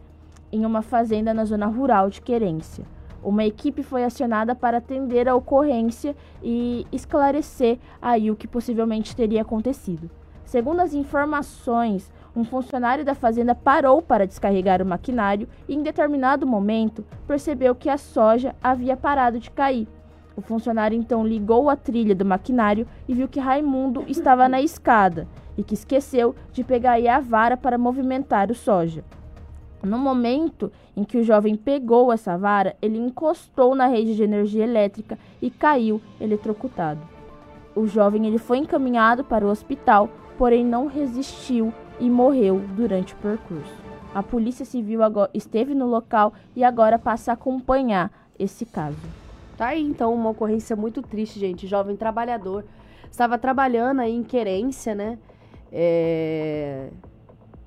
em 0.51 0.66
uma 0.66 0.82
fazenda 0.82 1.34
na 1.34 1.45
zona 1.45 1.66
rural 1.66 2.10
de 2.10 2.22
Querência. 2.22 2.86
Uma 3.24 3.45
equipe 3.45 3.84
foi 3.84 4.03
acionada 4.03 4.53
para 4.53 4.78
atender 4.78 5.30
a 5.30 5.36
ocorrência 5.36 6.15
e 6.43 6.86
esclarecer 6.91 7.80
aí 8.01 8.30
o 8.30 8.36
que 8.36 8.47
possivelmente 8.47 9.15
teria 9.15 9.41
acontecido. 9.41 10.11
Segundo 10.43 10.82
as 10.82 10.93
informações, 10.93 12.11
um 12.36 12.43
funcionário 12.43 13.05
da 13.05 13.15
fazenda 13.15 13.55
parou 13.55 14.01
para 14.01 14.28
descarregar 14.28 14.82
o 14.82 14.86
maquinário 14.86 15.47
e, 15.67 15.74
em 15.74 15.82
determinado 15.82 16.45
momento, 16.45 17.05
percebeu 17.26 17.74
que 17.74 17.89
a 17.89 17.97
soja 17.97 18.53
havia 18.61 18.97
parado 18.97 19.39
de 19.39 19.49
cair. 19.49 19.88
O 20.36 20.41
funcionário 20.41 20.97
então 20.97 21.26
ligou 21.26 21.69
a 21.69 21.76
trilha 21.76 22.15
do 22.15 22.26
maquinário 22.26 22.88
e 23.07 23.13
viu 23.13 23.28
que 23.28 23.39
Raimundo 23.39 24.03
estava 24.07 24.49
na 24.49 24.61
escada 24.61 25.28
e 25.57 25.63
que 25.63 25.76
esqueceu 25.76 26.36
de 26.51 26.63
pegar 26.63 26.95
a 26.95 27.19
vara 27.19 27.55
para 27.55 27.78
movimentar 27.78 28.51
o 28.51 28.55
soja. 28.55 29.03
No 29.84 29.97
momento 29.97 30.71
em 30.95 31.03
que 31.03 31.17
o 31.17 31.23
jovem 31.23 31.57
pegou 31.57 32.11
essa 32.11 32.38
vara, 32.38 32.73
ele 32.81 32.97
encostou 32.97 33.75
na 33.75 33.86
rede 33.86 34.15
de 34.15 34.23
energia 34.23 34.63
elétrica 34.63 35.19
e 35.41 35.49
caiu 35.49 36.01
eletrocutado. 36.21 37.01
O 37.75 37.86
jovem 37.86 38.25
ele 38.25 38.38
foi 38.38 38.59
encaminhado 38.59 39.25
para 39.25 39.45
o 39.45 39.49
hospital, 39.49 40.09
porém 40.38 40.65
não 40.65 40.88
resistiu 40.88 41.73
e 41.99 42.09
morreu 42.09 42.61
durante 42.77 43.13
o 43.13 43.17
percurso. 43.17 43.73
A 44.15 44.23
Polícia 44.23 44.63
Civil 44.63 45.01
esteve 45.34 45.73
no 45.73 45.88
local 45.88 46.34
e 46.55 46.63
agora 46.63 46.97
passa 46.97 47.31
a 47.31 47.34
acompanhar 47.34 48.09
esse 48.39 48.65
caso. 48.65 48.97
Tá 49.57 49.67
aí 49.67 49.84
então 49.84 50.13
uma 50.13 50.29
ocorrência 50.29 50.75
muito 50.75 51.01
triste, 51.01 51.39
gente. 51.39 51.67
Jovem 51.67 51.97
trabalhador 51.97 52.63
estava 53.11 53.38
trabalhando 53.38 53.99
aí 53.99 54.13
em 54.13 54.23
querência, 54.23 54.95
né? 54.95 55.17
É... 55.71 56.89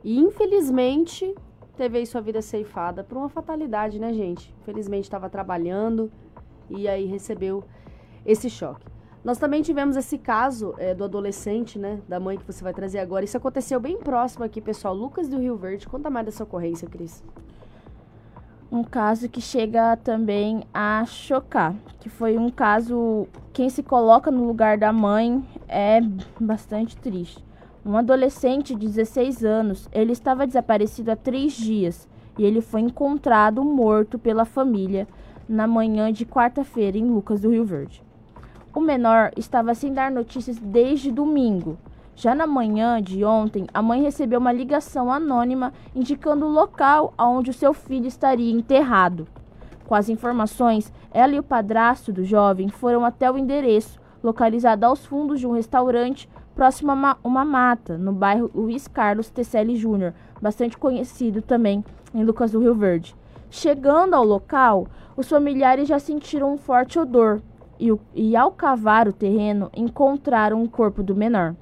E 0.02 0.18
infelizmente 0.18 1.34
teve 1.76 1.98
aí 1.98 2.06
sua 2.06 2.20
vida 2.20 2.42
ceifada 2.42 3.04
por 3.04 3.16
uma 3.16 3.28
fatalidade, 3.28 4.00
né, 4.00 4.12
gente? 4.12 4.54
Infelizmente 4.62 5.04
estava 5.04 5.28
trabalhando 5.28 6.10
e 6.68 6.88
aí 6.88 7.04
recebeu 7.04 7.62
esse 8.24 8.50
choque. 8.50 8.86
Nós 9.26 9.38
também 9.38 9.60
tivemos 9.60 9.96
esse 9.96 10.18
caso 10.18 10.74
é, 10.78 10.94
do 10.94 11.02
adolescente, 11.02 11.78
né? 11.78 12.00
Da 12.08 12.20
mãe 12.20 12.38
que 12.38 12.46
você 12.46 12.62
vai 12.62 12.72
trazer 12.72 13.00
agora. 13.00 13.24
Isso 13.24 13.36
aconteceu 13.36 13.80
bem 13.80 13.98
próximo 13.98 14.44
aqui, 14.44 14.60
pessoal. 14.60 14.94
Lucas 14.94 15.28
do 15.28 15.38
Rio 15.38 15.56
Verde. 15.56 15.88
Conta 15.88 16.08
mais 16.08 16.26
dessa 16.26 16.44
ocorrência, 16.44 16.88
Cris. 16.88 17.24
Um 18.70 18.84
caso 18.84 19.28
que 19.28 19.40
chega 19.40 19.96
também 19.96 20.62
a 20.72 21.04
chocar. 21.06 21.74
Que 21.98 22.08
foi 22.08 22.38
um 22.38 22.50
caso. 22.50 23.26
Quem 23.52 23.68
se 23.68 23.82
coloca 23.82 24.30
no 24.30 24.46
lugar 24.46 24.78
da 24.78 24.92
mãe 24.92 25.44
é 25.66 26.00
bastante 26.38 26.96
triste. 26.96 27.45
Um 27.86 27.96
adolescente 27.96 28.74
de 28.74 28.84
16 28.84 29.44
anos, 29.44 29.88
ele 29.92 30.10
estava 30.10 30.44
desaparecido 30.44 31.12
há 31.12 31.14
três 31.14 31.52
dias 31.52 32.08
e 32.36 32.44
ele 32.44 32.60
foi 32.60 32.80
encontrado 32.80 33.62
morto 33.62 34.18
pela 34.18 34.44
família 34.44 35.06
na 35.48 35.68
manhã 35.68 36.12
de 36.12 36.26
quarta-feira 36.26 36.98
em 36.98 37.08
Lucas 37.08 37.42
do 37.42 37.50
Rio 37.50 37.64
Verde. 37.64 38.02
O 38.74 38.80
menor 38.80 39.30
estava 39.36 39.72
sem 39.72 39.92
dar 39.92 40.10
notícias 40.10 40.58
desde 40.58 41.12
domingo. 41.12 41.78
Já 42.16 42.34
na 42.34 42.44
manhã 42.44 43.00
de 43.00 43.24
ontem, 43.24 43.68
a 43.72 43.80
mãe 43.80 44.02
recebeu 44.02 44.40
uma 44.40 44.52
ligação 44.52 45.12
anônima 45.12 45.72
indicando 45.94 46.44
o 46.44 46.50
local 46.50 47.14
onde 47.16 47.50
o 47.50 47.54
seu 47.54 47.72
filho 47.72 48.08
estaria 48.08 48.50
enterrado. 48.50 49.28
Com 49.86 49.94
as 49.94 50.08
informações, 50.08 50.92
ela 51.12 51.36
e 51.36 51.38
o 51.38 51.44
padrasto 51.44 52.12
do 52.12 52.24
jovem 52.24 52.68
foram 52.68 53.04
até 53.04 53.30
o 53.30 53.38
endereço, 53.38 54.00
localizado 54.24 54.84
aos 54.84 55.06
fundos 55.06 55.38
de 55.38 55.46
um 55.46 55.52
restaurante 55.52 56.28
próximo 56.56 56.90
a 56.90 57.18
uma 57.22 57.44
mata, 57.44 57.98
no 57.98 58.12
bairro 58.12 58.50
Luiz 58.54 58.88
Carlos 58.88 59.28
Tecelli 59.28 59.76
Júnior, 59.76 60.14
bastante 60.40 60.78
conhecido 60.78 61.42
também 61.42 61.84
em 62.14 62.24
Lucas 62.24 62.52
do 62.52 62.60
Rio 62.60 62.74
Verde. 62.74 63.14
Chegando 63.50 64.14
ao 64.14 64.24
local, 64.24 64.88
os 65.16 65.28
familiares 65.28 65.86
já 65.86 65.98
sentiram 65.98 66.54
um 66.54 66.56
forte 66.56 66.98
odor, 66.98 67.42
e, 67.78 67.94
e 68.14 68.34
ao 68.34 68.50
cavar 68.50 69.06
o 69.06 69.12
terreno 69.12 69.70
encontraram 69.76 70.62
o 70.62 70.68
corpo 70.68 71.02
do 71.02 71.14
menor. 71.14 71.54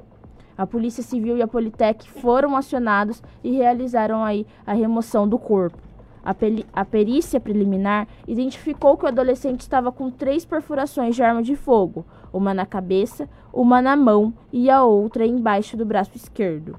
A 0.57 0.65
Polícia 0.65 1.03
Civil 1.03 1.37
e 1.37 1.43
a 1.43 1.49
Politec 1.49 2.09
foram 2.09 2.57
acionados 2.57 3.21
e 3.43 3.51
realizaram 3.51 4.25
aí 4.25 4.47
a 4.65 4.73
remoção 4.73 5.29
do 5.29 5.37
corpo. 5.37 5.84
A, 6.25 6.35
a, 6.73 6.85
perícia 6.87 7.39
preliminar 7.39 8.09
identificou 8.27 8.97
que 8.97 9.05
o 9.05 9.09
adolescente 9.09 9.61
estava 9.61 9.93
com 9.93 10.11
três 10.11 10.43
perfurações 10.47 11.15
de 11.15 11.23
arma 11.23 11.43
de 11.43 11.55
fogo, 11.55 12.07
uma 12.33 12.55
na 12.55 12.65
cabeça, 12.65 13.29
uma 13.53 13.83
na 13.83 13.95
mão 13.95 14.33
e 14.51 14.71
a 14.71 14.83
outra 14.83 15.27
embaixo 15.27 15.77
do 15.77 15.85
braço 15.85 16.17
esquerdo. 16.17 16.79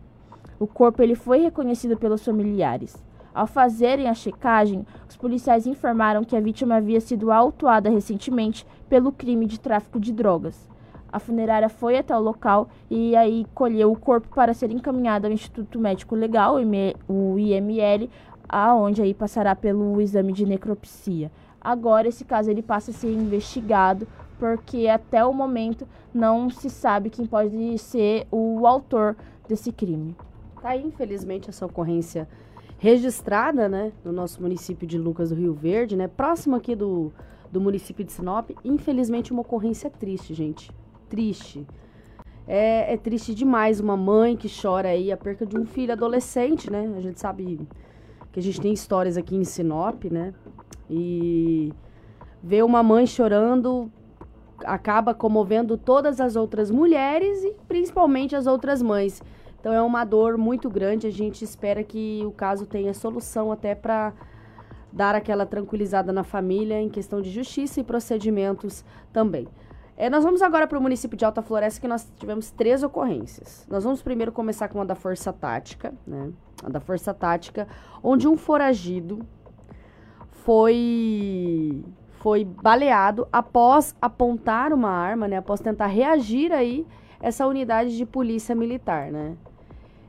O 0.59 0.65
corpo 0.65 1.03
ele 1.03 1.13
foi 1.13 1.41
reconhecido 1.41 1.95
pelos 1.95 2.25
familiares. 2.25 3.03
Ao 3.35 3.45
fazerem 3.45 4.07
a 4.07 4.15
checagem, 4.15 4.83
os 5.07 5.15
policiais 5.15 5.67
informaram 5.67 6.23
que 6.23 6.35
a 6.35 6.41
vítima 6.41 6.77
havia 6.77 6.99
sido 6.99 7.31
autuada 7.31 7.89
recentemente 7.89 8.65
pelo 8.89 9.11
crime 9.11 9.45
de 9.45 9.59
tráfico 9.59 9.99
de 9.99 10.11
drogas. 10.11 10.67
A 11.15 11.19
funerária 11.19 11.69
foi 11.69 11.97
até 11.97 12.13
o 12.13 12.19
local 12.19 12.67
e 12.89 13.15
aí 13.15 13.45
colheu 13.53 13.91
o 13.91 13.97
corpo 13.97 14.27
para 14.33 14.53
ser 14.53 14.71
encaminhado 14.71 15.27
ao 15.27 15.31
Instituto 15.31 15.79
Médico 15.79 16.15
Legal, 16.15 16.55
o 17.07 17.39
IML, 17.39 18.09
aonde 18.47 19.01
aí 19.01 19.13
passará 19.13 19.55
pelo 19.55 19.99
exame 20.01 20.33
de 20.33 20.45
necropsia. 20.45 21.31
Agora 21.59 22.07
esse 22.07 22.23
caso 22.23 22.51
ele 22.51 22.61
passa 22.61 22.91
a 22.91 22.93
ser 22.93 23.11
investigado 23.11 24.07
porque 24.37 24.87
até 24.87 25.23
o 25.25 25.33
momento 25.33 25.87
não 26.13 26.49
se 26.49 26.69
sabe 26.69 27.09
quem 27.09 27.25
pode 27.25 27.77
ser 27.77 28.27
o 28.31 28.67
autor 28.67 29.15
desse 29.47 29.71
crime. 29.71 30.15
Tá 30.61 30.69
aí, 30.69 30.83
infelizmente, 30.83 31.49
essa 31.49 31.65
ocorrência 31.65 32.27
registrada, 32.77 33.69
né, 33.69 33.91
no 34.03 34.11
nosso 34.11 34.41
município 34.41 34.87
de 34.87 34.97
Lucas 34.97 35.29
do 35.29 35.35
Rio 35.35 35.53
Verde, 35.53 35.95
né, 35.95 36.07
próximo 36.07 36.55
aqui 36.55 36.75
do, 36.75 37.11
do 37.51 37.61
município 37.61 38.03
de 38.03 38.11
Sinop. 38.11 38.49
Infelizmente, 38.63 39.31
uma 39.31 39.41
ocorrência 39.41 39.89
triste, 39.89 40.33
gente. 40.33 40.71
Triste. 41.09 41.65
É, 42.47 42.93
é, 42.93 42.97
triste 42.97 43.33
demais 43.33 43.79
uma 43.79 43.97
mãe 43.97 44.35
que 44.35 44.47
chora 44.49 44.89
aí 44.89 45.11
a 45.11 45.17
perca 45.17 45.45
de 45.45 45.57
um 45.57 45.65
filho 45.65 45.93
adolescente, 45.93 46.71
né? 46.71 46.93
A 46.95 47.01
gente 47.01 47.19
sabe 47.19 47.59
que 48.35 48.41
a 48.41 48.43
gente 48.43 48.59
tem 48.59 48.73
histórias 48.73 49.15
aqui 49.15 49.33
em 49.33 49.45
Sinop, 49.45 50.03
né? 50.11 50.33
E 50.89 51.71
ver 52.43 52.65
uma 52.65 52.83
mãe 52.83 53.07
chorando 53.07 53.89
acaba 54.65 55.13
comovendo 55.13 55.77
todas 55.77 56.19
as 56.19 56.35
outras 56.35 56.69
mulheres 56.69 57.45
e 57.45 57.55
principalmente 57.65 58.35
as 58.35 58.45
outras 58.45 58.81
mães. 58.81 59.23
Então 59.57 59.71
é 59.71 59.81
uma 59.81 60.03
dor 60.03 60.37
muito 60.37 60.69
grande. 60.69 61.07
A 61.07 61.11
gente 61.11 61.45
espera 61.45 61.81
que 61.81 62.23
o 62.25 62.31
caso 62.31 62.65
tenha 62.65 62.93
solução 62.93 63.53
até 63.53 63.73
para 63.73 64.11
dar 64.91 65.15
aquela 65.15 65.45
tranquilizada 65.45 66.11
na 66.11 66.25
família 66.25 66.81
em 66.81 66.89
questão 66.89 67.21
de 67.21 67.29
justiça 67.29 67.79
e 67.79 67.85
procedimentos 67.85 68.83
também. 69.13 69.47
É, 69.97 70.09
nós 70.09 70.23
vamos 70.25 70.41
agora 70.41 70.67
para 70.67 70.77
o 70.77 70.81
município 70.81 71.17
de 71.17 71.23
Alta 71.23 71.41
Floresta, 71.41 71.79
que 71.79 71.87
nós 71.87 72.11
tivemos 72.17 72.51
três 72.51 72.83
ocorrências. 72.83 73.65
Nós 73.69 73.83
vamos 73.85 74.01
primeiro 74.01 74.31
começar 74.31 74.67
com 74.67 74.81
a 74.81 74.83
da 74.83 74.95
Força 74.95 75.31
Tática, 75.31 75.93
né? 76.05 76.31
A 76.63 76.69
da 76.69 76.81
Força 76.81 77.13
Tática, 77.13 77.65
onde 78.03 78.27
um 78.27 78.35
foragido 78.35 79.25
foi 80.31 81.83
foi 82.19 82.43
baleado 82.43 83.27
após 83.31 83.95
apontar 84.01 84.73
uma 84.73 84.89
arma, 84.89 85.27
né? 85.27 85.37
Após 85.37 85.61
tentar 85.61 85.85
reagir 85.85 86.51
aí 86.51 86.85
essa 87.21 87.47
unidade 87.47 87.95
de 87.95 88.05
polícia 88.05 88.53
militar, 88.53 89.11
né? 89.11 89.37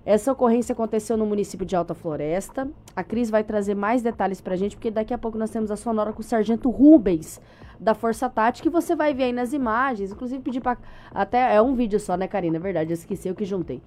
Essa 0.05 0.33
ocorrência 0.33 0.73
aconteceu 0.73 1.17
no 1.17 1.27
município 1.27 1.67
de 1.67 1.77
Alta 1.77 1.93
Floresta. 1.93 2.69
A 2.95 3.05
Cris 3.05 3.29
vai 3.29 3.45
trazer 3.45 3.75
mais 3.75 4.03
detalhes 4.03 4.41
pra 4.41 4.57
gente, 4.57 4.77
porque 4.77 4.91
daqui 4.91 5.13
a 5.13 5.19
pouco 5.19 5.37
nós 5.37 5.51
temos 5.51 5.71
a 5.71 5.77
sonora 5.77 6.13
com 6.13 6.21
o 6.21 6.25
Sargento 6.25 6.71
Rubens, 6.71 7.41
da 7.79 7.95
Força 7.95 8.29
Tática, 8.29 8.69
que 8.69 8.73
você 8.73 8.95
vai 8.95 9.15
ver 9.15 9.25
aí 9.25 9.33
nas 9.33 9.53
imagens. 9.53 10.13
Inclusive, 10.13 10.43
pedir 10.43 10.61
pra. 10.61 10.77
Até 11.13 11.55
é 11.55 11.61
um 11.63 11.75
vídeo 11.75 11.99
só, 12.01 12.17
né, 12.17 12.27
Karina? 12.27 12.57
É 12.57 12.61
verdade, 12.61 12.91
eu 12.91 12.95
esqueci, 12.95 13.29
eu 13.29 13.35
que 13.35 13.45
juntei. 13.45 13.83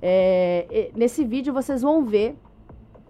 É, 0.00 0.90
nesse 0.94 1.24
vídeo 1.24 1.52
vocês 1.52 1.82
vão 1.82 2.04
ver 2.04 2.36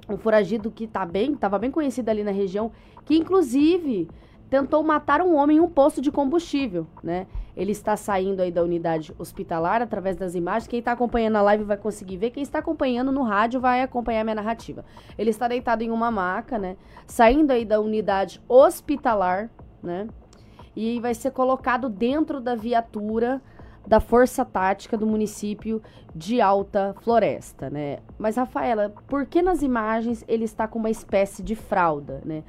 um 0.09 0.17
foragido 0.17 0.71
que 0.71 0.87
tá 0.87 1.05
bem, 1.05 1.33
estava 1.33 1.59
bem 1.59 1.71
conhecido 1.71 2.09
ali 2.09 2.23
na 2.23 2.31
região, 2.31 2.71
que 3.05 3.17
inclusive 3.17 4.09
tentou 4.51 4.83
matar 4.83 5.21
um 5.21 5.35
homem 5.35 5.57
em 5.57 5.61
um 5.61 5.69
posto 5.69 6.01
de 6.01 6.13
combustível, 6.13 6.87
né? 7.03 7.27
Ele 7.57 7.73
está 7.73 7.97
saindo 7.97 8.41
aí 8.41 8.51
da 8.51 8.63
unidade 8.63 9.15
hospitalar 9.19 9.81
através 9.81 10.17
das 10.17 10.35
imagens. 10.35 10.69
Quem 10.69 10.81
está 10.81 10.93
acompanhando 10.93 11.37
a 11.37 11.43
live 11.43 11.65
vai 11.65 11.77
conseguir 11.77 12.17
ver. 12.17 12.31
Quem 12.31 12.43
está 12.43 12.59
acompanhando 12.59 13.11
no 13.11 13.23
rádio 13.23 13.61
vai 13.61 13.81
acompanhar 13.81 14.25
minha 14.25 14.35
narrativa. 14.35 14.85
Ele 15.17 15.31
está 15.31 15.49
deitado 15.49 15.83
em 15.83 15.91
uma 15.91 16.11
maca, 16.11 16.59
né? 16.59 16.77
Saindo 17.07 17.53
aí 17.53 17.65
da 17.65 17.81
unidade 17.81 18.41
hospitalar, 18.49 19.51
né? 19.85 20.09
E 20.75 20.99
vai 20.99 21.15
ser 21.15 21.31
colocado 21.31 21.89
dentro 21.89 22.41
da 22.41 22.57
viatura 22.57 23.41
da 23.87 24.01
Força 24.01 24.45
Tática 24.45 24.97
do 24.97 25.07
município 25.07 25.83
de 26.15 26.41
Alta 26.41 26.95
Floresta, 27.03 27.69
né? 27.69 27.99
Mas 28.19 28.37
Rafaela, 28.37 28.93
por 29.07 29.27
que 29.27 29.43
nas 29.43 29.63
imagens 29.63 30.25
ele 30.27 30.45
está 30.45 30.67
com 30.67 30.79
uma 30.79 30.91
espécie 30.91 31.43
de 31.43 31.55
fralda, 31.55 32.23
né? 32.25 32.43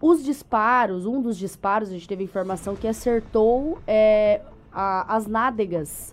Os 0.00 0.22
disparos, 0.22 1.06
um 1.06 1.22
dos 1.22 1.38
disparos, 1.38 1.88
a 1.88 1.92
gente 1.92 2.06
teve 2.06 2.22
informação 2.22 2.76
que 2.76 2.86
acertou 2.86 3.78
é, 3.86 4.42
a, 4.70 5.16
as 5.16 5.26
nádegas 5.26 6.12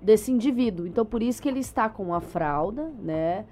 desse 0.00 0.30
indivíduo. 0.30 0.86
Então, 0.86 1.04
por 1.04 1.22
isso 1.22 1.42
que 1.42 1.48
ele 1.48 1.58
está 1.58 1.88
com 1.88 2.14
a 2.14 2.20
fralda, 2.20 2.92
né? 3.02 3.44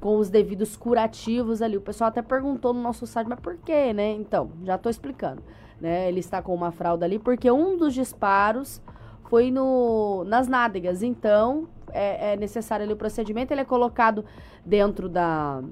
Com 0.00 0.18
os 0.18 0.28
devidos 0.28 0.76
curativos 0.76 1.62
ali. 1.62 1.76
O 1.76 1.80
pessoal 1.80 2.08
até 2.08 2.20
perguntou 2.20 2.74
no 2.74 2.82
nosso 2.82 3.06
site, 3.06 3.28
mas 3.28 3.40
por 3.40 3.56
quê, 3.56 3.94
né? 3.94 4.12
Então, 4.12 4.50
já 4.64 4.74
estou 4.74 4.90
explicando. 4.90 5.42
Né? 5.80 6.08
Ele 6.08 6.20
está 6.20 6.42
com 6.42 6.54
uma 6.54 6.72
fralda 6.72 7.04
ali 7.04 7.18
porque 7.18 7.50
um 7.50 7.76
dos 7.76 7.94
disparos 7.94 8.80
foi 9.28 9.50
no, 9.50 10.24
nas 10.24 10.48
nádegas. 10.48 11.02
Então, 11.02 11.68
é, 11.92 12.32
é 12.32 12.36
necessário 12.36 12.84
ali 12.84 12.92
o 12.92 12.96
procedimento. 12.96 13.52
Ele 13.52 13.60
é 13.60 13.64
colocado 13.64 14.24
dentro 14.64 15.08
da 15.08 15.62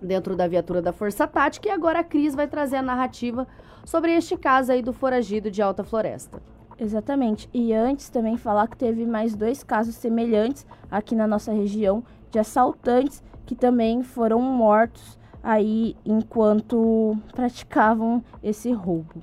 dentro 0.00 0.36
da 0.36 0.46
viatura 0.46 0.82
da 0.82 0.92
Força 0.92 1.26
Tática. 1.26 1.68
E 1.68 1.70
agora 1.70 2.00
a 2.00 2.04
Cris 2.04 2.34
vai 2.34 2.46
trazer 2.46 2.76
a 2.76 2.82
narrativa 2.82 3.46
sobre 3.84 4.12
este 4.12 4.36
caso 4.36 4.70
aí 4.70 4.82
do 4.82 4.92
foragido 4.92 5.50
de 5.50 5.62
Alta 5.62 5.82
Floresta. 5.82 6.42
Exatamente. 6.78 7.48
E 7.54 7.72
antes 7.72 8.08
também 8.08 8.36
falar 8.36 8.68
que 8.68 8.76
teve 8.76 9.06
mais 9.06 9.34
dois 9.34 9.62
casos 9.62 9.94
semelhantes 9.94 10.66
aqui 10.90 11.14
na 11.14 11.26
nossa 11.26 11.52
região 11.52 12.04
de 12.30 12.38
assaltantes 12.38 13.22
que 13.46 13.54
também 13.54 14.02
foram 14.02 14.40
mortos 14.40 15.18
aí 15.44 15.94
enquanto 16.06 17.16
praticavam 17.34 18.24
esse 18.42 18.72
roubo. 18.72 19.22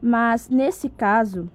Mas 0.00 0.48
nesse 0.48 0.88
caso, 0.88 1.50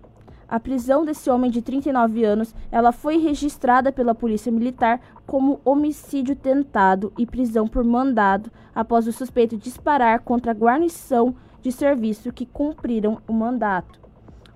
a 0.47 0.59
prisão 0.59 1.03
desse 1.03 1.29
homem 1.29 1.49
de 1.49 1.61
39 1.61 2.23
anos, 2.23 2.55
ela 2.71 2.91
foi 2.91 3.17
registrada 3.17 3.91
pela 3.91 4.15
Polícia 4.15 4.51
Militar 4.51 5.01
como 5.25 5.59
homicídio 5.65 6.35
tentado 6.35 7.11
e 7.17 7.25
prisão 7.25 7.67
por 7.67 7.83
mandado 7.83 8.51
após 8.73 9.07
o 9.07 9.11
suspeito 9.11 9.57
disparar 9.57 10.21
contra 10.21 10.51
a 10.51 10.55
guarnição 10.55 11.35
de 11.61 11.71
serviço 11.71 12.31
que 12.31 12.45
cumpriram 12.45 13.19
o 13.27 13.33
mandato. 13.33 13.99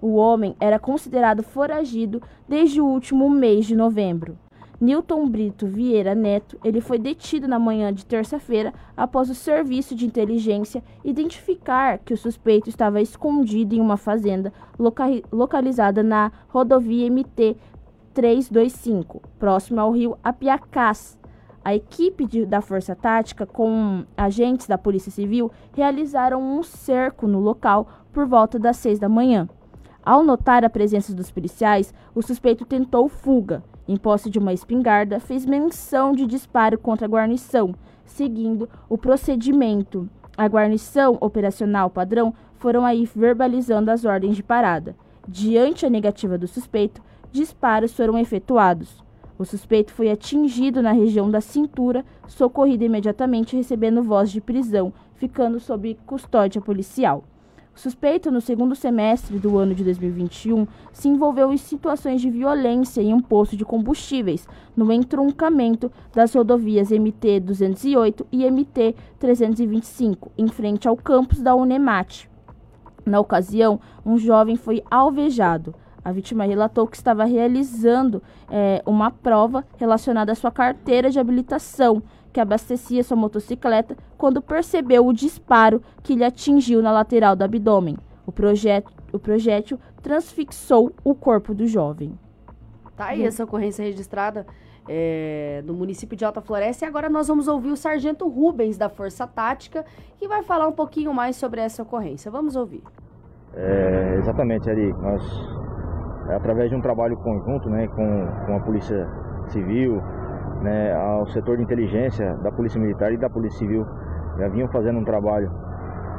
O 0.01 0.15
homem 0.15 0.55
era 0.59 0.79
considerado 0.79 1.43
foragido 1.43 2.21
desde 2.47 2.81
o 2.81 2.85
último 2.85 3.29
mês 3.29 3.65
de 3.65 3.75
novembro. 3.75 4.37
Newton 4.83 5.29
Brito 5.29 5.65
Vieira 5.65 6.13
Neto, 6.13 6.59
ele 6.61 6.81
foi 6.81 6.99
detido 6.99 7.47
na 7.47 7.57
manhã 7.57 7.93
de 7.93 8.05
terça-feira 8.05 8.73
após 8.97 9.29
o 9.29 9.33
serviço 9.33 9.95
de 9.95 10.05
inteligência 10.05 10.83
identificar 11.05 11.99
que 11.99 12.13
o 12.13 12.17
suspeito 12.17 12.67
estava 12.67 12.99
escondido 12.99 13.73
em 13.73 13.79
uma 13.79 13.95
fazenda 13.95 14.51
loca 14.77 15.05
localizada 15.31 16.03
na 16.03 16.33
rodovia 16.49 17.09
MT 17.09 17.55
325, 18.13 19.21
próximo 19.39 19.79
ao 19.79 19.89
rio 19.89 20.17
Apiacás. 20.21 21.17
A 21.63 21.73
equipe 21.73 22.25
de, 22.25 22.45
da 22.45 22.59
Força 22.59 22.93
Tática, 22.93 23.45
com 23.45 24.03
agentes 24.17 24.67
da 24.67 24.77
Polícia 24.77 25.13
Civil, 25.13 25.49
realizaram 25.71 26.43
um 26.43 26.61
cerco 26.61 27.25
no 27.25 27.39
local 27.39 27.87
por 28.11 28.27
volta 28.27 28.59
das 28.59 28.75
seis 28.75 28.99
da 28.99 29.07
manhã. 29.07 29.47
Ao 30.05 30.21
notar 30.21 30.65
a 30.65 30.69
presença 30.69 31.13
dos 31.13 31.31
policiais, 31.31 31.93
o 32.13 32.21
suspeito 32.21 32.65
tentou 32.65 33.07
fuga. 33.07 33.63
Em 33.87 33.95
posse 33.95 34.29
de 34.29 34.37
uma 34.37 34.51
espingarda, 34.51 35.17
fez 35.17 35.45
menção 35.45 36.11
de 36.11 36.25
disparo 36.25 36.77
contra 36.77 37.07
a 37.07 37.09
guarnição, 37.09 37.73
seguindo 38.03 38.67
o 38.89 38.97
procedimento. 38.97 40.09
A 40.37 40.45
guarnição 40.45 41.17
operacional 41.21 41.89
padrão 41.89 42.33
foram 42.57 42.85
aí 42.85 43.09
verbalizando 43.15 43.91
as 43.91 44.03
ordens 44.03 44.35
de 44.35 44.43
parada. 44.43 44.93
Diante 45.25 45.85
a 45.85 45.89
negativa 45.89 46.37
do 46.37 46.47
suspeito, 46.47 47.01
disparos 47.31 47.93
foram 47.93 48.17
efetuados. 48.17 49.01
O 49.39 49.45
suspeito 49.45 49.93
foi 49.93 50.11
atingido 50.11 50.81
na 50.81 50.91
região 50.91 51.31
da 51.31 51.39
cintura, 51.39 52.03
socorrido 52.27 52.83
imediatamente, 52.83 53.55
recebendo 53.55 54.03
voz 54.03 54.29
de 54.29 54.41
prisão, 54.41 54.91
ficando 55.15 55.61
sob 55.61 55.97
custódia 56.05 56.61
policial. 56.61 57.23
O 57.75 57.79
suspeito, 57.79 58.29
no 58.29 58.39
segundo 58.39 58.75
semestre 58.75 59.39
do 59.39 59.57
ano 59.57 59.73
de 59.73 59.83
2021, 59.83 60.67
se 60.91 61.07
envolveu 61.07 61.51
em 61.51 61.57
situações 61.57 62.21
de 62.21 62.29
violência 62.29 63.01
em 63.01 63.11
um 63.11 63.19
posto 63.19 63.57
de 63.57 63.65
combustíveis, 63.65 64.47
no 64.77 64.91
entroncamento 64.91 65.91
das 66.13 66.35
rodovias 66.35 66.91
MT-208 66.91 68.27
e 68.31 68.43
MT-325, 68.43 70.29
em 70.37 70.47
frente 70.49 70.87
ao 70.87 70.95
campus 70.95 71.41
da 71.41 71.55
Unemate. 71.55 72.29
Na 73.03 73.19
ocasião, 73.19 73.79
um 74.05 74.19
jovem 74.19 74.55
foi 74.55 74.83
alvejado. 74.89 75.73
A 76.05 76.11
vítima 76.11 76.43
relatou 76.43 76.85
que 76.85 76.97
estava 76.97 77.23
realizando 77.25 78.21
é, 78.51 78.83
uma 78.85 79.09
prova 79.09 79.65
relacionada 79.77 80.31
à 80.31 80.35
sua 80.35 80.51
carteira 80.51 81.09
de 81.09 81.19
habilitação 81.19 82.03
que 82.33 82.41
abastecia 82.41 83.03
sua 83.03 83.15
motocicleta 83.15 83.95
quando 84.17 84.41
percebeu 84.41 85.05
o 85.05 85.13
disparo 85.13 85.81
que 86.01 86.15
lhe 86.15 86.23
atingiu 86.23 86.81
na 86.81 86.91
lateral 86.91 87.35
do 87.35 87.43
abdômen. 87.43 87.95
O, 88.25 88.31
projeto, 88.31 88.91
o 89.13 89.19
projétil 89.19 89.79
transfixou 90.01 90.91
o 91.03 91.13
corpo 91.13 91.53
do 91.53 91.67
jovem. 91.67 92.17
Tá 92.95 93.07
aí 93.07 93.23
essa 93.23 93.43
ocorrência 93.43 93.83
registrada 93.83 94.45
é, 94.87 95.63
no 95.65 95.73
município 95.73 96.17
de 96.17 96.25
Alta 96.25 96.41
Floresta. 96.41 96.85
E 96.85 96.87
agora 96.87 97.09
nós 97.09 97.27
vamos 97.27 97.47
ouvir 97.47 97.69
o 97.69 97.77
sargento 97.77 98.27
Rubens 98.27 98.77
da 98.77 98.89
Força 98.89 99.27
Tática, 99.27 99.85
que 100.17 100.27
vai 100.27 100.43
falar 100.43 100.67
um 100.67 100.73
pouquinho 100.73 101.13
mais 101.13 101.35
sobre 101.35 101.61
essa 101.61 101.83
ocorrência. 101.83 102.31
Vamos 102.31 102.55
ouvir. 102.55 102.83
É, 103.55 104.15
exatamente, 104.17 104.69
Ari. 104.69 104.93
Nós, 104.93 105.23
é, 106.29 106.35
através 106.35 106.69
de 106.69 106.75
um 106.75 106.81
trabalho 106.81 107.15
conjunto 107.17 107.69
né, 107.69 107.87
com, 107.87 108.45
com 108.45 108.55
a 108.55 108.59
Polícia 108.59 109.07
Civil, 109.47 110.01
né, 110.63 110.95
ao 110.95 111.27
setor 111.27 111.57
de 111.57 111.63
inteligência 111.63 112.35
da 112.37 112.51
Polícia 112.51 112.79
Militar 112.79 113.11
e 113.11 113.17
da 113.17 113.29
Polícia 113.29 113.59
Civil. 113.59 113.85
Já 114.39 114.47
vinham 114.47 114.69
fazendo 114.69 114.97
um 114.97 115.03
trabalho 115.03 115.51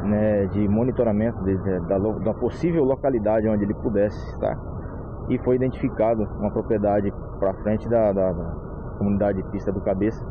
né, 0.03 0.47
de 0.47 0.68
monitoramento 0.68 1.42
de, 1.42 1.57
de, 1.57 1.80
da, 1.88 1.99
da, 1.99 2.34
possível 2.34 2.84
localidade 2.84 3.49
onde 3.49 3.64
ele 3.64 3.74
pudesse 3.74 4.18
estar. 4.34 4.57
E 5.30 5.38
foi 5.38 5.57
identificado 5.57 6.22
uma 6.38 6.51
propriedade 6.51 7.12
para 7.40 7.55
frente 7.55 7.88
da, 7.88 8.12
da, 8.12 8.32
da, 8.32 8.45
comunidade 8.99 9.42
Pista 9.45 9.72
do 9.72 9.80
Cabeça. 9.80 10.24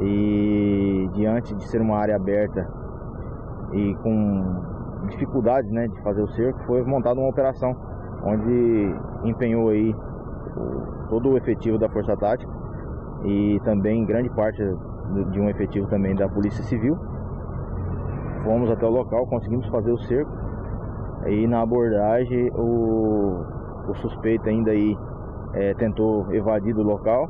E 0.00 1.08
diante 1.14 1.54
de 1.54 1.66
ser 1.68 1.80
uma 1.80 1.96
área 1.96 2.16
aberta 2.16 2.68
e 3.72 3.94
com 4.02 4.62
dificuldades 5.08 5.70
né, 5.70 5.88
de 5.88 6.02
fazer 6.02 6.22
o 6.22 6.28
cerco 6.28 6.58
foi 6.66 6.82
montada 6.84 7.18
uma 7.18 7.28
operação 7.28 7.74
onde 8.24 8.94
empenhou 9.24 9.68
aí 9.70 9.94
todo 11.08 11.30
o 11.30 11.36
efetivo 11.36 11.78
da 11.78 11.88
Força 11.88 12.16
Tática 12.16 12.63
e 13.24 13.60
também 13.64 14.04
grande 14.04 14.28
parte 14.30 14.62
de 15.30 15.40
um 15.40 15.48
efetivo 15.48 15.86
também 15.88 16.14
da 16.14 16.28
Polícia 16.28 16.62
Civil. 16.64 16.96
Fomos 18.42 18.70
até 18.70 18.84
o 18.84 18.90
local, 18.90 19.26
conseguimos 19.26 19.66
fazer 19.68 19.90
o 19.90 19.98
cerco 19.98 20.30
e 21.26 21.46
na 21.46 21.62
abordagem 21.62 22.50
o, 22.54 23.42
o 23.88 23.94
suspeito 23.96 24.48
ainda 24.48 24.70
aí 24.70 24.96
é, 25.54 25.74
tentou 25.74 26.32
evadir 26.32 26.74
do 26.74 26.82
local. 26.82 27.28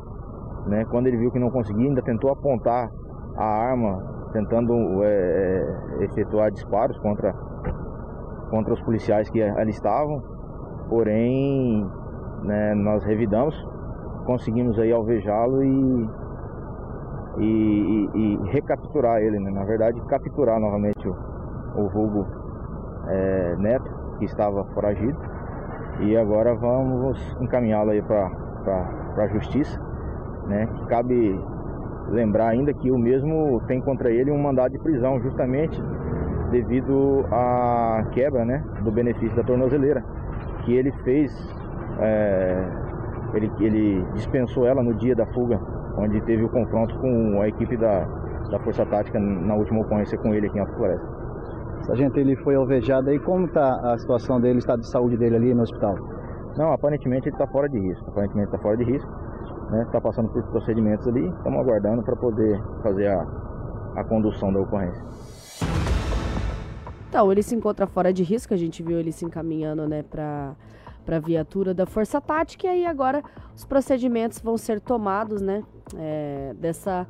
Né? 0.66 0.84
Quando 0.86 1.06
ele 1.06 1.18
viu 1.18 1.30
que 1.30 1.38
não 1.38 1.50
conseguia, 1.50 1.88
ainda 1.88 2.02
tentou 2.02 2.30
apontar 2.30 2.90
a 3.36 3.44
arma, 3.44 4.02
tentando 4.32 4.72
é, 5.04 5.08
é 6.00 6.04
efetuar 6.04 6.50
disparos 6.50 6.98
contra, 6.98 7.32
contra 8.50 8.72
os 8.72 8.82
policiais 8.82 9.28
que 9.30 9.40
ali 9.42 9.70
estavam. 9.70 10.22
Porém, 10.88 11.86
né, 12.42 12.74
nós 12.74 13.04
revidamos 13.04 13.54
conseguimos 14.24 14.78
aí 14.78 14.92
alvejá-lo 14.92 15.62
e, 15.62 16.08
e, 17.38 17.44
e, 17.44 18.10
e, 18.14 18.50
recapturar 18.50 19.20
ele, 19.20 19.38
né? 19.38 19.50
na 19.50 19.64
verdade 19.64 20.00
capturar 20.02 20.60
novamente 20.60 21.06
o, 21.08 21.16
o 21.76 21.88
vulgo 21.88 22.26
é, 23.08 23.56
Neto, 23.58 23.90
que 24.18 24.24
estava 24.24 24.64
foragido, 24.66 25.18
e 26.00 26.16
agora 26.16 26.54
vamos 26.54 27.18
encaminhá-lo 27.40 27.90
aí 27.90 28.02
para 28.02 28.30
a 29.16 29.28
justiça, 29.28 29.80
né? 30.46 30.68
Cabe 30.88 31.38
lembrar 32.08 32.48
ainda 32.48 32.72
que 32.72 32.90
o 32.90 32.98
mesmo 32.98 33.60
tem 33.66 33.80
contra 33.80 34.10
ele 34.10 34.30
um 34.30 34.40
mandado 34.40 34.72
de 34.72 34.78
prisão, 34.78 35.20
justamente 35.20 35.80
devido 36.50 37.24
à 37.32 38.04
quebra 38.12 38.44
né, 38.44 38.62
do 38.82 38.92
benefício 38.92 39.34
da 39.34 39.42
tornozeleira, 39.42 40.04
que 40.64 40.74
ele 40.74 40.92
fez 41.02 41.32
é, 42.00 42.66
ele, 43.36 43.50
ele 43.60 44.04
dispensou 44.14 44.66
ela 44.66 44.82
no 44.82 44.94
dia 44.94 45.14
da 45.14 45.26
fuga, 45.26 45.60
onde 45.98 46.20
teve 46.22 46.44
o 46.44 46.48
confronto 46.48 46.98
com 46.98 47.40
a 47.40 47.48
equipe 47.48 47.76
da, 47.76 48.04
da 48.50 48.58
Força 48.60 48.84
Tática 48.86 49.18
na 49.18 49.54
última 49.54 49.80
ocorrência 49.80 50.18
com 50.18 50.34
ele 50.34 50.46
aqui 50.46 50.56
em 50.56 50.60
Alta 50.60 50.74
Floresta. 50.74 51.14
Sargento, 51.82 52.18
ele 52.18 52.34
foi 52.36 52.54
alvejado 52.54 53.10
aí, 53.10 53.18
como 53.18 53.46
está 53.46 53.92
a 53.92 53.98
situação 53.98 54.40
dele, 54.40 54.56
o 54.56 54.58
estado 54.58 54.80
de 54.80 54.88
saúde 54.88 55.16
dele 55.16 55.36
ali 55.36 55.54
no 55.54 55.62
hospital? 55.62 55.96
Não, 56.56 56.72
aparentemente 56.72 57.28
ele 57.28 57.34
está 57.34 57.46
fora 57.46 57.68
de 57.68 57.78
risco, 57.78 58.08
aparentemente 58.08 58.48
está 58.48 58.58
fora 58.58 58.76
de 58.76 58.84
risco, 58.84 59.10
né? 59.70 59.82
Está 59.82 60.00
passando 60.00 60.30
por 60.30 60.42
procedimentos 60.44 61.06
ali, 61.06 61.26
estamos 61.28 61.60
aguardando 61.60 62.02
para 62.02 62.16
poder 62.16 62.62
fazer 62.82 63.08
a, 63.08 63.26
a 63.96 64.04
condução 64.04 64.52
da 64.52 64.60
ocorrência. 64.60 65.02
Então, 67.08 67.30
ele 67.30 67.42
se 67.42 67.54
encontra 67.54 67.86
fora 67.86 68.12
de 68.12 68.22
risco, 68.22 68.54
a 68.54 68.56
gente 68.56 68.82
viu 68.82 68.98
ele 68.98 69.12
se 69.12 69.24
encaminhando, 69.24 69.86
né, 69.86 70.02
para 70.02 70.52
para 71.04 71.16
a 71.16 71.20
viatura 71.20 71.74
da 71.74 71.86
Força 71.86 72.20
Tática 72.20 72.66
e 72.66 72.70
aí 72.70 72.86
agora 72.86 73.22
os 73.54 73.64
procedimentos 73.64 74.40
vão 74.40 74.56
ser 74.56 74.80
tomados, 74.80 75.40
né, 75.40 75.62
é, 75.96 76.54
dessa 76.58 77.06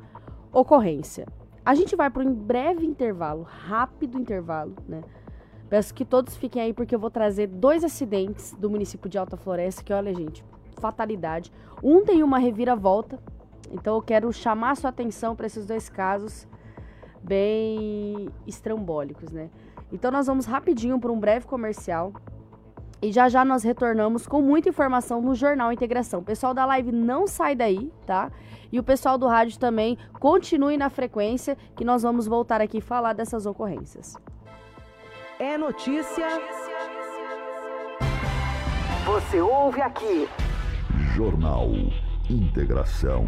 ocorrência. 0.51 1.27
A 1.65 1.73
gente 1.73 1.95
vai 1.95 2.09
para 2.09 2.23
um 2.23 2.33
breve 2.33 2.85
intervalo, 2.85 3.43
rápido 3.43 4.19
intervalo, 4.19 4.75
né? 4.87 5.01
Peço 5.67 5.93
que 5.95 6.05
todos 6.05 6.35
fiquem 6.35 6.61
aí 6.61 6.73
porque 6.73 6.93
eu 6.93 6.99
vou 6.99 7.09
trazer 7.09 7.47
dois 7.47 7.83
acidentes 7.83 8.53
do 8.53 8.69
município 8.69 9.09
de 9.09 9.17
Alta 9.17 9.35
Floresta 9.35 9.83
que, 9.83 9.91
olha, 9.91 10.13
gente, 10.13 10.45
fatalidade. 10.79 11.51
Um 11.83 12.05
tem 12.05 12.21
uma 12.21 12.37
reviravolta, 12.37 13.19
então 13.71 13.95
eu 13.95 14.01
quero 14.01 14.31
chamar 14.31 14.77
sua 14.77 14.91
atenção 14.91 15.35
para 15.35 15.47
esses 15.47 15.65
dois 15.65 15.89
casos 15.89 16.47
bem 17.23 18.29
estrambólicos, 18.45 19.31
né? 19.31 19.49
Então 19.91 20.11
nós 20.11 20.27
vamos 20.27 20.45
rapidinho 20.45 20.99
para 20.99 21.11
um 21.11 21.19
breve 21.19 21.47
comercial 21.47 22.13
e 23.05 23.11
já 23.11 23.29
já 23.29 23.45
nós 23.45 23.61
retornamos 23.61 24.25
com 24.25 24.41
muita 24.41 24.69
informação 24.69 25.21
no 25.21 25.35
Jornal 25.35 25.71
Integração. 25.71 26.21
O 26.21 26.23
pessoal 26.23 26.55
da 26.55 26.65
live 26.65 26.91
não 26.91 27.27
sai 27.27 27.55
daí, 27.55 27.91
tá? 28.03 28.31
E 28.71 28.79
o 28.79 28.83
pessoal 28.83 29.15
do 29.15 29.27
rádio 29.27 29.59
também 29.59 29.95
continue 30.13 30.75
na 30.75 30.89
frequência 30.89 31.55
que 31.75 31.85
nós 31.85 32.01
vamos 32.01 32.25
voltar 32.25 32.61
aqui 32.61 32.81
falar 32.81 33.13
dessas 33.13 33.45
ocorrências. 33.45 34.15
É 35.37 35.55
notícia. 35.55 36.25
Você 39.05 39.39
ouve 39.39 39.81
aqui. 39.81 40.27
Jornal 41.13 41.69
Integração. 42.27 43.23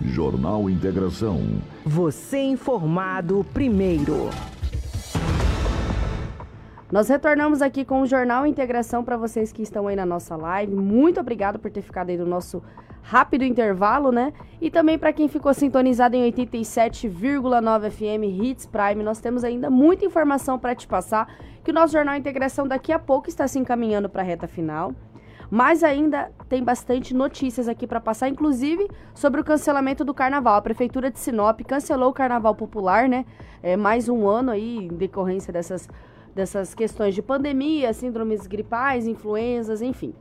Jornal 0.00 0.70
Integração. 0.70 1.40
Você 1.84 2.40
informado 2.40 3.44
primeiro. 3.52 4.30
Nós 6.94 7.08
retornamos 7.08 7.60
aqui 7.60 7.84
com 7.84 8.02
o 8.02 8.06
Jornal 8.06 8.46
Integração 8.46 9.02
para 9.02 9.16
vocês 9.16 9.50
que 9.50 9.62
estão 9.62 9.88
aí 9.88 9.96
na 9.96 10.06
nossa 10.06 10.36
live. 10.36 10.76
Muito 10.76 11.18
obrigado 11.18 11.58
por 11.58 11.68
ter 11.68 11.82
ficado 11.82 12.10
aí 12.10 12.16
no 12.16 12.24
nosso 12.24 12.62
rápido 13.02 13.42
intervalo, 13.42 14.12
né? 14.12 14.32
E 14.60 14.70
também 14.70 14.96
para 14.96 15.12
quem 15.12 15.26
ficou 15.26 15.52
sintonizado 15.52 16.14
em 16.14 16.22
87,9 16.30 17.90
FM 17.90 18.40
Hits 18.40 18.66
Prime, 18.66 19.02
nós 19.02 19.18
temos 19.18 19.42
ainda 19.42 19.68
muita 19.68 20.04
informação 20.04 20.56
para 20.56 20.72
te 20.72 20.86
passar, 20.86 21.26
que 21.64 21.72
o 21.72 21.74
nosso 21.74 21.94
Jornal 21.94 22.14
Integração 22.14 22.64
daqui 22.68 22.92
a 22.92 22.98
pouco 23.00 23.28
está 23.28 23.48
se 23.48 23.58
encaminhando 23.58 24.08
para 24.08 24.22
a 24.22 24.24
reta 24.24 24.46
final. 24.46 24.92
Mas 25.50 25.82
ainda 25.82 26.30
tem 26.48 26.62
bastante 26.62 27.12
notícias 27.12 27.66
aqui 27.66 27.88
para 27.88 28.00
passar, 28.00 28.28
inclusive 28.28 28.88
sobre 29.16 29.40
o 29.40 29.44
cancelamento 29.44 30.04
do 30.04 30.14
carnaval. 30.14 30.54
A 30.54 30.62
prefeitura 30.62 31.10
de 31.10 31.18
Sinop 31.18 31.60
cancelou 31.62 32.10
o 32.10 32.14
carnaval 32.14 32.54
popular, 32.54 33.08
né? 33.08 33.26
É 33.64 33.76
mais 33.76 34.08
um 34.08 34.28
ano 34.28 34.52
aí 34.52 34.76
em 34.76 34.88
decorrência 34.88 35.52
dessas, 35.52 35.88
dessas 36.34 36.74
questões 36.74 37.14
de 37.14 37.22
pandemia, 37.22 37.92
síndromes 37.92 38.46
gripais, 38.46 39.06
influenzas, 39.06 39.80
enfim. 39.80 40.14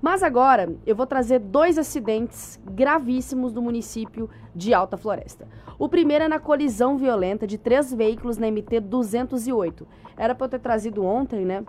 Mas 0.00 0.22
agora 0.22 0.74
eu 0.84 0.96
vou 0.96 1.06
trazer 1.06 1.38
dois 1.38 1.78
acidentes 1.78 2.60
gravíssimos 2.64 3.52
do 3.52 3.62
município 3.62 4.28
de 4.54 4.74
Alta 4.74 4.96
Floresta. 4.96 5.46
O 5.78 5.88
primeiro 5.88 6.24
é 6.24 6.28
na 6.28 6.40
colisão 6.40 6.98
violenta 6.98 7.46
de 7.46 7.56
três 7.56 7.92
veículos 7.92 8.36
na 8.36 8.50
MT 8.50 8.80
208. 8.80 9.86
Era 10.16 10.34
para 10.34 10.46
eu 10.46 10.50
ter 10.50 10.58
trazido 10.58 11.04
ontem, 11.04 11.44
né? 11.44 11.64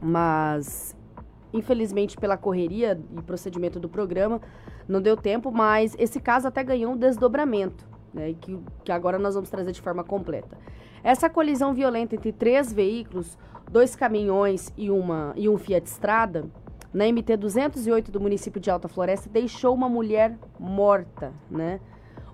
Mas 0.00 0.96
infelizmente 1.52 2.16
pela 2.16 2.36
correria 2.36 2.98
e 3.16 3.22
procedimento 3.22 3.78
do 3.78 3.88
programa, 3.88 4.40
não 4.88 5.00
deu 5.00 5.16
tempo, 5.16 5.52
mas 5.52 5.94
esse 5.98 6.20
caso 6.20 6.48
até 6.48 6.64
ganhou 6.64 6.92
um 6.92 6.96
desdobramento, 6.96 7.86
né, 8.12 8.34
que, 8.40 8.58
que 8.84 8.90
agora 8.90 9.18
nós 9.18 9.34
vamos 9.34 9.50
trazer 9.50 9.72
de 9.72 9.80
forma 9.80 10.02
completa. 10.02 10.56
Essa 11.04 11.28
colisão 11.28 11.74
violenta 11.74 12.14
entre 12.14 12.32
três 12.32 12.72
veículos, 12.72 13.36
dois 13.70 13.96
caminhões 13.96 14.72
e, 14.76 14.90
uma, 14.90 15.32
e 15.36 15.48
um 15.48 15.58
Fiat 15.58 15.88
Strada, 15.88 16.44
na 16.92 17.06
MT 17.06 17.36
208 17.36 18.12
do 18.12 18.20
município 18.20 18.60
de 18.60 18.70
Alta 18.70 18.86
Floresta, 18.86 19.28
deixou 19.28 19.74
uma 19.74 19.88
mulher 19.88 20.36
morta, 20.58 21.32
né? 21.50 21.80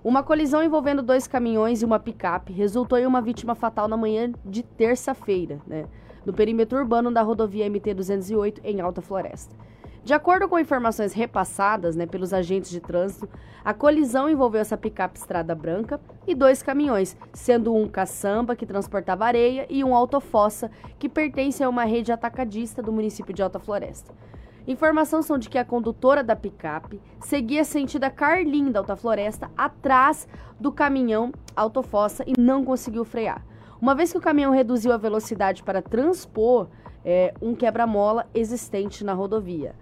Uma 0.03 0.23
colisão 0.23 0.63
envolvendo 0.63 1.01
dois 1.01 1.27
caminhões 1.27 1.81
e 1.81 1.85
uma 1.85 1.99
picape 1.99 2.53
resultou 2.53 2.97
em 2.97 3.05
uma 3.05 3.21
vítima 3.21 3.53
fatal 3.53 3.87
na 3.87 3.97
manhã 3.97 4.31
de 4.45 4.63
terça-feira, 4.63 5.59
né? 5.67 5.85
no 6.25 6.33
perímetro 6.33 6.77
urbano 6.77 7.11
da 7.11 7.21
rodovia 7.21 7.69
MT-208 7.69 8.59
em 8.63 8.81
Alta 8.81 9.01
Floresta. 9.01 9.55
De 10.09 10.13
acordo 10.15 10.49
com 10.49 10.57
informações 10.57 11.13
repassadas 11.13 11.95
né, 11.95 12.07
pelos 12.07 12.33
agentes 12.33 12.71
de 12.71 12.79
trânsito, 12.79 13.29
a 13.63 13.75
colisão 13.75 14.27
envolveu 14.27 14.59
essa 14.59 14.75
picape 14.75 15.19
estrada 15.19 15.53
branca 15.53 16.01
e 16.25 16.33
dois 16.33 16.63
caminhões, 16.63 17.15
sendo 17.31 17.75
um 17.75 17.87
caçamba 17.87 18.55
que 18.55 18.65
transportava 18.65 19.25
areia 19.25 19.67
e 19.69 19.83
um 19.83 19.93
autofossa 19.93 20.71
que 20.97 21.07
pertence 21.07 21.63
a 21.63 21.69
uma 21.69 21.83
rede 21.83 22.11
atacadista 22.11 22.81
do 22.81 22.91
município 22.91 23.35
de 23.35 23.43
Alta 23.43 23.59
Floresta. 23.59 24.11
Informações 24.67 25.27
são 25.27 25.37
de 25.37 25.47
que 25.47 25.59
a 25.59 25.63
condutora 25.63 26.23
da 26.23 26.35
picape 26.35 26.99
seguia 27.19 27.63
sentido 27.63 28.05
a 28.05 28.09
Carlinda 28.09 28.79
Alta 28.79 28.95
Floresta 28.95 29.51
atrás 29.55 30.27
do 30.59 30.71
caminhão 30.71 31.31
autofossa 31.55 32.23
e 32.25 32.33
não 32.35 32.65
conseguiu 32.65 33.05
frear. 33.05 33.45
Uma 33.79 33.93
vez 33.93 34.11
que 34.11 34.17
o 34.17 34.21
caminhão 34.21 34.51
reduziu 34.51 34.91
a 34.91 34.97
velocidade 34.97 35.61
para 35.61 35.83
transpor 35.83 36.67
é, 37.03 37.33
um 37.41 37.55
quebra-mola 37.55 38.27
existente 38.33 39.03
na 39.03 39.13
rodovia. 39.13 39.75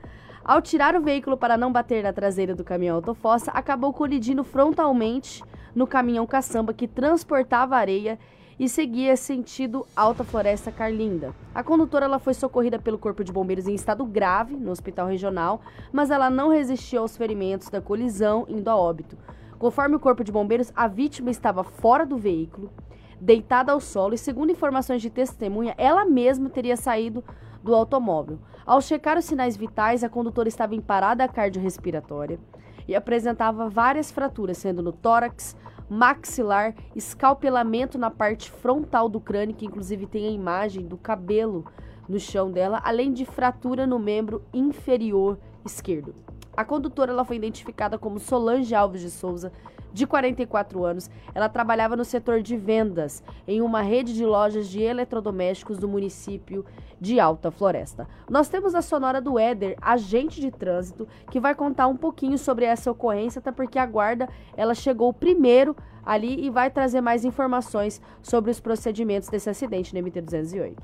Ao 0.44 0.62
tirar 0.62 0.96
o 0.96 1.02
veículo 1.02 1.36
para 1.36 1.58
não 1.58 1.72
bater 1.72 2.02
na 2.02 2.14
traseira 2.14 2.56
do 2.56 2.64
caminhão 2.64 2.96
autofossa, 2.96 3.52
acabou 3.52 3.92
colidindo 3.92 4.44
frontalmente 4.44 5.44
no 5.76 5.86
caminhão 5.86 6.26
caçamba 6.26 6.74
que 6.74 6.88
transportava 6.88 7.76
areia 7.76 8.18
e 8.60 8.68
seguia 8.68 9.16
sentido 9.16 9.86
Alta 9.96 10.24
Floresta 10.24 10.72
Carlinda. 10.72 11.34
A 11.54 11.64
condutora 11.64 12.06
ela 12.06 12.18
foi 12.18 12.34
socorrida 12.34 12.80
pelo 12.80 12.98
Corpo 12.98 13.24
de 13.24 13.32
Bombeiros 13.32 13.68
em 13.68 13.76
estado 13.76 14.04
grave 14.06 14.56
no 14.56 14.72
hospital 14.72 15.08
regional, 15.08 15.62
mas 15.92 16.10
ela 16.10 16.30
não 16.30 16.50
resistiu 16.50 17.02
aos 17.02 17.16
ferimentos 17.16 17.70
da 17.70 17.82
colisão, 17.82 18.46
indo 18.48 18.70
a 18.70 18.76
óbito. 18.76 19.18
Conforme 19.60 19.96
o 19.96 20.00
Corpo 20.00 20.24
de 20.24 20.32
Bombeiros, 20.32 20.72
a 20.76 20.88
vítima 20.88 21.30
estava 21.30 21.64
fora 21.64 22.06
do 22.06 22.18
veículo, 22.18 22.72
deitada 23.20 23.72
ao 23.72 23.80
solo 23.80 24.14
e, 24.14 24.18
segundo 24.18 24.52
informações 24.52 25.02
de 25.02 25.10
testemunha, 25.10 25.74
ela 25.78 26.06
mesma 26.06 26.50
teria 26.50 26.78
saído 26.78 27.24
do 27.64 27.74
automóvel. 27.74 28.40
Ao 28.66 28.82
checar 28.82 29.18
os 29.18 29.26
sinais 29.26 29.58
vitais, 29.58 30.04
a 30.04 30.10
condutora 30.10 30.48
estava 30.48 30.76
em 30.76 30.82
parada 30.82 31.28
cardiorrespiratória 31.28 32.40
e 32.88 32.96
apresentava 32.96 33.70
várias 33.70 34.12
fraturas, 34.12 34.58
sendo 34.58 34.82
no 34.82 34.92
tórax, 34.92 35.56
maxilar, 35.90 36.76
escalpelamento 36.96 37.98
na 37.98 38.10
parte 38.10 38.52
frontal 38.52 39.10
do 39.10 39.20
crânio, 39.20 39.56
que 39.56 39.66
inclusive 39.66 40.06
tem 40.06 40.26
a 40.28 40.32
imagem 40.32 40.86
do 40.86 40.98
cabelo 40.98 41.66
no 42.08 42.20
chão 42.20 42.52
dela, 42.52 42.82
além 42.84 43.12
de 43.12 43.26
fratura 43.26 43.86
no 43.86 44.00
membro 44.00 44.44
inferior 44.54 45.38
esquerdo. 45.66 46.16
A 46.56 46.64
condutora 46.64 47.12
ela 47.12 47.26
foi 47.26 47.36
identificada 47.36 47.98
como 47.98 48.20
Solange 48.20 48.74
Alves 48.74 49.02
de 49.02 49.12
Souza, 49.12 49.52
de 49.94 50.06
44 50.06 50.84
anos, 50.84 51.10
ela 51.34 51.50
trabalhava 51.50 51.96
no 51.96 52.06
setor 52.06 52.42
de 52.42 52.56
vendas 52.58 53.24
em 53.48 53.62
uma 53.62 53.82
rede 53.82 54.14
de 54.14 54.26
lojas 54.26 54.68
de 54.68 54.82
eletrodomésticos 54.82 55.78
do 55.78 55.88
município 55.88 56.66
de 57.00 57.20
Alta 57.20 57.52
Floresta. 57.52 58.08
Nós 58.30 58.50
temos 58.50 58.76
a 58.76 58.82
sonora 58.82 59.22
do 59.22 59.38
Éder, 59.38 59.76
agente 59.82 60.42
de 60.42 60.52
trânsito, 60.52 61.08
que 61.30 61.40
vai 61.40 61.54
contar 61.54 61.88
um 61.88 61.96
pouquinho 61.96 62.38
sobre 62.38 62.66
essa 62.66 62.92
ocorrência, 62.92 63.40
até 63.40 63.52
porque 63.52 63.78
a 63.80 63.86
guarda 63.86 64.28
ela 64.56 64.74
chegou 64.74 65.14
primeiro 65.14 65.76
ali 66.04 66.46
e 66.46 66.50
vai 66.50 66.70
trazer 66.70 67.02
mais 67.02 67.26
informações 67.26 68.02
sobre 68.22 68.50
os 68.50 68.60
procedimentos 68.60 69.30
desse 69.30 69.50
acidente 69.50 69.94
no 69.94 70.02
MT-208. 70.08 70.76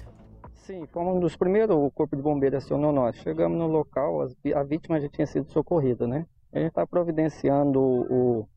Sim, 0.54 0.86
foi 0.86 1.04
um 1.04 1.20
dos 1.20 1.36
primeiros 1.36 1.76
o 1.76 1.92
Corpo 1.92 2.16
de 2.16 2.22
Bombeiros 2.22 2.64
acionou 2.64 2.94
nós. 2.94 3.18
Chegamos 3.18 3.58
no 3.58 3.68
local, 3.68 4.22
a 4.56 4.64
vítima 4.64 5.00
já 5.00 5.10
tinha 5.10 5.28
sido 5.28 5.52
socorrida, 5.52 6.08
né? 6.08 6.26
A 6.54 6.60
gente 6.60 6.70
está 6.70 6.88
providenciando 6.88 7.80
o, 7.82 8.48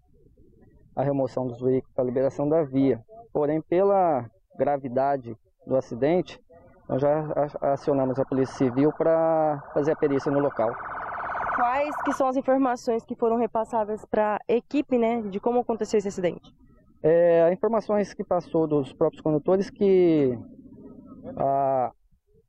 a 0.97 1.03
remoção 1.03 1.47
dos 1.47 1.61
veículos 1.61 1.95
para 1.95 2.03
a 2.03 2.07
liberação 2.07 2.49
da 2.49 2.63
via. 2.63 3.05
Porém, 3.33 3.61
pela 3.61 4.25
gravidade 4.59 5.37
do 5.67 5.77
acidente, 5.77 6.41
nós 6.89 7.03
já 7.03 7.51
acionamos 7.61 8.19
a 8.19 8.25
Polícia 8.25 8.57
Civil 8.57 8.91
para 8.93 9.63
fazer 9.75 9.93
a 9.93 9.97
perícia 9.97 10.33
no 10.33 10.39
local. 10.39 10.75
Quais 11.55 11.95
que 12.03 12.13
são 12.13 12.29
as 12.29 12.37
informações 12.37 13.05
que 13.05 13.15
foram 13.15 13.37
repassadas 13.37 14.05
para 14.07 14.39
a 14.49 14.53
equipe, 14.53 14.97
né, 14.99 15.23
de 15.23 15.39
como 15.39 15.61
aconteceu 15.61 15.99
esse 15.99 16.09
acidente? 16.09 16.55
É, 17.03 17.53
informações 17.53 18.15
que 18.15 18.25
passou 18.25 18.67
dos 18.67 18.93
próprios 18.93 19.21
condutores 19.21 19.69
que 19.69 20.39
a, 21.37 21.93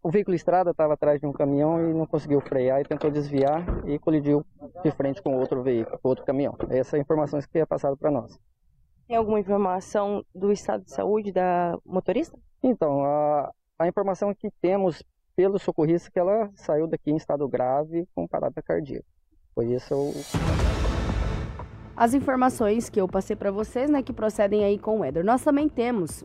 o 0.08 0.10
veículo 0.10 0.36
estrada 0.36 0.72
estava 0.72 0.94
atrás 0.94 1.20
de 1.20 1.28
um 1.28 1.34
caminhão 1.34 1.82
e 1.82 1.94
não 1.94 2.06
conseguiu 2.06 2.40
frear 2.40 2.80
e 2.80 2.86
tentou 2.86 3.12
desviar 3.12 3.62
e 3.86 4.00
colidiu 4.00 4.46
de 4.82 4.90
frente 4.92 5.22
com 5.22 5.36
outro 5.36 5.62
veículo, 5.62 6.00
com 6.00 6.08
outro 6.08 6.24
caminhão. 6.24 6.56
Essa 6.70 6.96
é 6.96 6.98
a 7.00 7.02
informação 7.02 7.38
que 7.42 7.60
é 7.60 7.66
passada 7.66 7.98
para 7.98 8.10
nós. 8.10 8.40
Tem 9.06 9.18
alguma 9.18 9.38
informação 9.38 10.24
do 10.34 10.50
estado 10.50 10.86
de 10.86 10.92
saúde 10.92 11.34
da 11.34 11.78
motorista? 11.86 12.40
Então, 12.64 13.04
a, 13.04 13.52
a 13.78 13.86
informação 13.86 14.34
que 14.34 14.50
temos 14.62 15.04
pelo 15.36 15.60
socorrista 15.60 16.08
é 16.08 16.12
que 16.14 16.20
ela 16.20 16.50
saiu 16.56 16.88
daqui 16.88 17.12
em 17.12 17.18
estado 17.18 17.46
grave 17.46 18.08
com 18.16 18.26
parada 18.26 18.62
cardíaca. 18.62 19.06
Foi 19.54 19.66
isso 19.66 19.94
o... 19.94 20.14
As 21.98 22.14
informações 22.14 22.90
que 22.90 23.02
eu 23.02 23.10
passei 23.10 23.36
para 23.36 23.52
vocês, 23.52 23.90
né, 23.90 24.02
que 24.02 24.14
procedem 24.14 24.64
aí 24.64 24.80
com 24.80 25.02
o 25.02 25.04
Éder. 25.04 25.26
Nós 25.26 25.44
também 25.44 25.68
temos 25.68 26.24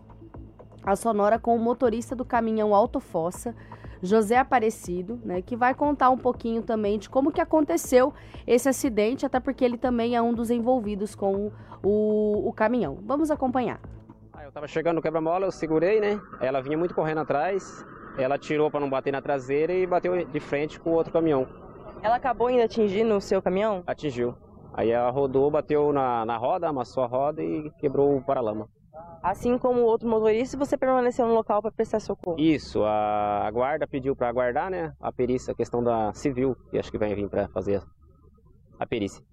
a 0.85 0.97
sonora 0.97 1.39
com 1.39 1.55
o 1.55 1.59
motorista 1.59 2.15
do 2.15 2.25
caminhão 2.25 2.75
Autofossa, 2.75 3.55
José 4.03 4.37
Aparecido, 4.37 5.21
né, 5.25 5.41
que 5.41 5.55
vai 5.55 5.75
contar 5.75 6.11
um 6.11 6.19
pouquinho 6.19 6.63
também 6.63 6.99
de 6.99 7.09
como 7.09 7.31
que 7.31 7.41
aconteceu 7.41 8.13
esse 8.47 8.69
acidente, 8.69 9.25
até 9.25 9.39
porque 9.39 9.65
ele 9.65 9.79
também 9.79 10.17
é 10.17 10.23
um 10.23 10.35
dos 10.35 10.51
envolvidos 10.51 11.15
com 11.15 11.53
o, 11.83 12.49
o 12.49 12.53
caminhão. 12.53 12.99
Vamos 13.03 13.31
acompanhar. 13.31 13.81
Ah, 14.33 14.43
eu 14.43 14.51
tava 14.51 14.67
chegando 14.67 14.97
no 14.97 15.03
quebra-mola, 15.03 15.47
eu 15.47 15.53
segurei, 15.53 16.01
né? 16.01 16.21
Ela 16.41 16.61
vinha 16.61 16.77
muito 16.77 16.95
correndo 16.95 17.21
atrás, 17.21 17.85
ela 18.19 18.37
tirou 18.37 18.71
para 18.71 18.81
não 18.81 18.91
bater 18.91 19.13
na 19.13 19.23
traseira 19.23 19.73
e 19.73 19.87
bateu 19.87 20.27
de 20.27 20.41
frente 20.41 20.81
com 20.81 20.91
o 20.91 20.95
outro 20.95 21.13
caminhão. 21.13 21.47
Ela 22.03 22.17
acabou 22.17 22.49
ainda 22.49 22.65
atingindo 22.65 23.15
o 23.15 23.21
seu 23.21 23.41
caminhão? 23.41 23.85
Atingiu. 23.87 24.35
Aí 24.75 24.91
ela 24.91 25.11
rodou, 25.11 25.49
bateu 25.49 25.93
na, 25.93 26.25
na 26.25 26.37
roda, 26.37 26.69
amassou 26.69 27.05
a 27.05 27.07
roda 27.07 27.41
e 27.43 27.71
quebrou 27.79 28.17
o 28.17 28.23
paralama. 28.23 28.69
Assim 29.23 29.57
como 29.57 29.81
o 29.81 29.85
outro 29.85 30.09
motorista, 30.09 30.57
você 30.57 30.77
permaneceu 30.77 31.27
no 31.27 31.35
local 31.35 31.63
para 31.63 31.71
prestar 31.71 32.01
socorro? 32.01 32.39
Isso, 32.39 32.83
a, 32.85 33.49
guarda 33.53 33.87
pediu 33.87 34.17
para 34.17 34.29
aguardar, 34.29 34.71
né? 34.71 34.93
A 35.01 35.13
perícia, 35.13 35.53
a 35.53 35.55
questão 35.55 35.83
da 35.83 36.13
civil, 36.13 36.57
que 36.71 36.79
acho 36.79 36.91
que 36.91 36.99
vai 36.99 37.15
vir 37.15 37.29
para 37.29 37.49
fazer 37.49 37.83
a 38.79 38.87
perícia. 38.87 39.25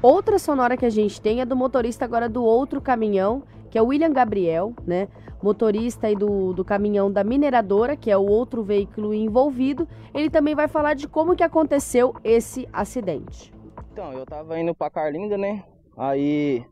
Outra 0.00 0.38
sonora 0.38 0.76
que 0.76 0.86
a 0.86 0.90
gente 0.90 1.20
tem 1.20 1.40
é 1.40 1.44
do 1.44 1.56
motorista 1.56 2.04
agora 2.04 2.28
do 2.28 2.44
outro 2.44 2.80
caminhão, 2.80 3.42
que 3.70 3.76
é 3.76 3.82
o 3.82 3.86
William 3.86 4.12
Gabriel, 4.12 4.72
né? 4.86 5.08
Motorista 5.42 6.06
aí 6.06 6.14
do, 6.14 6.52
do 6.52 6.64
caminhão 6.64 7.10
da 7.10 7.24
mineradora, 7.24 7.96
que 7.96 8.10
é 8.10 8.16
o 8.16 8.24
outro 8.24 8.62
veículo 8.62 9.12
envolvido. 9.12 9.88
Ele 10.14 10.30
também 10.30 10.54
vai 10.54 10.68
falar 10.68 10.94
de 10.94 11.08
como 11.08 11.34
que 11.34 11.42
aconteceu 11.42 12.14
esse 12.22 12.68
acidente. 12.72 13.52
Então, 13.92 14.12
eu 14.12 14.24
tava 14.24 14.58
indo 14.58 14.74
para 14.74 14.90
Carlinda, 14.90 15.36
né? 15.36 15.64
Aí 15.96 16.64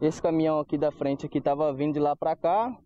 esse 0.00 0.20
caminhão 0.20 0.58
aqui 0.58 0.76
da 0.76 0.90
frente 0.90 1.24
aqui 1.24 1.40
tava 1.40 1.72
vindo 1.72 1.94
de 1.94 2.00
lá 2.00 2.16
para 2.16 2.34
cá 2.34 2.76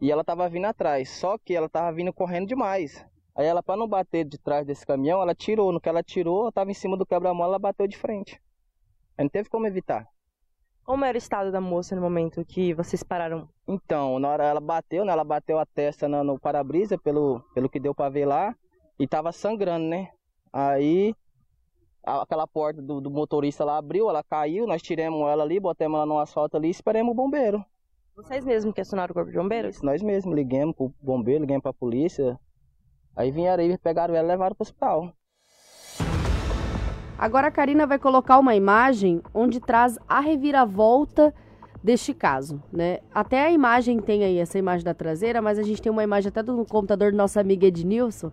e 0.00 0.10
ela 0.10 0.24
tava 0.24 0.48
vindo 0.48 0.64
atrás, 0.64 1.08
só 1.10 1.38
que 1.38 1.54
ela 1.54 1.68
tava 1.68 1.92
vindo 1.92 2.12
correndo 2.12 2.48
demais. 2.48 3.04
Aí 3.36 3.46
ela 3.46 3.62
para 3.62 3.76
não 3.76 3.86
bater 3.86 4.24
de 4.24 4.36
trás 4.38 4.66
desse 4.66 4.84
caminhão, 4.84 5.22
ela 5.22 5.34
tirou, 5.34 5.70
no 5.70 5.80
que 5.80 5.88
ela 5.88 6.02
tirou, 6.02 6.42
ela 6.42 6.52
tava 6.52 6.70
em 6.70 6.74
cima 6.74 6.96
do 6.96 7.06
quebra-mola, 7.06 7.50
ela 7.50 7.58
bateu 7.58 7.86
de 7.86 7.96
frente. 7.96 8.40
Aí 9.16 9.24
não 9.24 9.30
teve 9.30 9.48
como 9.48 9.66
evitar. 9.66 10.06
Como 10.84 11.04
era 11.04 11.16
o 11.16 11.18
estado 11.18 11.52
da 11.52 11.60
moça 11.60 11.94
no 11.94 12.02
momento 12.02 12.44
que 12.44 12.74
vocês 12.74 13.02
pararam? 13.02 13.48
Então, 13.68 14.18
na 14.18 14.28
hora 14.28 14.44
ela 14.44 14.60
bateu, 14.60 15.04
né? 15.04 15.12
Ela 15.12 15.22
bateu 15.22 15.58
a 15.58 15.64
testa 15.64 16.08
no, 16.08 16.24
no 16.24 16.40
para-brisa, 16.40 16.98
pelo, 16.98 17.40
pelo 17.54 17.68
que 17.68 17.78
deu 17.78 17.94
para 17.94 18.10
ver 18.10 18.26
lá, 18.26 18.56
e 18.98 19.06
tava 19.06 19.30
sangrando, 19.30 19.86
né? 19.86 20.08
Aí 20.52 21.14
aquela 22.02 22.46
porta 22.46 22.80
do, 22.80 23.00
do, 23.00 23.10
motorista 23.10 23.64
lá 23.64 23.76
abriu, 23.78 24.08
ela 24.08 24.22
caiu, 24.22 24.66
nós 24.66 24.82
tiramos 24.82 25.28
ela 25.28 25.42
ali, 25.42 25.60
botamos 25.60 25.96
ela 25.96 26.06
no 26.06 26.18
asfalto 26.18 26.56
ali 26.56 26.68
e 26.68 26.70
esperamos 26.70 27.12
o 27.12 27.14
bombeiro. 27.14 27.64
Vocês 28.16 28.44
mesmos 28.44 28.74
que 28.74 28.80
acionaram 28.80 29.12
o 29.12 29.14
corpo 29.14 29.30
de 29.30 29.36
bombeiros? 29.36 29.76
Isso, 29.76 29.86
nós 29.86 30.02
mesmos, 30.02 30.34
liguemos 30.34 30.74
pro 30.76 30.92
bombeiro, 31.00 31.42
liguemos 31.42 31.62
pra 31.62 31.72
polícia. 31.72 32.38
Aí 33.16 33.30
vieram 33.30 33.62
aí, 33.62 33.78
pegaram 33.78 34.14
ela 34.14 34.28
e 34.28 34.30
levaram 34.30 34.54
pro 34.54 34.62
hospital. 34.62 35.12
Agora 37.18 37.48
a 37.48 37.50
Karina 37.50 37.86
vai 37.86 37.98
colocar 37.98 38.38
uma 38.38 38.54
imagem 38.54 39.22
onde 39.34 39.60
traz 39.60 39.98
a 40.08 40.20
reviravolta 40.20 41.34
deste 41.82 42.12
caso, 42.14 42.62
né? 42.72 43.00
Até 43.12 43.44
a 43.44 43.50
imagem 43.50 44.00
tem 44.00 44.24
aí 44.24 44.38
essa 44.38 44.58
imagem 44.58 44.84
da 44.84 44.94
traseira, 44.94 45.40
mas 45.40 45.58
a 45.58 45.62
gente 45.62 45.80
tem 45.80 45.90
uma 45.90 46.04
imagem 46.04 46.28
até 46.28 46.42
do 46.42 46.64
computador 46.66 47.10
do 47.10 47.16
nosso 47.16 47.38
amigo 47.38 47.64
Ednilson, 47.64 48.30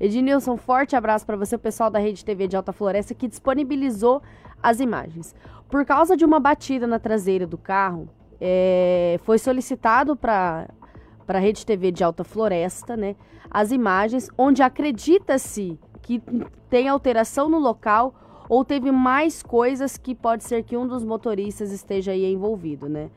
Ednilson, 0.00 0.56
forte 0.56 0.96
abraço 0.96 1.26
para 1.26 1.36
você, 1.36 1.56
o 1.56 1.58
pessoal 1.58 1.90
da 1.90 1.98
Rede 1.98 2.24
TV 2.24 2.48
de 2.48 2.56
Alta 2.56 2.72
Floresta, 2.72 3.14
que 3.14 3.28
disponibilizou 3.28 4.22
as 4.62 4.80
imagens. 4.80 5.34
Por 5.68 5.84
causa 5.84 6.16
de 6.16 6.24
uma 6.24 6.40
batida 6.40 6.86
na 6.86 6.98
traseira 6.98 7.46
do 7.46 7.58
carro, 7.58 8.08
é, 8.40 9.20
foi 9.24 9.38
solicitado 9.38 10.16
para 10.16 10.66
a 11.28 11.38
Rede 11.38 11.66
TV 11.66 11.92
de 11.92 12.02
Alta 12.02 12.24
Floresta 12.24 12.96
né, 12.96 13.14
as 13.50 13.70
imagens 13.70 14.30
onde 14.38 14.62
acredita-se 14.62 15.78
que 16.00 16.22
tem 16.70 16.88
alteração 16.88 17.48
no 17.48 17.58
local 17.58 18.14
ou 18.48 18.64
teve 18.64 18.90
mais 18.90 19.42
coisas 19.42 19.98
que 19.98 20.14
pode 20.14 20.44
ser 20.44 20.62
que 20.64 20.76
um 20.76 20.86
dos 20.86 21.04
motoristas 21.04 21.70
esteja 21.70 22.12
aí 22.12 22.24
envolvido, 22.32 22.88
né? 22.88 23.10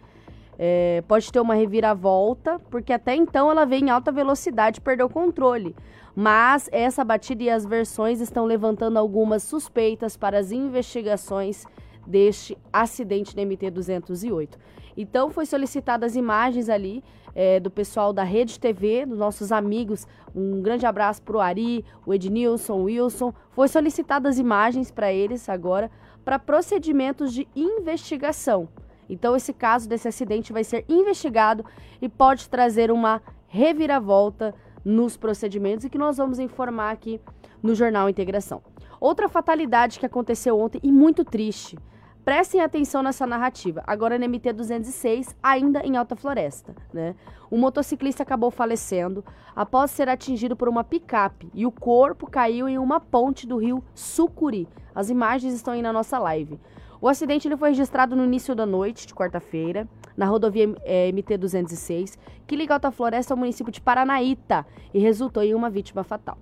É, 0.59 1.03
pode 1.07 1.31
ter 1.31 1.39
uma 1.39 1.55
reviravolta, 1.55 2.59
porque 2.69 2.93
até 2.93 3.15
então 3.15 3.49
ela 3.49 3.65
veio 3.65 3.85
em 3.85 3.89
alta 3.89 4.11
velocidade 4.11 4.77
e 4.77 4.81
perdeu 4.81 5.07
o 5.07 5.09
controle. 5.09 5.75
Mas 6.15 6.69
essa 6.71 7.03
batida 7.03 7.43
e 7.43 7.49
as 7.49 7.65
versões 7.65 8.21
estão 8.21 8.45
levantando 8.45 8.97
algumas 8.97 9.43
suspeitas 9.43 10.15
para 10.15 10.37
as 10.37 10.51
investigações 10.51 11.65
deste 12.05 12.57
acidente 12.71 13.35
da 13.35 13.41
MT-208. 13.41 14.57
Então, 14.95 15.31
foi 15.31 15.45
solicitadas 15.45 16.15
imagens 16.15 16.69
ali 16.69 17.03
é, 17.33 17.59
do 17.59 17.71
pessoal 17.71 18.13
da 18.13 18.23
Rede 18.23 18.59
TV, 18.59 19.05
dos 19.05 19.17
nossos 19.17 19.51
amigos. 19.51 20.05
Um 20.35 20.61
grande 20.61 20.85
abraço 20.85 21.21
para 21.23 21.37
o 21.37 21.39
Ari, 21.39 21.83
o 22.05 22.13
Ednilson, 22.13 22.73
o 22.73 22.83
Wilson. 22.83 23.33
Foi 23.51 23.67
solicitadas 23.67 24.37
imagens 24.37 24.91
para 24.91 25.11
eles 25.11 25.49
agora 25.49 25.89
para 26.23 26.37
procedimentos 26.37 27.33
de 27.33 27.47
investigação. 27.55 28.69
Então, 29.09 29.35
esse 29.35 29.51
caso 29.51 29.89
desse 29.89 30.07
acidente 30.07 30.53
vai 30.53 30.63
ser 30.63 30.85
investigado 30.87 31.65
e 32.01 32.07
pode 32.07 32.47
trazer 32.47 32.91
uma 32.91 33.21
reviravolta 33.47 34.53
nos 34.83 35.17
procedimentos 35.17 35.85
e 35.85 35.89
que 35.89 35.97
nós 35.97 36.17
vamos 36.17 36.39
informar 36.39 36.91
aqui 36.91 37.19
no 37.61 37.73
Jornal 37.73 38.09
Integração. 38.09 38.61
Outra 38.99 39.27
fatalidade 39.27 39.99
que 39.99 40.05
aconteceu 40.05 40.59
ontem 40.59 40.79
e 40.83 40.91
muito 40.91 41.23
triste. 41.25 41.77
Prestem 42.23 42.61
atenção 42.61 43.03
nessa 43.03 43.27
narrativa. 43.27 43.83
Agora 43.85 44.17
na 44.17 44.25
MT-206, 44.25 45.35
ainda 45.43 45.81
em 45.81 45.97
Alta 45.97 46.15
Floresta. 46.15 46.73
Né? 46.93 47.15
Um 47.51 47.57
motociclista 47.57 48.23
acabou 48.23 48.49
falecendo 48.49 49.25
após 49.53 49.91
ser 49.91 50.07
atingido 50.07 50.55
por 50.55 50.69
uma 50.69 50.85
picape 50.85 51.51
e 51.53 51.65
o 51.65 51.71
corpo 51.71 52.25
caiu 52.25 52.69
em 52.69 52.77
uma 52.77 52.99
ponte 52.99 53.45
do 53.45 53.57
rio 53.57 53.83
Sucuri. 53.93 54.69
As 54.95 55.09
imagens 55.09 55.53
estão 55.53 55.73
aí 55.73 55.81
na 55.81 55.91
nossa 55.91 56.17
live. 56.17 56.57
O 57.03 57.09
acidente 57.09 57.49
ele 57.49 57.57
foi 57.57 57.71
registrado 57.71 58.15
no 58.15 58.23
início 58.23 58.55
da 58.55 58.65
noite 58.65 59.05
de 59.05 59.13
quarta-feira, 59.13 59.85
na 60.15 60.25
rodovia 60.25 60.73
é, 60.85 61.11
MT-206, 61.11 62.17
que 62.47 62.55
liga 62.55 62.75
Alta 62.75 62.91
Floresta 62.91 63.33
ao 63.33 63.37
município 63.37 63.73
de 63.73 63.81
Paranaíta 63.81 64.65
e 64.93 64.99
resultou 64.99 65.43
em 65.43 65.53
uma 65.53 65.69
vítima 65.69 66.05
fatal. 66.05 66.37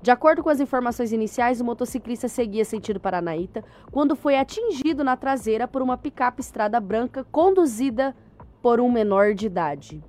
De 0.00 0.12
acordo 0.12 0.40
com 0.40 0.48
as 0.48 0.60
informações 0.60 1.12
iniciais, 1.12 1.60
o 1.60 1.64
motociclista 1.64 2.28
seguia 2.28 2.64
sentido 2.64 3.00
Paranaíta 3.00 3.64
quando 3.90 4.14
foi 4.14 4.36
atingido 4.36 5.02
na 5.02 5.16
traseira 5.16 5.66
por 5.66 5.82
uma 5.82 5.98
picape 5.98 6.42
estrada 6.42 6.78
branca 6.78 7.24
conduzida 7.32 8.14
por 8.62 8.78
um 8.78 8.92
menor 8.92 9.34
de 9.34 9.46
idade, 9.46 10.00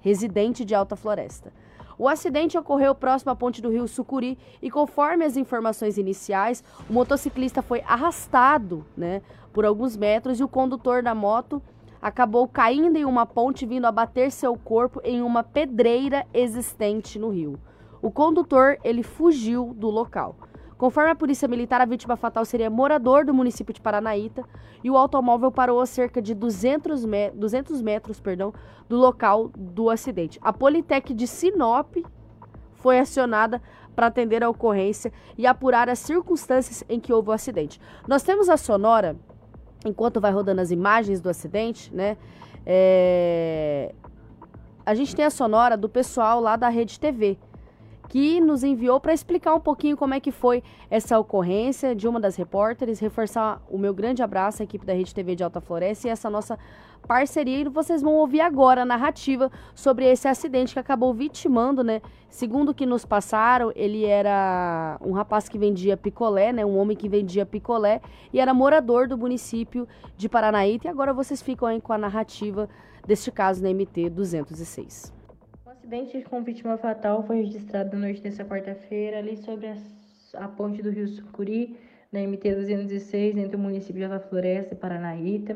residente 0.00 0.64
de 0.64 0.74
Alta 0.74 0.96
Floresta. 0.96 1.52
O 1.96 2.08
acidente 2.08 2.58
ocorreu 2.58 2.94
próximo 2.94 3.30
à 3.30 3.36
ponte 3.36 3.62
do 3.62 3.70
rio 3.70 3.86
Sucuri 3.86 4.36
e, 4.60 4.70
conforme 4.70 5.24
as 5.24 5.36
informações 5.36 5.96
iniciais, 5.96 6.64
o 6.90 6.92
motociclista 6.92 7.62
foi 7.62 7.82
arrastado 7.82 8.84
né, 8.96 9.22
por 9.54 9.64
alguns 9.64 9.96
metros 9.96 10.40
e 10.40 10.44
o 10.44 10.48
condutor 10.48 11.02
da 11.02 11.14
moto 11.14 11.62
acabou 12.02 12.46
caindo 12.46 12.96
em 12.96 13.04
uma 13.04 13.24
ponte 13.24 13.64
vindo 13.64 13.86
a 13.86 13.92
bater 13.92 14.30
seu 14.30 14.54
corpo 14.58 15.00
em 15.04 15.22
uma 15.22 15.42
pedreira 15.42 16.26
existente 16.34 17.18
no 17.18 17.30
rio. 17.30 17.58
O 18.02 18.10
condutor 18.10 18.76
ele 18.84 19.02
fugiu 19.02 19.72
do 19.74 19.88
local. 19.88 20.36
Conforme 20.76 21.12
a 21.12 21.14
polícia 21.14 21.46
militar, 21.46 21.80
a 21.80 21.86
vítima 21.86 22.16
fatal 22.16 22.44
seria 22.44 22.68
morador 22.68 23.24
do 23.24 23.32
município 23.32 23.72
de 23.72 23.80
Paranaíta 23.80 24.44
e 24.82 24.90
o 24.90 24.96
automóvel 24.96 25.50
parou 25.50 25.80
a 25.80 25.86
cerca 25.86 26.20
de 26.20 26.34
200, 26.34 27.04
me 27.06 27.30
200 27.30 27.80
metros 27.80 28.20
perdão, 28.20 28.52
do 28.88 28.96
local 28.96 29.50
do 29.56 29.88
acidente. 29.88 30.38
A 30.42 30.52
Politec 30.52 31.14
de 31.14 31.26
Sinop 31.26 31.96
foi 32.74 32.98
acionada 32.98 33.62
para 33.94 34.08
atender 34.08 34.42
a 34.42 34.50
ocorrência 34.50 35.12
e 35.38 35.46
apurar 35.46 35.88
as 35.88 36.00
circunstâncias 36.00 36.84
em 36.88 37.00
que 37.00 37.12
houve 37.12 37.30
o 37.30 37.32
acidente. 37.32 37.80
Nós 38.06 38.22
temos 38.22 38.48
a 38.48 38.56
sonora, 38.56 39.16
enquanto 39.84 40.20
vai 40.20 40.32
rodando 40.32 40.60
as 40.60 40.70
imagens 40.70 41.20
do 41.20 41.28
acidente, 41.28 41.94
né? 41.94 42.16
É... 42.66 43.94
A 44.86 44.94
gente 44.94 45.14
tem 45.14 45.24
a 45.24 45.30
sonora 45.30 45.76
do 45.76 45.88
pessoal 45.88 46.40
lá 46.40 46.56
da 46.56 46.68
Rede 46.68 47.00
TV 47.00 47.38
que 48.08 48.40
nos 48.40 48.62
enviou 48.62 49.00
para 49.00 49.12
explicar 49.12 49.54
um 49.54 49.60
pouquinho 49.60 49.96
como 49.96 50.14
é 50.14 50.20
que 50.20 50.30
foi 50.30 50.62
essa 50.90 51.18
ocorrência 51.18 51.94
de 51.94 52.06
uma 52.06 52.20
das 52.20 52.36
repórteres, 52.36 53.00
reforçar 53.00 53.62
o 53.68 53.78
meu 53.78 53.94
grande 53.94 54.22
abraço 54.22 54.62
à 54.62 54.64
equipe 54.64 54.84
da 54.84 54.92
Rede 54.92 55.14
TV 55.14 55.34
de 55.34 55.42
Alta 55.42 55.60
Floresta 55.60 56.06
e 56.06 56.10
essa 56.10 56.28
nossa 56.28 56.58
parceria. 57.06 57.60
E 57.60 57.68
vocês 57.68 58.02
vão 58.02 58.14
ouvir 58.14 58.40
agora 58.40 58.82
a 58.82 58.84
narrativa 58.84 59.50
sobre 59.74 60.06
esse 60.06 60.28
acidente 60.28 60.72
que 60.72 60.78
acabou 60.78 61.12
vitimando, 61.14 61.82
né? 61.82 62.00
Segundo 62.28 62.70
o 62.70 62.74
que 62.74 62.86
nos 62.86 63.04
passaram, 63.04 63.72
ele 63.76 64.04
era 64.04 64.98
um 65.00 65.12
rapaz 65.12 65.48
que 65.48 65.58
vendia 65.58 65.96
picolé, 65.96 66.52
né? 66.52 66.64
Um 66.64 66.76
homem 66.78 66.96
que 66.96 67.08
vendia 67.08 67.46
picolé 67.46 68.00
e 68.32 68.40
era 68.40 68.52
morador 68.52 69.06
do 69.06 69.16
município 69.16 69.86
de 70.16 70.28
Paranaíta. 70.28 70.86
E 70.86 70.90
agora 70.90 71.12
vocês 71.12 71.40
ficam 71.40 71.68
aí 71.68 71.80
com 71.80 71.92
a 71.92 71.98
narrativa 71.98 72.68
deste 73.06 73.30
caso 73.30 73.62
na 73.62 73.70
MT 73.70 74.10
206 74.10 75.14
acidente 75.84 76.22
com 76.22 76.42
vítima 76.42 76.78
fatal 76.78 77.22
foi 77.24 77.42
registrado 77.42 77.92
na 77.92 78.06
noite 78.06 78.22
dessa 78.22 78.42
quarta-feira, 78.42 79.18
ali 79.18 79.36
sobre 79.36 79.66
a, 79.66 79.76
a, 80.36 80.48
ponte 80.48 80.82
do 80.82 80.90
Rio 80.90 81.06
Sucuri, 81.06 81.76
na 82.10 82.20
MT-216, 82.20 83.36
entre 83.36 83.56
o 83.56 83.58
município 83.58 83.96
de 83.96 84.04
Alta 84.04 84.18
Floresta 84.26 84.72
e 84.72 84.78
Paranaíta. 84.78 85.54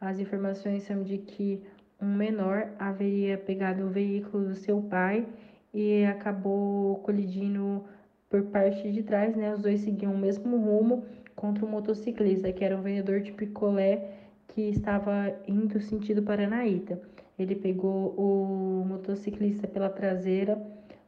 As 0.00 0.18
informações 0.20 0.84
são 0.84 1.02
de 1.02 1.18
que 1.18 1.62
um 2.00 2.14
menor 2.14 2.70
haveria 2.78 3.36
pegado 3.36 3.84
o 3.84 3.90
veículo 3.90 4.48
do 4.48 4.54
seu 4.54 4.80
pai 4.82 5.26
e 5.74 6.04
acabou 6.04 6.96
colidindo 6.98 7.84
por 8.30 8.42
parte 8.44 8.92
de 8.92 9.02
trás, 9.02 9.34
né? 9.34 9.52
Os 9.52 9.62
dois 9.62 9.80
seguiam 9.80 10.14
o 10.14 10.18
mesmo 10.18 10.56
rumo 10.56 11.04
contra 11.34 11.64
um 11.64 11.68
motociclista, 11.68 12.52
que 12.52 12.64
era 12.64 12.76
um 12.76 12.82
vendedor 12.82 13.20
de 13.20 13.32
picolé 13.32 14.10
que 14.48 14.62
estava 14.62 15.34
indo 15.46 15.80
sentido 15.80 16.22
Paranaíta. 16.22 17.00
Ele 17.38 17.54
pegou 17.54 18.14
o 18.16 18.84
motociclista 18.86 19.66
pela 19.66 19.88
traseira. 19.88 20.60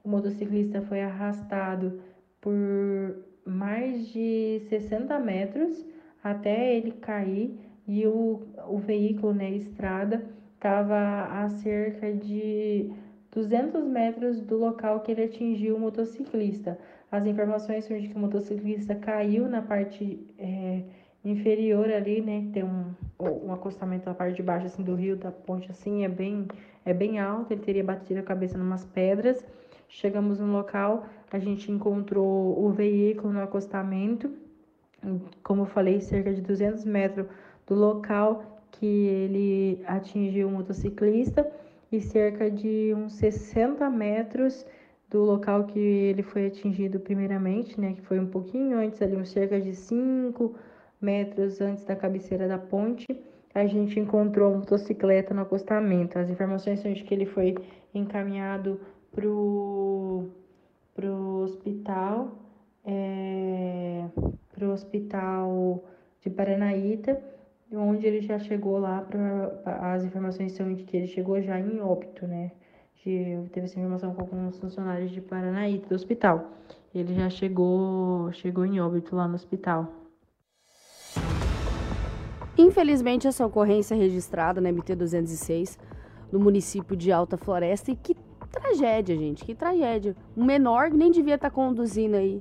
O 0.03 0.09
motociclista 0.09 0.81
foi 0.83 1.03
arrastado 1.03 2.01
por 2.41 3.25
mais 3.45 4.09
de 4.09 4.61
60 4.69 5.19
metros 5.19 5.85
até 6.23 6.77
ele 6.77 6.93
cair 6.93 7.59
e 7.87 8.07
o, 8.07 8.43
o 8.69 8.79
veículo, 8.79 9.33
né, 9.33 9.51
estrada, 9.51 10.25
estava 10.55 11.25
a 11.31 11.49
cerca 11.49 12.13
de 12.13 12.93
200 13.33 13.87
metros 13.87 14.41
do 14.41 14.57
local 14.59 15.01
que 15.01 15.13
ele 15.13 15.25
atingiu 15.25 15.77
o 15.77 15.81
motociclista. 15.81 16.79
As 17.11 17.27
informações 17.27 17.85
são 17.85 17.99
de 17.99 18.09
que 18.09 18.15
o 18.15 18.19
motociclista 18.19 18.95
caiu 18.95 19.49
na 19.49 19.63
parte 19.63 20.25
é, 20.39 20.83
inferior 21.25 21.91
ali, 21.91 22.21
né? 22.21 22.49
Tem 22.53 22.63
um, 22.63 22.95
um 23.19 23.53
acostamento 23.53 24.07
na 24.07 24.15
parte 24.15 24.37
de 24.37 24.43
baixo 24.43 24.67
assim 24.67 24.83
do 24.83 24.95
rio, 24.95 25.17
da 25.17 25.31
ponte 25.31 25.71
assim, 25.71 26.05
é 26.05 26.09
bem 26.09 26.47
é 26.85 26.95
bem 26.95 27.19
alto, 27.19 27.53
ele 27.53 27.61
teria 27.61 27.85
batido 27.85 28.21
a 28.21 28.23
cabeça 28.23 28.57
em 28.57 28.61
umas 28.61 28.85
pedras. 28.85 29.45
Chegamos 29.89 30.39
no 30.39 30.53
local, 30.53 31.07
a 31.31 31.39
gente 31.39 31.71
encontrou 31.71 32.65
o 32.65 32.71
veículo 32.71 33.33
no 33.33 33.43
acostamento, 33.43 34.33
como 35.43 35.63
eu 35.63 35.67
falei, 35.67 36.01
cerca 36.01 36.33
de 36.33 36.41
200 36.41 36.85
metros 36.85 37.27
do 37.71 37.77
local 37.77 38.43
que 38.73 38.85
ele 38.85 39.81
atingiu 39.87 40.49
o 40.49 40.51
motociclista 40.51 41.49
e 41.93 42.01
cerca 42.01 42.51
de 42.51 42.93
uns 42.97 43.13
60 43.13 43.89
metros 43.89 44.67
do 45.09 45.23
local 45.23 45.65
que 45.65 45.79
ele 45.79 46.23
foi 46.23 46.47
atingido 46.47 46.99
primeiramente, 46.99 47.81
né, 47.81 47.93
que 47.93 48.01
foi 48.03 48.19
um 48.19 48.27
pouquinho 48.27 48.77
antes 48.77 49.01
ali, 49.01 49.17
uns 49.17 49.31
cerca 49.31 49.61
de 49.61 49.73
5 49.73 50.53
metros 51.01 51.61
antes 51.61 51.85
da 51.85 51.95
cabeceira 51.95 52.49
da 52.49 52.59
ponte, 52.59 53.07
a 53.55 53.65
gente 53.67 54.01
encontrou 54.01 54.51
uma 54.51 54.59
motocicleta 54.59 55.33
no 55.33 55.43
acostamento. 55.43 56.19
As 56.19 56.29
informações 56.29 56.81
são 56.81 56.93
de 56.93 57.05
que 57.05 57.15
ele 57.15 57.27
foi 57.27 57.55
encaminhado 57.95 58.81
para 59.13 59.29
o 59.29 60.29
hospital, 61.45 62.37
é, 62.85 64.07
para 64.53 64.69
o 64.69 64.73
hospital 64.73 65.85
de 66.21 66.31
Paranaíta, 66.31 67.21
onde 67.73 68.07
ele 68.07 68.21
já 68.21 68.39
chegou 68.39 68.79
lá, 68.79 69.03
pra, 69.03 69.93
as 69.95 70.05
informações 70.05 70.53
são 70.53 70.73
de 70.73 70.85
que 70.85 70.97
ele 70.97 71.07
chegou 71.07 71.41
já 71.41 71.59
em 71.59 71.81
óbito, 71.81 72.27
né? 72.27 72.53
De, 73.05 73.49
teve 73.53 73.67
essa 73.67 73.79
informação 73.79 74.15
com 74.15 74.23
alguns 74.23 74.59
funcionários 74.59 75.11
de 75.11 75.21
Paranaíta, 75.21 75.89
do 75.89 75.95
hospital. 75.95 76.51
Ele 76.95 77.15
já 77.15 77.31
chegou, 77.31 78.33
chegou 78.33 78.65
em 78.65 78.81
óbito 78.81 79.15
lá 79.15 79.27
no 79.27 79.35
hospital. 79.35 79.89
Infelizmente, 82.59 83.27
essa 83.27 83.47
ocorrência 83.47 83.95
é 83.95 83.99
registrada 83.99 84.61
na 84.61 84.71
MT-206, 84.71 85.79
no 86.31 86.39
município 86.39 86.97
de 86.97 87.11
Alta 87.11 87.37
Floresta, 87.37 87.91
e 87.91 87.97
que 87.97 88.15
tragédia, 88.51 89.17
gente, 89.17 89.45
que 89.45 89.55
tragédia. 89.55 90.15
Um 90.37 90.45
menor 90.45 90.91
nem 90.91 91.11
devia 91.11 91.37
estar 91.37 91.49
tá 91.49 91.55
conduzindo 91.55 92.17
aí 92.17 92.39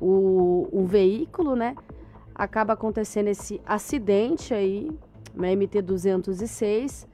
o, 0.00 0.68
o 0.70 0.84
veículo, 0.86 1.56
né? 1.56 1.74
Acaba 2.38 2.72
acontecendo 2.74 3.26
esse 3.26 3.60
acidente 3.66 4.54
aí, 4.54 4.90
na 5.34 5.48
MT-206. 5.48 7.06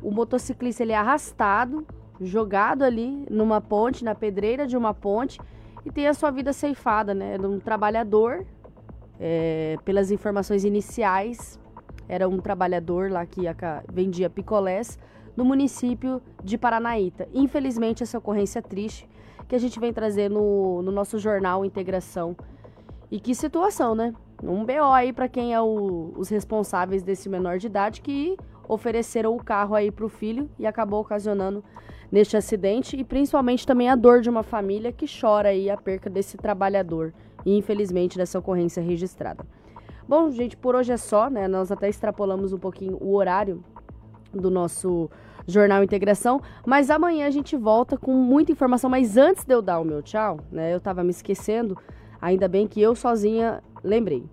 O 0.00 0.12
motociclista 0.12 0.84
ele 0.84 0.92
é 0.92 0.96
arrastado, 0.96 1.84
jogado 2.20 2.84
ali 2.84 3.26
numa 3.28 3.60
ponte, 3.60 4.04
na 4.04 4.14
pedreira 4.14 4.64
de 4.64 4.76
uma 4.76 4.94
ponte, 4.94 5.40
e 5.84 5.90
tem 5.90 6.06
a 6.06 6.14
sua 6.14 6.30
vida 6.30 6.52
ceifada, 6.52 7.12
né? 7.12 7.36
De 7.36 7.46
um 7.46 7.58
trabalhador 7.58 8.46
é, 9.18 9.76
pelas 9.84 10.10
informações 10.10 10.64
iniciais, 10.64 11.58
era 12.08 12.28
um 12.28 12.38
trabalhador 12.38 13.10
lá 13.10 13.26
que 13.26 13.42
vendia 13.92 14.30
picolés 14.30 14.98
no 15.36 15.44
município 15.44 16.22
de 16.42 16.56
Paranaíta. 16.56 17.28
Infelizmente, 17.34 18.02
essa 18.02 18.18
ocorrência 18.18 18.60
é 18.60 18.62
triste 18.62 19.08
que 19.46 19.54
a 19.54 19.58
gente 19.58 19.78
vem 19.78 19.92
trazer 19.92 20.30
no, 20.30 20.82
no 20.82 20.90
nosso 20.90 21.18
jornal 21.18 21.64
Integração. 21.64 22.36
E 23.10 23.20
que 23.20 23.34
situação, 23.34 23.94
né? 23.94 24.14
Um 24.42 24.64
BO 24.64 24.92
aí 24.92 25.12
para 25.12 25.28
quem 25.28 25.52
é 25.52 25.60
o, 25.60 26.12
os 26.16 26.28
responsáveis 26.28 27.02
desse 27.02 27.28
menor 27.28 27.58
de 27.58 27.66
idade 27.66 28.00
que 28.00 28.36
ofereceram 28.68 29.34
o 29.34 29.42
carro 29.42 29.74
aí 29.74 29.90
para 29.90 30.04
o 30.04 30.08
filho 30.08 30.48
e 30.58 30.66
acabou 30.66 31.00
ocasionando 31.00 31.64
neste 32.12 32.36
acidente 32.36 32.96
e 32.96 33.04
principalmente 33.04 33.66
também 33.66 33.88
a 33.88 33.96
dor 33.96 34.20
de 34.20 34.30
uma 34.30 34.42
família 34.42 34.92
que 34.92 35.06
chora 35.06 35.48
aí 35.48 35.68
a 35.70 35.76
perca 35.76 36.08
desse 36.08 36.36
trabalhador 36.36 37.12
e 37.44 37.56
infelizmente 37.56 38.16
dessa 38.16 38.38
ocorrência 38.38 38.82
registrada. 38.82 39.44
Bom, 40.06 40.30
gente, 40.30 40.56
por 40.56 40.74
hoje 40.74 40.92
é 40.92 40.96
só, 40.96 41.28
né? 41.28 41.46
Nós 41.48 41.70
até 41.70 41.88
extrapolamos 41.88 42.52
um 42.52 42.58
pouquinho 42.58 42.96
o 43.00 43.14
horário 43.14 43.62
do 44.32 44.50
nosso 44.50 45.10
Jornal 45.46 45.82
Integração, 45.82 46.40
mas 46.66 46.90
amanhã 46.90 47.26
a 47.26 47.30
gente 47.30 47.56
volta 47.56 47.96
com 47.96 48.12
muita 48.12 48.52
informação. 48.52 48.88
Mas 48.88 49.16
antes 49.16 49.44
de 49.44 49.52
eu 49.52 49.60
dar 49.60 49.80
o 49.80 49.84
meu 49.84 50.02
tchau, 50.02 50.40
né? 50.50 50.74
Eu 50.74 50.80
tava 50.80 51.04
me 51.04 51.10
esquecendo, 51.10 51.76
ainda 52.20 52.48
bem 52.48 52.66
que 52.66 52.80
eu 52.80 52.94
sozinha 52.94 53.62
lembrei. 53.82 54.24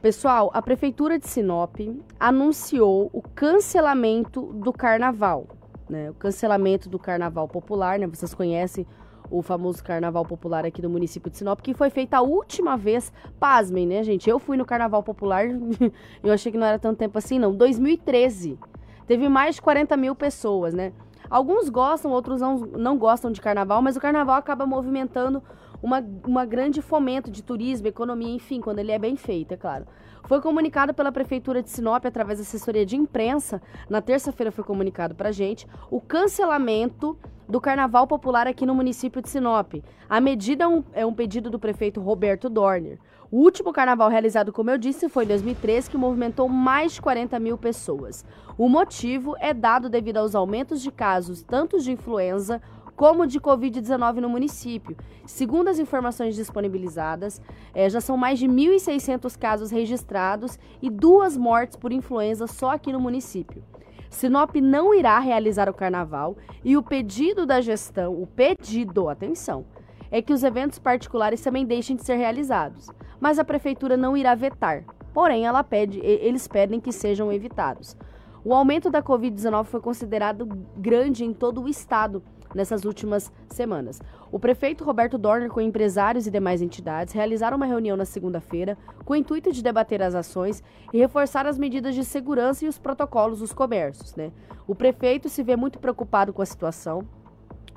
Pessoal, 0.00 0.50
a 0.52 0.60
Prefeitura 0.60 1.18
de 1.18 1.26
Sinop 1.26 1.76
anunciou 2.20 3.08
o 3.12 3.22
cancelamento 3.22 4.52
do 4.52 4.72
carnaval, 4.72 5.46
né? 5.88 6.10
O 6.10 6.14
cancelamento 6.14 6.88
do 6.88 6.98
carnaval 6.98 7.48
popular, 7.48 7.98
né? 7.98 8.06
Vocês 8.06 8.34
conhecem 8.34 8.86
o 9.30 9.40
famoso 9.40 9.82
carnaval 9.82 10.24
popular 10.24 10.66
aqui 10.66 10.82
do 10.82 10.90
município 10.90 11.30
de 11.30 11.38
Sinop, 11.38 11.60
que 11.60 11.72
foi 11.72 11.88
feita 11.88 12.18
a 12.18 12.20
última 12.20 12.76
vez, 12.76 13.12
pasmem, 13.40 13.86
né, 13.86 14.02
gente? 14.02 14.28
Eu 14.28 14.38
fui 14.38 14.56
no 14.56 14.64
carnaval 14.66 15.02
popular, 15.02 15.46
eu 16.22 16.32
achei 16.32 16.52
que 16.52 16.58
não 16.58 16.66
era 16.66 16.78
tanto 16.78 16.98
tempo 16.98 17.16
assim, 17.16 17.38
não. 17.38 17.54
2013. 17.54 18.58
Teve 19.06 19.28
mais 19.28 19.56
de 19.56 19.62
40 19.62 19.96
mil 19.96 20.14
pessoas, 20.14 20.74
né? 20.74 20.92
Alguns 21.30 21.68
gostam, 21.68 22.10
outros 22.12 22.40
não, 22.40 22.58
não 22.58 22.98
gostam 22.98 23.30
de 23.30 23.40
carnaval, 23.40 23.80
mas 23.80 23.96
o 23.96 24.00
carnaval 24.00 24.36
acaba 24.36 24.66
movimentando 24.66 25.42
uma, 25.84 26.02
uma 26.26 26.46
grande 26.46 26.80
fomento 26.80 27.30
de 27.30 27.42
turismo, 27.42 27.86
economia, 27.86 28.34
enfim, 28.34 28.58
quando 28.58 28.78
ele 28.78 28.90
é 28.90 28.98
bem 28.98 29.16
feito, 29.16 29.52
é 29.52 29.56
claro. 29.56 29.84
Foi 30.26 30.40
comunicado 30.40 30.94
pela 30.94 31.12
Prefeitura 31.12 31.62
de 31.62 31.68
Sinop 31.68 32.06
através 32.06 32.38
da 32.38 32.42
assessoria 32.42 32.86
de 32.86 32.96
imprensa, 32.96 33.60
na 33.90 34.00
terça-feira 34.00 34.50
foi 34.50 34.64
comunicado 34.64 35.14
para 35.14 35.30
gente, 35.30 35.66
o 35.90 36.00
cancelamento 36.00 37.18
do 37.46 37.60
Carnaval 37.60 38.06
Popular 38.06 38.46
aqui 38.46 38.64
no 38.64 38.74
município 38.74 39.20
de 39.20 39.28
Sinop. 39.28 39.74
A 40.08 40.22
medida 40.22 40.64
é 40.64 40.66
um, 40.66 40.82
é 40.94 41.04
um 41.04 41.12
pedido 41.12 41.50
do 41.50 41.58
prefeito 41.58 42.00
Roberto 42.00 42.48
Dorner. 42.48 42.98
O 43.30 43.38
último 43.38 43.72
carnaval 43.72 44.08
realizado, 44.08 44.52
como 44.52 44.70
eu 44.70 44.78
disse, 44.78 45.08
foi 45.08 45.24
em 45.24 45.26
2013, 45.26 45.90
que 45.90 45.96
movimentou 45.98 46.48
mais 46.48 46.92
de 46.92 47.02
40 47.02 47.38
mil 47.40 47.58
pessoas. 47.58 48.24
O 48.56 48.68
motivo 48.68 49.34
é 49.40 49.52
dado 49.52 49.88
devido 49.88 50.18
aos 50.18 50.34
aumentos 50.34 50.80
de 50.80 50.92
casos, 50.92 51.42
tanto 51.42 51.80
de 51.80 51.90
influenza 51.90 52.62
como 52.96 53.26
de 53.26 53.40
Covid-19 53.40 54.16
no 54.16 54.28
município. 54.28 54.96
Segundo 55.26 55.68
as 55.68 55.78
informações 55.78 56.34
disponibilizadas, 56.34 57.40
é, 57.74 57.88
já 57.88 58.00
são 58.00 58.16
mais 58.16 58.38
de 58.38 58.46
1.600 58.46 59.38
casos 59.38 59.70
registrados 59.70 60.58
e 60.80 60.88
duas 60.90 61.36
mortes 61.36 61.76
por 61.76 61.92
influenza 61.92 62.46
só 62.46 62.70
aqui 62.70 62.92
no 62.92 63.00
município. 63.00 63.62
Sinop 64.10 64.54
não 64.56 64.94
irá 64.94 65.18
realizar 65.18 65.68
o 65.68 65.74
carnaval 65.74 66.36
e 66.64 66.76
o 66.76 66.82
pedido 66.82 67.44
da 67.44 67.60
gestão, 67.60 68.14
o 68.14 68.26
pedido, 68.26 69.08
atenção, 69.08 69.64
é 70.10 70.22
que 70.22 70.32
os 70.32 70.44
eventos 70.44 70.78
particulares 70.78 71.40
também 71.40 71.66
deixem 71.66 71.96
de 71.96 72.04
ser 72.04 72.14
realizados, 72.14 72.88
mas 73.18 73.40
a 73.40 73.44
prefeitura 73.44 73.96
não 73.96 74.16
irá 74.16 74.34
vetar. 74.36 74.84
Porém, 75.12 75.46
ela 75.46 75.64
pede, 75.64 75.98
eles 75.98 76.46
pedem 76.46 76.78
que 76.78 76.92
sejam 76.92 77.32
evitados. 77.32 77.96
O 78.44 78.52
aumento 78.52 78.90
da 78.90 79.02
Covid-19 79.02 79.64
foi 79.64 79.80
considerado 79.80 80.46
grande 80.76 81.24
em 81.24 81.32
todo 81.32 81.62
o 81.62 81.68
estado, 81.68 82.22
nessas 82.54 82.84
últimas 82.84 83.32
semanas. 83.48 84.00
O 84.30 84.38
prefeito 84.38 84.84
Roberto 84.84 85.18
Dorner, 85.18 85.50
com 85.50 85.60
empresários 85.60 86.26
e 86.26 86.30
demais 86.30 86.62
entidades, 86.62 87.12
realizaram 87.12 87.56
uma 87.56 87.66
reunião 87.66 87.96
na 87.96 88.04
segunda-feira 88.04 88.78
com 89.04 89.12
o 89.12 89.16
intuito 89.16 89.52
de 89.52 89.62
debater 89.62 90.02
as 90.02 90.14
ações 90.14 90.62
e 90.92 90.98
reforçar 90.98 91.46
as 91.46 91.58
medidas 91.58 91.94
de 91.94 92.04
segurança 92.04 92.64
e 92.64 92.68
os 92.68 92.78
protocolos 92.78 93.40
dos 93.40 93.52
comércios. 93.52 94.14
Né? 94.14 94.32
O 94.66 94.74
prefeito 94.74 95.28
se 95.28 95.42
vê 95.42 95.56
muito 95.56 95.78
preocupado 95.78 96.32
com 96.32 96.42
a 96.42 96.46
situação 96.46 97.06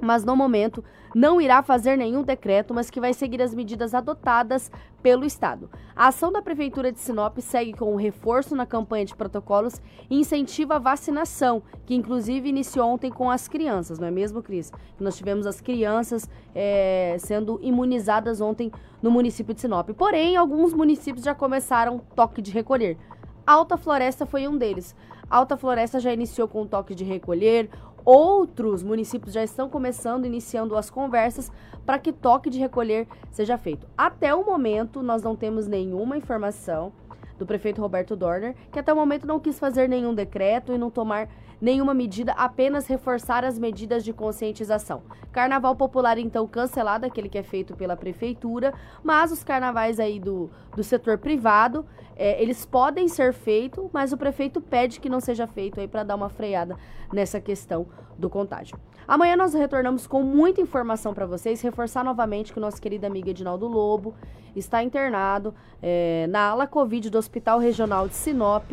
mas 0.01 0.23
no 0.23 0.35
momento 0.35 0.83
não 1.15 1.41
irá 1.41 1.63
fazer 1.63 1.97
nenhum 1.97 2.21
decreto, 2.21 2.73
mas 2.73 2.89
que 2.89 2.99
vai 2.99 3.13
seguir 3.13 3.41
as 3.41 3.53
medidas 3.53 3.93
adotadas 3.93 4.71
pelo 5.01 5.25
Estado. 5.25 5.69
A 5.95 6.07
ação 6.07 6.31
da 6.31 6.41
Prefeitura 6.41 6.91
de 6.91 6.99
Sinop 6.99 7.37
segue 7.39 7.73
com 7.73 7.85
o 7.85 7.93
um 7.93 7.95
reforço 7.95 8.55
na 8.55 8.65
campanha 8.65 9.05
de 9.05 9.15
protocolos 9.15 9.81
e 10.09 10.19
incentiva 10.19 10.75
a 10.75 10.79
vacinação, 10.79 11.63
que 11.85 11.95
inclusive 11.95 12.49
iniciou 12.49 12.87
ontem 12.87 13.09
com 13.09 13.31
as 13.31 13.47
crianças, 13.47 13.99
não 13.99 14.07
é 14.07 14.11
mesmo, 14.11 14.43
Cris? 14.43 14.71
Nós 14.99 15.17
tivemos 15.17 15.47
as 15.47 15.61
crianças 15.61 16.29
é, 16.53 17.15
sendo 17.19 17.59
imunizadas 17.61 18.41
ontem 18.41 18.71
no 19.01 19.09
município 19.09 19.53
de 19.53 19.61
Sinop. 19.61 19.89
Porém, 19.91 20.35
alguns 20.35 20.73
municípios 20.73 21.23
já 21.23 21.33
começaram 21.33 21.99
toque 22.15 22.41
de 22.41 22.51
recolher. 22.51 22.97
Alta 23.45 23.77
Floresta 23.77 24.25
foi 24.25 24.47
um 24.47 24.57
deles. 24.57 24.95
Alta 25.29 25.57
Floresta 25.57 25.99
já 25.99 26.13
iniciou 26.13 26.47
com 26.47 26.61
o 26.61 26.65
toque 26.65 26.95
de 26.95 27.03
recolher, 27.03 27.69
Outros 28.09 28.83
municípios 28.83 29.33
já 29.33 29.43
estão 29.43 29.67
começando, 29.67 30.23
iniciando 30.23 30.77
as 30.77 30.89
conversas 30.89 31.51
para 31.85 31.99
que 31.99 32.13
toque 32.13 32.49
de 32.49 32.57
recolher 32.57 33.05
seja 33.31 33.57
feito. 33.57 33.85
Até 33.97 34.33
o 34.33 34.45
momento, 34.45 35.03
nós 35.03 35.21
não 35.21 35.35
temos 35.35 35.67
nenhuma 35.67 36.15
informação 36.15 36.93
do 37.37 37.45
prefeito 37.45 37.81
Roberto 37.81 38.15
Dorner, 38.15 38.55
que 38.71 38.79
até 38.79 38.93
o 38.93 38.95
momento 38.95 39.27
não 39.27 39.41
quis 39.41 39.59
fazer 39.59 39.89
nenhum 39.89 40.15
decreto 40.15 40.71
e 40.71 40.77
não 40.77 40.89
tomar 40.89 41.27
nenhuma 41.59 41.93
medida, 41.93 42.33
apenas 42.33 42.87
reforçar 42.87 43.43
as 43.43 43.57
medidas 43.57 44.03
de 44.03 44.13
conscientização. 44.13 45.01
Carnaval 45.31 45.75
popular, 45.75 46.17
então, 46.17 46.47
cancelado, 46.47 47.05
aquele 47.05 47.29
que 47.29 47.37
é 47.37 47.43
feito 47.43 47.75
pela 47.75 47.95
prefeitura, 47.95 48.73
mas 49.03 49.31
os 49.31 49.43
carnavais 49.43 49.99
aí 49.99 50.19
do, 50.19 50.49
do 50.75 50.83
setor 50.83 51.17
privado, 51.17 51.85
é, 52.15 52.41
eles 52.41 52.65
podem 52.65 53.07
ser 53.07 53.33
feitos, 53.33 53.87
mas 53.91 54.11
o 54.11 54.17
prefeito 54.17 54.59
pede 54.59 54.99
que 54.99 55.09
não 55.09 55.19
seja 55.19 55.47
feito 55.47 55.79
aí 55.79 55.87
para 55.87 56.03
dar 56.03 56.15
uma 56.15 56.29
freada 56.29 56.75
nessa 57.11 57.39
questão 57.39 57.87
do 58.17 58.29
contágio. 58.29 58.77
Amanhã 59.07 59.37
nós 59.37 59.53
retornamos 59.53 60.05
com 60.05 60.21
muita 60.21 60.59
informação 60.59 61.13
para 61.13 61.25
vocês, 61.25 61.61
reforçar 61.61 62.03
novamente 62.03 62.51
que 62.51 62.59
o 62.59 62.61
nosso 62.61 62.81
querido 62.81 63.05
amigo 63.05 63.29
Edinaldo 63.29 63.65
Lobo 63.65 64.13
está 64.53 64.83
internado 64.83 65.53
é, 65.81 66.27
na 66.27 66.49
ala 66.49 66.67
Covid 66.67 67.09
do 67.09 67.17
Hospital 67.17 67.59
Regional 67.59 68.07
de 68.09 68.15
Sinop, 68.15 68.69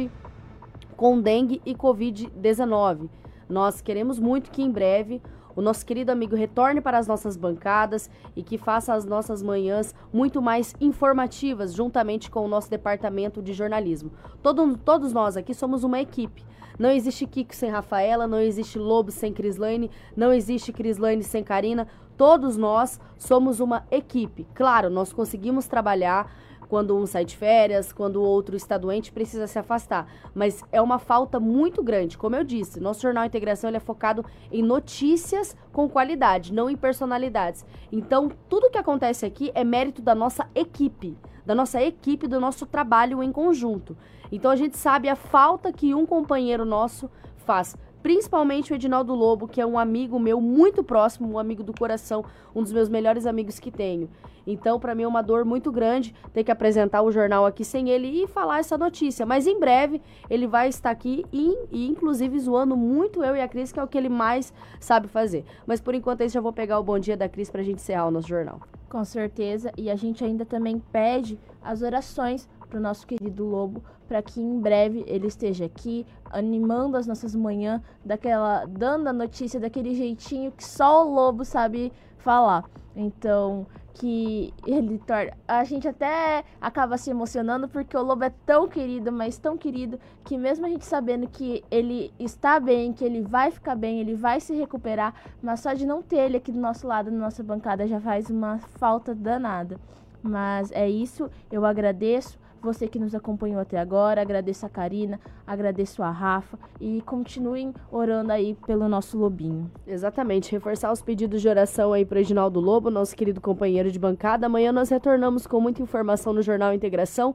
com 0.97 1.21
dengue 1.21 1.61
e 1.65 1.75
Covid-19. 1.75 3.09
Nós 3.49 3.81
queremos 3.81 4.19
muito 4.19 4.51
que 4.51 4.63
em 4.63 4.71
breve 4.71 5.21
o 5.57 5.63
nosso 5.63 5.87
querido 5.87 6.11
amigo 6.11 6.35
retorne 6.35 6.81
para 6.81 6.99
as 6.99 7.07
nossas 7.07 7.37
bancadas 7.37 8.11
e 8.35 8.43
que 8.43 8.59
faça 8.59 8.93
as 8.93 9.05
nossas 9.05 9.43
manhãs 9.43 9.95
muito 10.13 10.43
mais 10.43 10.75
informativas, 10.81 11.73
juntamente 11.73 12.31
com 12.31 12.45
o 12.45 12.49
nosso 12.49 12.69
departamento 12.69 13.41
de 13.41 13.53
jornalismo. 13.53 14.11
Todo, 14.43 14.77
todos 14.77 15.13
nós 15.13 15.37
aqui 15.37 15.55
somos 15.55 15.85
uma 15.85 16.01
equipe. 16.01 16.45
Não 16.77 16.91
existe 16.91 17.25
Kiko 17.27 17.55
sem 17.55 17.71
Rafaela, 17.71 18.27
não 18.27 18.41
existe 18.41 18.79
Lobo 18.79 19.13
sem 19.13 19.33
Crislane, 19.33 19.91
não 20.17 20.33
existe 20.33 20.73
Crislane 20.73 21.23
sem 21.23 21.45
Karina. 21.45 21.87
Todos 22.17 22.57
nós 22.57 22.99
somos 23.17 23.61
uma 23.61 23.85
equipe. 23.93 24.45
Claro, 24.55 24.91
nós 24.91 25.13
conseguimos 25.13 25.69
trabalhar 25.69 26.33
quando 26.75 26.99
um 26.99 27.07
sai 27.07 27.25
de 27.25 27.37
férias, 27.37 27.93
quando 27.93 28.17
o 28.17 28.25
outro 28.25 28.57
está 28.57 28.77
doente, 28.77 29.13
precisa 29.13 29.47
se 29.47 29.57
afastar. 29.57 30.09
Mas 30.35 30.61
é 30.73 30.83
uma 30.83 30.99
falta 30.99 31.39
muito 31.39 31.85
grande. 31.85 32.19
Como 32.19 32.35
eu 32.35 32.43
disse, 32.43 32.81
nosso 32.81 33.01
Jornal 33.01 33.25
Integração 33.25 33.71
ele 33.71 33.77
é 33.77 33.81
focado 33.81 34.25
em 34.51 34.61
notícias 34.61 35.57
com 35.73 35.89
qualidade, 35.89 36.53
não 36.53 36.69
em 36.69 36.75
personalidades. 36.75 37.65
Então, 37.93 38.29
tudo 38.49 38.73
que 38.73 38.77
acontece 38.77 39.25
aqui 39.25 39.53
é 39.55 39.63
mérito 39.63 40.03
da 40.03 40.17
nossa 40.17 40.49
equipe, 40.53 41.17
da 41.47 41.55
nossa 41.55 41.81
equipe, 41.81 42.27
do 42.27 42.41
nosso 42.41 42.67
trabalho 42.67 43.23
em 43.23 43.31
conjunto. 43.31 43.97
Então, 44.33 44.51
a 44.51 44.57
gente 44.57 44.77
sabe 44.77 45.09
a 45.09 45.15
falta 45.15 45.73
que 45.73 45.95
um 45.95 46.05
companheiro 46.05 46.65
nosso 46.65 47.09
faz 47.37 47.77
principalmente 48.05 48.71
o 48.71 48.75
Edinaldo 48.75 49.15
Lobo, 49.15 49.49
que 49.49 49.63
é 49.63 49.65
um 49.65 49.79
amigo 49.79 50.19
meu 50.19 50.39
muito 50.39 50.85
próximo, 50.85 51.27
um 51.27 51.39
amigo 51.39 51.63
do 51.63 51.73
coração, 51.73 52.23
um 52.55 52.63
dos 52.63 52.71
meus 52.71 52.87
melhores 52.87 53.25
amigos 53.25 53.59
que 53.59 53.71
tenho. 53.71 54.11
Então, 54.47 54.79
para 54.79 54.95
mim 54.95 55.05
é 55.05 55.09
uma 55.09 55.23
dor 55.23 55.43
muito 55.43 55.73
grande 55.73 56.15
ter 56.31 56.45
que 56.45 56.51
apresentar 56.51 57.01
o 57.01 57.11
jornal 57.11 57.47
aqui 57.47 57.65
sem 57.65 57.89
ele 57.89 58.09
e 58.09 58.27
falar 58.27 58.59
essa 58.59 58.77
notícia. 58.77 59.25
Mas 59.25 59.47
em 59.47 59.59
breve 59.59 60.03
ele 60.29 60.47
vai 60.47 60.69
estar 60.69 60.91
aqui 60.91 61.25
e, 61.33 61.57
e 61.73 61.89
inclusive 61.89 62.39
zoando 62.39 62.77
muito 62.77 63.25
eu 63.25 63.35
e 63.35 63.41
a 63.41 63.49
Cris, 63.49 63.73
que 63.73 63.81
é 63.81 63.83
o 63.83 63.89
que 63.89 63.97
ele 63.97 64.11
mais 64.11 64.53
sabe 64.79 65.09
fazer. 65.09 65.47
Mas 65.67 65.81
por 65.81 65.95
enquanto 65.95 66.21
aí 66.21 66.29
já 66.29 66.43
vou 66.43 66.53
pegar 66.53 66.79
o 66.79 66.85
bom 66.85 66.99
dia 66.99 67.17
da 67.17 67.27
Cris 67.27 67.49
pra 67.49 67.63
gente 67.63 67.77
encerrar 67.77 68.09
o 68.09 68.11
nosso 68.11 68.29
jornal. 68.29 68.61
Com 68.91 69.03
certeza, 69.03 69.73
e 69.79 69.91
a 69.91 69.97
gente 69.97 70.23
ainda 70.23 70.45
também 70.45 70.79
pede 70.93 71.39
as 71.63 71.81
orações 71.81 72.47
para 72.69 72.79
o 72.79 72.83
nosso 72.83 73.07
querido 73.07 73.45
Lobo, 73.45 73.83
para 74.07 74.23
que 74.23 74.41
em 74.41 74.61
breve 74.61 75.05
ele 75.07 75.27
esteja 75.27 75.65
aqui 75.65 76.07
animando 76.31 76.97
as 76.97 77.07
nossas 77.07 77.35
manhãs, 77.35 77.81
daquela 78.05 78.65
dando 78.67 79.09
a 79.09 79.13
notícia 79.13 79.61
daquele 79.61 79.95
jeitinho 79.95 80.53
que 80.53 80.65
só 80.65 81.07
o 81.07 81.15
Lobo 81.15 81.45
sabe 81.45 81.93
falar. 82.19 82.65
Então, 82.97 83.67
que 83.95 84.53
ele 84.67 84.99
torna. 84.99 85.33
A 85.47 85.63
gente 85.65 85.87
até 85.87 86.45
acaba 86.61 86.99
se 86.99 87.11
emocionando 87.11 87.69
porque 87.69 87.97
o 87.97 88.03
Lobo 88.03 88.25
é 88.25 88.31
tão 88.45 88.69
querido, 88.69 89.13
mas 89.13 89.39
tão 89.39 89.57
querido, 89.57 89.99
que 90.25 90.37
mesmo 90.37 90.67
a 90.67 90.69
gente 90.69 90.85
sabendo 90.85 91.29
que 91.29 91.65
ele 91.71 92.13
está 92.19 92.59
bem, 92.59 92.93
que 92.93 93.05
ele 93.05 93.23
vai 93.23 93.51
ficar 93.51 93.77
bem, 93.77 94.01
ele 94.01 94.15
vai 94.15 94.41
se 94.41 94.55
recuperar, 94.55 95.15
mas 95.41 95.61
só 95.61 95.73
de 95.73 95.87
não 95.87 96.03
ter 96.03 96.19
ele 96.19 96.37
aqui 96.37 96.51
do 96.51 96.61
nosso 96.61 96.87
lado, 96.87 97.11
na 97.11 97.19
nossa 97.19 97.43
bancada, 97.43 97.87
já 97.87 98.01
faz 98.01 98.29
uma 98.29 98.59
falta 98.59 99.15
danada. 99.15 99.79
Mas 100.23 100.73
é 100.73 100.89
isso, 100.89 101.31
eu 101.51 101.65
agradeço 101.65 102.39
você 102.65 102.89
que 102.89 102.99
nos 102.99 103.15
acompanhou 103.15 103.61
até 103.61 103.79
agora. 103.79 104.21
Agradeço 104.21 104.65
a 104.65 104.69
Karina, 104.69 105.21
agradeço 105.47 106.03
a 106.03 106.11
Rafa 106.11 106.59
e 106.81 107.03
continuem 107.03 107.73
orando 107.93 108.33
aí 108.33 108.57
pelo 108.67 108.89
nosso 108.89 109.19
Lobinho. 109.19 109.71
Exatamente, 109.87 110.51
reforçar 110.51 110.91
os 110.91 111.03
pedidos 111.03 111.43
de 111.43 111.49
oração 111.49 111.93
aí 111.93 112.05
para 112.05 112.21
Edinaldo 112.21 112.59
Lobo, 112.61 112.91
nosso 112.91 113.15
querido 113.15 113.41
companheiro 113.41 113.91
de 113.91 113.99
bancada. 113.99 114.47
Amanhã 114.47 114.73
nós 114.73 114.89
retornamos 114.89 115.47
com 115.47 115.61
muita 115.61 115.83
informação 115.83 116.33
no 116.33 116.43
Jornal 116.43 116.73
Integração. 116.73 117.35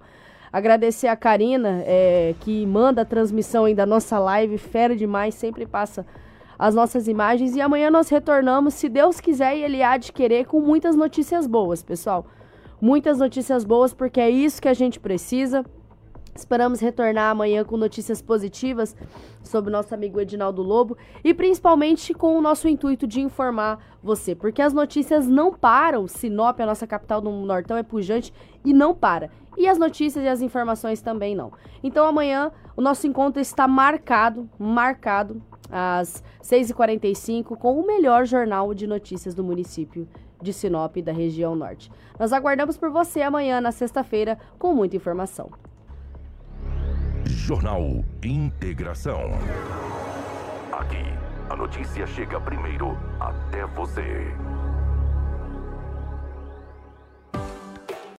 Agradecer 0.52 1.08
a 1.08 1.16
Karina, 1.16 1.84
é, 1.86 2.34
que 2.40 2.66
manda 2.66 3.04
a 3.04 3.06
transmissão 3.06 3.66
aí 3.66 3.76
da 3.76 3.86
nossa 3.86 4.18
live, 4.18 4.58
fera 4.58 4.96
demais, 4.96 5.36
sempre 5.36 5.66
passa 5.66 6.06
as 6.58 6.74
nossas 6.74 7.08
imagens. 7.08 7.56
E 7.56 7.62
amanhã 7.62 7.92
nós 7.92 8.10
retornamos, 8.10 8.74
se 8.74 8.90
Deus 8.90 9.20
quiser 9.20 9.56
e 9.56 9.64
Ele 9.64 9.84
há 9.84 9.96
de 9.96 10.12
querer, 10.12 10.46
com 10.46 10.60
muitas 10.60 10.96
notícias 10.96 11.46
boas, 11.46 11.84
pessoal 11.84 12.26
muitas 12.82 13.20
notícias 13.20 13.64
boas, 13.64 13.94
porque 13.94 14.20
é 14.20 14.30
isso 14.30 14.62
que 14.62 14.68
a 14.68 14.74
gente 14.74 15.00
precisa. 15.00 15.64
Esperamos 16.36 16.80
retornar 16.80 17.32
amanhã 17.32 17.66
com 17.66 17.76
notícias 17.76 18.22
positivas 18.22 18.96
sobre 19.44 19.70
o 19.70 19.74
nosso 19.74 19.94
amigo 19.94 20.22
Edinaldo 20.22 20.62
Lobo 20.62 20.98
e 21.22 21.34
principalmente 21.34 22.14
com 22.14 22.38
o 22.38 22.42
nosso 22.42 22.68
intuito 22.68 23.06
de 23.06 23.20
informar 23.20 23.98
você, 24.02 24.34
porque 24.34 24.62
as 24.62 24.74
notícias 24.74 25.28
não 25.28 25.54
param. 25.54 26.08
Sinop, 26.08 26.60
a 26.62 26.66
nossa 26.66 26.88
capital 26.88 27.20
do 27.20 27.30
Nortão, 27.30 27.76
é 27.76 27.84
pujante 27.84 28.34
e 28.64 28.74
não 28.74 28.96
para. 28.96 29.30
E 29.58 29.68
as 29.68 29.78
notícias 29.78 30.24
e 30.24 30.28
as 30.28 30.42
informações 30.42 31.02
também 31.02 31.36
não. 31.36 31.52
Então 31.84 32.08
amanhã 32.08 32.52
o 32.78 32.82
nosso 32.82 33.06
encontro 33.06 33.42
está 33.42 33.68
marcado, 33.68 34.50
marcado 34.58 35.42
às 35.70 36.24
6h45 36.42 37.58
com 37.58 37.78
o 37.78 37.86
melhor 37.86 38.26
jornal 38.26 38.74
de 38.74 38.88
notícias 38.88 39.36
do 39.36 39.44
município 39.44 40.08
de 40.42 40.54
Sinop 40.54 40.98
e 40.98 41.02
da 41.02 41.12
região 41.12 41.56
norte. 41.56 41.92
Nós 42.18 42.34
aguardamos 42.34 42.78
por 42.78 42.90
você 42.90 43.22
amanhã, 43.22 43.60
na 43.62 43.72
sexta-feira, 43.72 44.38
com 44.58 44.74
muita 44.74 44.96
informação. 44.96 45.50
Jornal 47.26 48.04
Integração. 48.24 49.22
Aqui, 50.72 51.04
a 51.50 51.56
notícia 51.56 52.06
chega 52.08 52.40
primeiro 52.40 52.98
até 53.20 53.66
você. 53.66 54.34